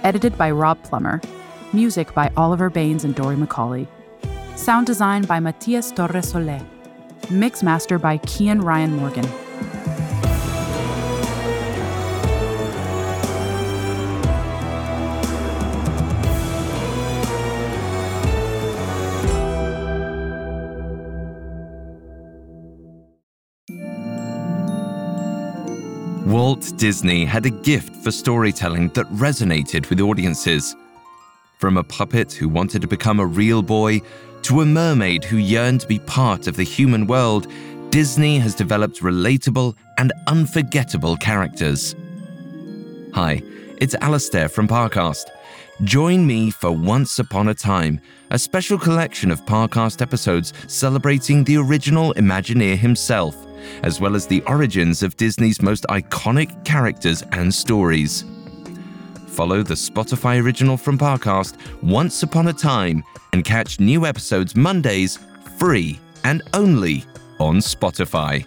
Edited 0.04 0.38
by 0.38 0.50
Rob 0.50 0.82
Plummer. 0.84 1.20
Music 1.74 2.14
by 2.14 2.32
Oliver 2.38 2.70
Baines 2.70 3.04
and 3.04 3.14
Dory 3.14 3.36
McCauley. 3.36 3.86
Sound 4.56 4.88
design 4.88 5.24
by 5.24 5.42
Matias 5.42 5.92
Torres 5.92 6.30
Soler. 6.30 6.66
Mix 7.32 7.64
master 7.64 7.98
by 7.98 8.18
Kian 8.20 8.64
Ryan 8.64 8.96
Morgan. 8.96 9.26
Walt 26.26 26.74
Disney 26.78 27.24
had 27.24 27.46
a 27.46 27.50
gift 27.50 27.96
for 28.04 28.12
storytelling 28.12 28.90
that 28.90 29.06
resonated 29.08 29.90
with 29.90 30.02
audiences. 30.02 30.76
From 31.60 31.78
a 31.78 31.84
puppet 31.84 32.34
who 32.34 32.50
wanted 32.50 32.82
to 32.82 32.88
become 32.88 33.20
a 33.20 33.26
real 33.26 33.62
boy 33.62 34.02
to 34.46 34.62
a 34.62 34.66
mermaid 34.66 35.24
who 35.24 35.38
yearned 35.38 35.82
to 35.82 35.88
be 35.88 35.98
part 35.98 36.46
of 36.46 36.56
the 36.56 36.64
human 36.64 37.08
world, 37.08 37.48
Disney 37.90 38.38
has 38.38 38.54
developed 38.54 39.02
relatable 39.02 39.76
and 39.98 40.14
unforgettable 40.28 41.18
characters. 41.18 41.96
Hi, 43.16 43.42
it's 43.78 43.96
Alastair 44.02 44.48
from 44.48 44.68
Parcast. 44.68 45.32
Join 45.84 46.28
me 46.28 46.52
for 46.52 46.70
Once 46.70 47.18
Upon 47.18 47.48
a 47.48 47.56
Time, 47.56 48.00
a 48.30 48.38
special 48.38 48.78
collection 48.78 49.32
of 49.32 49.44
Parcast 49.48 50.00
episodes 50.00 50.54
celebrating 50.68 51.44
the 51.44 51.58
original 51.58 52.14
Imagineer 52.14 52.78
himself, 52.78 53.36
as 53.82 54.00
well 54.00 54.16
as 54.16 54.28
the 54.28 54.44
origins 54.44 55.02
of 55.02 55.18
Disney's 55.18 55.60
most 55.60 55.88
iconic 55.90 56.64
characters 56.66 57.24
and 57.32 57.52
stories. 57.52 58.24
Follow 59.36 59.64
the 59.64 59.74
Spotify 59.74 60.42
original 60.42 60.78
from 60.78 60.98
Parcast, 60.98 61.58
Once 61.84 62.24
Upon 62.24 62.48
a 62.48 62.54
Time, 62.54 63.04
and 63.34 63.44
catch 63.44 63.82
new 63.82 64.06
episodes 64.06 64.56
Mondays 64.56 65.20
free 65.58 66.00
and 66.24 66.42
only 66.54 67.04
on 67.38 67.58
Spotify. 67.58 68.46